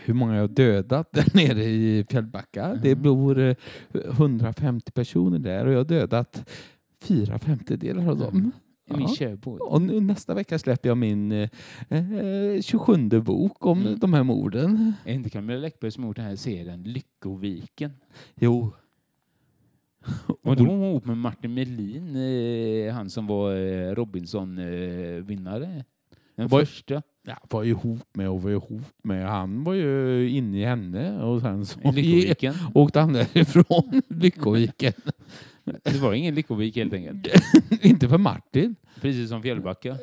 hur 0.04 0.14
många 0.14 0.36
jag 0.36 0.50
dödat 0.50 1.12
där 1.12 1.24
nere 1.34 1.64
i 1.64 2.04
Fjällbacka. 2.10 2.74
Det 2.82 2.94
bor 2.94 3.38
eh, 3.38 3.54
150 3.94 4.92
personer 4.92 5.38
där 5.38 5.66
och 5.66 5.72
jag 5.72 5.78
har 5.78 5.84
dödat 5.84 6.50
fyra 7.02 7.38
femtedelar 7.38 8.08
av 8.10 8.18
dem. 8.18 8.52
I 8.86 8.96
min. 8.96 9.08
Och 9.60 9.82
nu, 9.82 10.00
nästa 10.00 10.34
vecka 10.34 10.58
släpper 10.58 10.88
jag 10.88 10.98
min 10.98 11.32
eh, 11.32 11.48
eh, 11.88 12.60
27 12.62 13.08
bok 13.20 13.66
om 13.66 13.80
Mm. 13.80 13.98
de 13.98 14.12
här 14.14 14.22
morden. 14.22 14.92
Är 15.04 15.14
inte 15.14 15.30
Camilla 15.30 15.58
Läckberg 15.58 15.90
som 15.90 16.04
gjort 16.04 16.16
den 16.16 16.24
här 16.24 16.36
serien 16.36 16.82
Lyckoviken? 16.82 17.90
Jo. 18.36 18.72
Och 20.42 20.56
då 20.56 20.64
var 20.64 20.74
hon 20.74 20.84
ihop 20.84 21.04
med 21.04 21.16
Martin 21.16 21.54
Melin, 21.54 22.16
eh, 22.16 22.94
han 22.94 23.10
som 23.10 23.26
var 23.26 23.54
eh, 23.56 23.94
Robinson-vinnare. 23.94 25.84
Den 26.40 26.48
Var- 26.48 26.60
första. 26.60 27.02
Ja, 27.22 27.36
var 27.50 27.64
ihop 27.64 28.06
med 28.12 28.28
och 28.28 28.42
var 28.42 28.50
ihop 28.50 28.82
med. 29.02 29.28
Han 29.28 29.64
var 29.64 29.74
ju 29.74 30.28
inne 30.30 30.58
i 30.60 30.64
henne 30.64 31.22
och 31.22 31.40
sen 31.40 31.66
så 31.66 31.80
I 31.80 31.92
Lyckoviken. 31.92 32.54
åkte 32.74 33.00
han 33.00 33.12
därifrån 33.12 34.02
Lyckoviken. 34.08 34.92
Det 35.64 35.98
var 35.98 36.12
ingen 36.14 36.34
Lyckovik 36.34 36.76
helt 36.76 36.92
enkelt. 36.92 37.26
Inte 37.84 38.08
för 38.08 38.18
Martin. 38.18 38.76
Precis 39.00 39.28
som 39.28 39.42
Fjällbacka. 39.42 39.96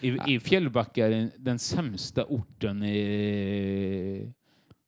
I, 0.00 0.18
i 0.26 0.40
Fjällbacka 0.40 1.06
är 1.06 1.10
den, 1.10 1.30
den 1.38 1.58
sämsta 1.58 2.24
orten 2.24 2.82
eh, 2.82 4.28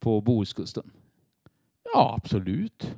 på 0.00 0.20
Bohuskusten. 0.20 0.90
Ja, 1.94 2.14
absolut. 2.22 2.94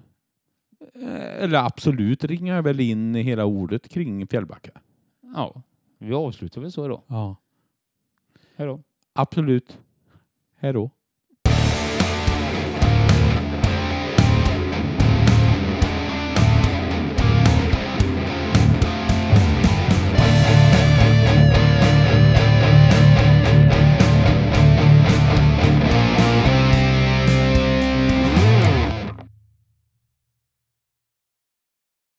Eh, 0.95 1.43
Eller 1.43 1.59
absolut 1.59 2.25
ringar 2.25 2.63
väl 2.63 2.81
in 2.81 3.15
hela 3.15 3.45
ordet 3.45 3.89
kring 3.89 4.27
Fjällbacka. 4.27 4.71
Ja, 5.35 5.63
vi 5.99 6.15
avslutar 6.15 6.61
väl 6.61 6.73
så 6.73 6.89
då. 6.89 7.03
Ja. 7.07 7.37
Hej 8.61 8.67
då. 8.67 8.83
Absolut. 9.13 9.79
Hej 10.57 10.73
då. 10.73 10.91